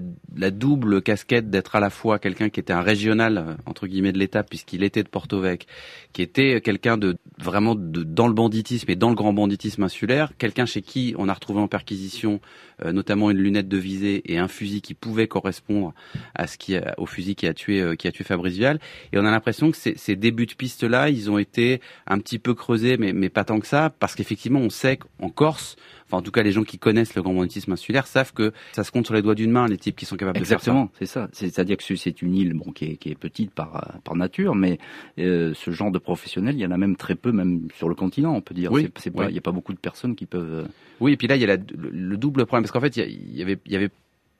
double 0.50 1.02
casquette 1.02 1.50
d'être 1.50 1.76
à 1.76 1.80
la 1.80 1.90
fois 1.90 2.18
quelqu'un 2.18 2.48
qui 2.48 2.58
était 2.58 2.72
un 2.72 2.80
régional 2.80 3.38
euh, 3.38 3.54
entre 3.66 3.86
guillemets 3.86 4.12
de 4.12 4.18
l'État, 4.18 4.42
puisqu'il 4.42 4.82
était 4.82 5.02
de 5.02 5.08
Porto 5.08 5.40
Vec, 5.40 5.66
qui 6.12 6.22
était 6.22 6.60
quelqu'un 6.60 6.96
de 6.96 7.16
vraiment 7.38 7.74
de, 7.74 8.02
dans 8.02 8.26
le 8.26 8.34
banditisme 8.34 8.90
et 8.90 8.96
dans 8.96 9.08
le 9.08 9.14
grand 9.14 9.32
banditisme 9.32 9.82
insulaire, 9.82 10.32
quelqu'un 10.38 10.66
chez 10.66 10.82
qui 10.82 11.14
on 11.18 11.28
a 11.28 11.32
retrouvé 11.32 11.60
en 11.60 11.68
perquisition 11.68 12.40
euh, 12.84 12.92
notamment 12.92 13.30
une 13.30 13.38
lunette 13.38 13.68
de 13.68 13.76
visée 13.76 14.22
et 14.32 14.38
un 14.38 14.48
fusil 14.48 14.80
qui 14.80 14.94
pouvait 14.94 15.28
correspondre 15.28 15.94
à 16.34 16.46
ce 16.46 16.58
qui 16.58 16.74
au 16.96 17.06
fusil 17.06 17.36
qui 17.36 17.46
a 17.46 17.54
tué 17.54 17.96
qui 17.96 18.08
a 18.08 18.12
tué 18.12 18.24
Fabrice 18.24 18.56
Vial. 18.56 18.80
Et 19.12 19.18
on 19.18 19.24
a 19.24 19.30
l'impression 19.30 19.70
que 19.70 19.76
ces 19.76 20.16
débuts 20.16 20.46
de 20.46 20.54
pistes-là, 20.64 21.10
ils 21.10 21.30
ont 21.30 21.36
été 21.36 21.82
un 22.06 22.18
petit 22.18 22.38
peu 22.38 22.54
creusés, 22.54 22.96
mais, 22.96 23.12
mais 23.12 23.28
pas 23.28 23.44
tant 23.44 23.60
que 23.60 23.66
ça, 23.66 23.90
parce 23.90 24.14
qu'effectivement, 24.14 24.60
on 24.60 24.70
sait 24.70 24.96
qu'en 24.96 25.28
Corse, 25.28 25.76
enfin 26.06 26.16
en 26.16 26.22
tout 26.22 26.30
cas 26.30 26.42
les 26.42 26.52
gens 26.52 26.64
qui 26.64 26.78
connaissent 26.78 27.14
le 27.14 27.22
grand 27.22 27.34
banditisme 27.34 27.72
insulaire 27.72 28.06
savent 28.06 28.32
que 28.32 28.52
ça 28.72 28.82
se 28.82 28.90
compte 28.90 29.04
sur 29.04 29.14
les 29.14 29.20
doigts 29.20 29.34
d'une 29.34 29.50
main 29.50 29.66
les 29.68 29.76
types 29.76 29.96
qui 29.96 30.06
sont 30.06 30.16
capables 30.16 30.38
de 30.38 30.44
faire 30.44 30.60
ça. 30.60 30.70
Exactement, 30.70 30.90
c'est 30.98 31.06
ça. 31.06 31.28
C'est-à-dire 31.32 31.76
que 31.76 31.96
c'est 31.96 32.22
une 32.22 32.34
île 32.34 32.54
bon 32.54 32.72
qui 32.72 32.86
est, 32.86 32.96
qui 32.96 33.10
est 33.10 33.14
petite 33.14 33.50
par 33.50 33.98
par 34.04 34.16
nature, 34.16 34.54
mais 34.54 34.78
euh, 35.18 35.52
ce 35.54 35.70
genre 35.70 35.90
de 35.90 35.98
professionnels, 35.98 36.54
il 36.54 36.60
y 36.60 36.66
en 36.66 36.70
a 36.70 36.78
même 36.78 36.96
très 36.96 37.14
peu, 37.14 37.30
même 37.30 37.68
sur 37.76 37.90
le 37.90 37.94
continent, 37.94 38.34
on 38.34 38.40
peut 38.40 38.54
dire. 38.54 38.72
Oui, 38.72 38.88
c'est, 38.96 39.12
il 39.14 39.32
n'y 39.32 39.38
a 39.38 39.42
pas 39.42 39.52
beaucoup 39.52 39.74
de 39.74 39.78
personnes 39.78 40.16
qui 40.16 40.24
peuvent. 40.24 40.64
Euh, 40.64 40.68
oui, 41.00 41.12
et 41.12 41.16
puis 41.18 41.26
là 41.26 41.36
il 41.36 41.42
y 41.42 41.50
a 41.50 41.56
le, 41.56 42.16
double 42.16 42.46
problème 42.46 42.62
parce 42.62 42.72
qu'en 42.72 42.80
fait 42.80 42.96
il 42.96 43.36
y, 43.36 43.42
avait 43.42 43.58
il 43.66 43.72
y 43.72 43.76
avait 43.76 43.90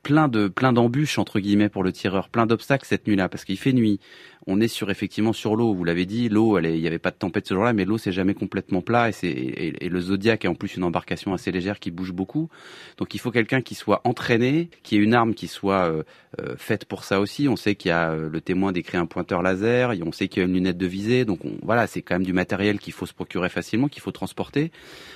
plein 0.05 0.29
de 0.29 0.47
plein 0.47 0.73
d'embûches 0.73 1.19
entre 1.19 1.41
guillemets 1.41 1.69
pour 1.69 1.83
le 1.83 1.91
tireur, 1.91 2.29
plein 2.29 2.47
d'obstacles 2.47 2.87
cette 2.87 3.09
nuit-là 3.09 3.29
parce 3.29 3.45
qu'il 3.45 3.59
fait 3.59 3.73
nuit. 3.73 3.99
On 4.47 4.61
est 4.61 4.69
sur 4.69 4.91
effectivement 4.91 5.33
sur 5.33 5.57
l'eau, 5.57 5.73
vous 5.73 5.85
l'avez 5.85 6.05
dit, 6.05 6.29
l'eau, 6.29 6.59
il 6.59 6.79
n'y 6.79 6.87
avait 6.87 6.99
pas 6.99 7.11
de 7.11 7.17
tempête 7.17 7.49
ce 7.49 7.55
jour-là, 7.55 7.73
mais 7.73 7.87
l'eau 7.87 7.97
c'est 7.97 8.13
jamais 8.13 8.35
complètement 8.35 8.83
plat 8.83 9.09
et 9.09 9.15
et, 9.25 9.89
le 9.89 10.01
Zodiac 10.01 10.45
est 10.45 10.49
en 10.49 10.55
plus 10.55 10.77
une 10.77 10.85
embarcation 10.85 11.33
assez 11.33 11.51
légère 11.51 11.81
qui 11.81 11.91
bouge 11.91 12.13
beaucoup. 12.13 12.51
Donc 12.99 13.15
il 13.15 13.19
faut 13.19 13.31
quelqu'un 13.31 13.63
qui 13.63 13.75
soit 13.75 14.03
entraîné, 14.05 14.69
qui 14.83 14.97
ait 14.97 14.99
une 14.99 15.15
arme 15.15 15.35
qui 15.35 15.49
soit 15.49 15.89
euh, 15.89 16.03
euh, 16.41 16.57
faite 16.59 16.85
pour 16.85 17.05
ça 17.05 17.21
aussi. 17.21 17.49
On 17.49 17.57
sait 17.57 17.75
qu'il 17.75 17.89
y 17.89 17.93
a 17.93 18.11
euh, 18.11 18.29
le 18.29 18.41
témoin 18.43 18.73
décrit 18.73 18.99
un 18.99 19.07
pointeur 19.07 19.43
laser, 19.43 19.95
on 20.05 20.13
sait 20.13 20.29
qu'il 20.29 20.43
y 20.43 20.45
a 20.45 20.47
une 20.47 20.55
lunette 20.55 20.77
de 20.77 20.87
visée, 20.87 21.25
donc 21.25 21.41
voilà, 21.63 21.87
c'est 21.87 22.03
quand 22.03 22.17
même 22.17 22.25
du 22.25 22.35
matériel 22.35 22.79
qu'il 22.79 22.93
faut 22.93 23.07
se 23.07 23.15
procurer 23.15 23.49
facilement, 23.49 23.89
qu'il 23.89 24.03
faut 24.03 24.13
transporter. 24.13 24.71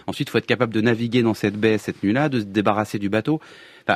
Ensuite, 0.07 0.29
il 0.29 0.31
faut 0.31 0.39
être 0.39 0.47
capable 0.47 0.73
de 0.73 0.81
naviguer 0.81 1.23
dans 1.23 1.35
cette 1.35 1.57
baie 1.57 1.77
cette 1.77 2.03
nuit-là, 2.03 2.29
de 2.29 2.41
se 2.41 2.45
débarrasser 2.45 2.99
du 2.99 3.11
bateau 3.11 3.41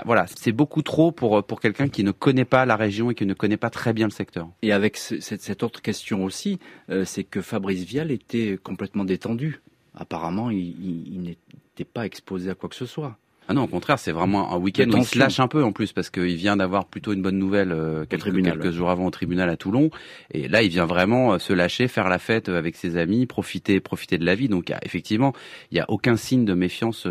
voilà, 0.06 0.26
c'est 0.26 0.52
beaucoup 0.52 0.82
trop 0.82 1.12
pour 1.12 1.44
pour 1.44 1.60
quelqu'un 1.60 1.88
qui 1.88 2.04
ne 2.04 2.12
connaît 2.12 2.44
pas 2.44 2.64
la 2.64 2.76
région 2.76 3.10
et 3.10 3.14
qui 3.14 3.26
ne 3.26 3.34
connaît 3.34 3.56
pas 3.56 3.70
très 3.70 3.92
bien 3.92 4.06
le 4.06 4.12
secteur. 4.12 4.48
Et 4.62 4.72
avec 4.72 4.96
cette, 4.96 5.62
autre 5.62 5.82
question 5.82 6.24
aussi, 6.24 6.58
euh, 6.90 7.04
c'est 7.04 7.24
que 7.24 7.42
Fabrice 7.42 7.84
Vial 7.84 8.10
était 8.10 8.58
complètement 8.62 9.04
détendu. 9.04 9.60
Apparemment, 9.94 10.50
il 10.50 11.20
n'était 11.20 11.84
pas 11.84 12.06
exposé 12.06 12.50
à 12.50 12.54
quoi 12.54 12.70
que 12.70 12.76
ce 12.76 12.86
soit. 12.86 13.18
Ah 13.48 13.54
non, 13.54 13.64
au 13.64 13.66
contraire, 13.66 13.98
c'est 13.98 14.12
vraiment 14.12 14.54
un 14.54 14.56
week-end 14.56 14.88
où 14.90 14.98
il 14.98 15.04
se 15.04 15.18
lâche 15.18 15.40
un 15.40 15.48
peu 15.48 15.64
en 15.64 15.72
plus 15.72 15.92
parce 15.92 16.10
qu'il 16.10 16.36
vient 16.36 16.56
d'avoir 16.56 16.86
plutôt 16.86 17.12
une 17.12 17.22
bonne 17.22 17.38
nouvelle 17.38 17.72
euh, 17.72 18.06
quelques, 18.06 18.70
jours 18.70 18.88
avant 18.88 19.06
au 19.06 19.10
tribunal 19.10 19.50
à 19.50 19.56
Toulon. 19.56 19.90
Et 20.30 20.48
là, 20.48 20.62
il 20.62 20.70
vient 20.70 20.86
vraiment 20.86 21.34
euh, 21.34 21.38
se 21.38 21.52
lâcher, 21.52 21.88
faire 21.88 22.08
la 22.08 22.18
fête 22.18 22.48
avec 22.48 22.76
ses 22.76 22.96
amis, 22.96 23.26
profiter, 23.26 23.80
profiter 23.80 24.16
de 24.16 24.24
la 24.24 24.36
vie. 24.36 24.48
Donc, 24.48 24.72
effectivement, 24.82 25.32
il 25.70 25.74
n'y 25.74 25.80
a 25.80 25.90
aucun 25.90 26.16
signe 26.16 26.44
de 26.44 26.54
méfiance 26.54 27.06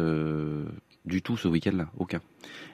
du 1.05 1.21
tout 1.21 1.37
ce 1.37 1.47
week-end-là, 1.47 1.89
aucun. 1.97 2.21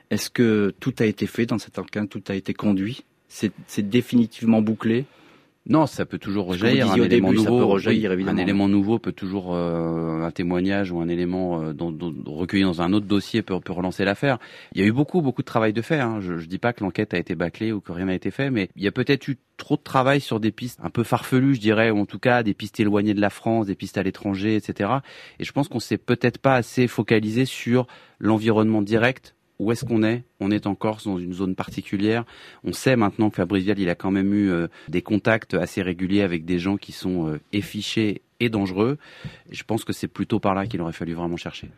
Est-ce 0.10 0.30
que 0.30 0.74
tout 0.80 0.94
a 1.00 1.06
été 1.06 1.28
fait 1.28 1.46
dans 1.46 1.58
cet 1.58 1.80
enquête, 1.80 2.10
tout 2.10 2.24
a 2.28 2.36
été 2.36 2.54
conduit? 2.54 3.04
C'est 3.28 3.90
définitivement 3.90 4.62
bouclé? 4.62 5.06
Non, 5.70 5.86
ça 5.86 6.06
peut 6.06 6.18
toujours 6.18 6.46
rejaillir. 6.46 6.92
Un 6.92 6.96
élément 6.96 7.34
nouveau, 7.34 7.76
Un 7.76 8.38
élément 8.38 8.70
nouveau 8.70 9.00
peut 9.00 9.12
toujours 9.12 9.54
euh, 9.54 10.22
un 10.22 10.32
témoignage 10.32 10.92
ou 10.92 11.02
un 11.02 11.10
élément 11.10 11.62
euh, 11.62 11.74
recueilli 12.26 12.64
dans 12.64 12.82
un 12.82 12.94
autre 12.94 13.06
dossier 13.06 13.42
peut, 13.42 13.60
peut 13.60 13.74
relancer 13.74 14.06
l'affaire. 14.06 14.38
Il 14.74 14.82
y 14.82 14.84
a 14.84 14.88
eu 14.88 14.94
beaucoup, 14.94 15.22
beaucoup 15.22 15.42
de 15.42 15.48
travail 15.48 15.74
de 15.74 15.82
fait. 15.82 16.00
Hein. 16.00 16.20
Je, 16.22 16.34
ne 16.34 16.42
dis 16.42 16.58
pas 16.58 16.72
que 16.72 16.84
l'enquête 16.84 17.14
a 17.14 17.18
été 17.18 17.36
bâclée 17.36 17.74
ou 17.74 17.82
que 17.82 17.92
rien 17.92 18.06
n'a 18.06 18.16
été 18.16 18.32
fait, 18.32 18.50
mais 18.50 18.70
il 18.78 18.84
y 18.84 18.88
a 18.88 18.92
peut-être 18.94 19.28
eu 19.28 19.38
trop 19.58 19.76
de 19.76 19.82
travail 19.82 20.22
sur 20.22 20.40
des 20.40 20.52
pistes 20.52 20.80
un 20.82 20.90
peu 20.90 21.04
farfelues, 21.04 21.56
je 21.56 21.60
dirais, 21.60 21.90
ou 21.92 22.00
en 22.00 22.06
tout 22.06 22.20
cas 22.20 22.44
des 22.44 22.54
pistes 22.54 22.80
éloignées 22.80 23.14
de 23.14 23.22
la 23.22 23.30
France, 23.30 23.66
des 23.66 23.76
pistes 23.76 23.98
à 23.98 24.04
l'étranger, 24.04 24.56
etc. 24.56 24.90
Et 25.40 25.44
je 25.44 25.52
pense 25.52 25.68
qu'on 25.68 25.80
s'est 25.80 25.98
peut-être 25.98 26.38
pas 26.38 26.56
assez 26.56 26.88
focalisé 26.88 27.44
sur 27.44 27.88
l'environnement 28.20 28.82
direct 28.82 29.36
où 29.60 29.72
est-ce 29.72 29.86
qu'on 29.86 30.04
est? 30.04 30.24
On 30.40 30.52
est 30.52 30.68
en 30.68 30.76
Corse, 30.76 31.06
dans 31.06 31.18
une 31.18 31.34
zone 31.34 31.56
particulière. 31.56 32.26
On 32.64 32.74
sait 32.74 32.96
maintenant 32.96 33.30
que 33.30 33.38
Fabrice 33.38 33.64
Vial, 33.64 33.80
il 33.80 33.90
a 33.90 33.96
quand 33.96 34.12
même 34.12 34.34
eu 34.34 34.52
euh, 34.52 34.68
des 34.88 35.02
contacts 35.02 35.56
assez 35.56 35.82
réguliers 35.82 36.22
avec 36.22 36.46
des 36.46 36.60
gens 36.60 36.78
qui 36.78 36.92
sont 36.92 37.28
euh, 37.28 37.40
effichés 37.54 38.22
et 38.40 38.50
dangereux. 38.50 38.98
je 39.50 39.64
pense 39.64 39.84
que 39.84 39.94
c'est 39.94 40.08
plutôt 40.08 40.40
par 40.40 40.54
là 40.54 40.68
qu'il 40.68 40.80
aurait 40.82 40.94
fallu 40.94 41.14
vraiment 41.14 41.38
chercher. 41.38 41.70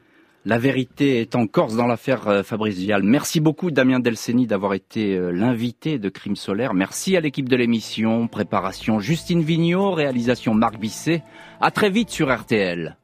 La 0.46 0.58
vérité 0.58 1.20
est 1.20 1.36
en 1.36 1.48
Corse 1.48 1.76
dans 1.76 1.88
l'affaire 1.88 2.28
euh, 2.28 2.44
Fabrice 2.44 2.78
Vial. 2.78 3.04
Merci 3.04 3.40
beaucoup 3.40 3.72
Damien 3.72 4.00
Delceni 4.00 4.46
d'avoir 4.46 4.74
été 4.74 5.18
l'invité 5.32 6.00
de 6.00 6.10
Crime 6.10 6.36
Solaire. 6.36 6.74
Merci 6.74 7.16
à 7.16 7.22
l'équipe 7.22 7.48
de 7.48 7.56
l'émission. 7.56 8.28
Préparation 8.28 9.00
Justine 9.00 9.42
Vignot, 9.42 9.92
réalisation 9.92 10.54
Marc 10.54 10.78
Bisset. 10.78 11.24
À 11.62 11.72
très 11.72 11.90
vite 11.90 12.10
sur 12.10 12.34
RTL. 12.34 12.99